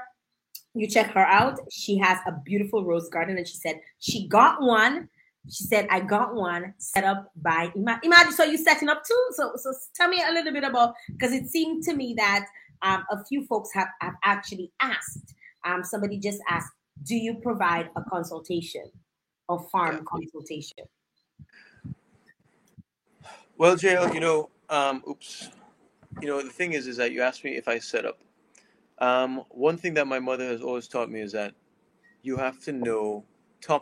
you 0.73 0.87
check 0.87 1.11
her 1.11 1.25
out. 1.25 1.59
She 1.71 1.97
has 1.97 2.19
a 2.27 2.33
beautiful 2.45 2.85
rose 2.85 3.09
garden, 3.09 3.37
and 3.37 3.47
she 3.47 3.55
said 3.57 3.81
she 3.99 4.27
got 4.27 4.61
one. 4.61 5.09
She 5.49 5.63
said, 5.63 5.87
"I 5.89 5.99
got 5.99 6.35
one 6.35 6.73
set 6.77 7.03
up 7.03 7.31
by 7.35 7.71
Imad." 7.75 8.01
Imad, 8.03 8.31
so 8.31 8.43
you 8.43 8.57
setting 8.57 8.89
up 8.89 9.03
too? 9.03 9.25
So, 9.31 9.53
so 9.55 9.73
tell 9.95 10.09
me 10.09 10.21
a 10.27 10.31
little 10.31 10.53
bit 10.53 10.63
about 10.63 10.93
because 11.07 11.33
it 11.33 11.47
seemed 11.47 11.83
to 11.83 11.93
me 11.95 12.13
that 12.17 12.45
um, 12.81 13.03
a 13.09 13.23
few 13.25 13.45
folks 13.45 13.69
have, 13.73 13.87
have 14.01 14.13
actually 14.23 14.71
asked. 14.79 15.33
Um, 15.65 15.83
somebody 15.83 16.19
just 16.19 16.41
asked, 16.49 16.71
"Do 17.03 17.15
you 17.15 17.35
provide 17.35 17.89
a 17.95 18.03
consultation 18.03 18.85
or 19.47 19.67
farm 19.71 19.95
Yeah. 19.95 20.01
consultation?" 20.07 20.85
Well, 23.57 23.75
JL, 23.75 24.13
you 24.13 24.19
know, 24.21 24.49
um, 24.69 25.03
oops. 25.07 25.49
You 26.21 26.27
know, 26.27 26.41
the 26.41 26.49
thing 26.49 26.73
is, 26.73 26.87
is 26.87 26.97
that 26.97 27.11
you 27.11 27.21
asked 27.21 27.43
me 27.43 27.55
if 27.55 27.67
I 27.67 27.79
set 27.79 28.05
up. 28.05 28.19
Um, 28.99 29.43
one 29.49 29.77
thing 29.77 29.93
that 29.95 30.07
my 30.07 30.19
mother 30.19 30.45
has 30.45 30.61
always 30.61 30.87
taught 30.87 31.09
me 31.09 31.21
is 31.21 31.31
that 31.33 31.53
you 32.23 32.37
have 32.37 32.59
to 32.61 32.71
know 32.73 33.25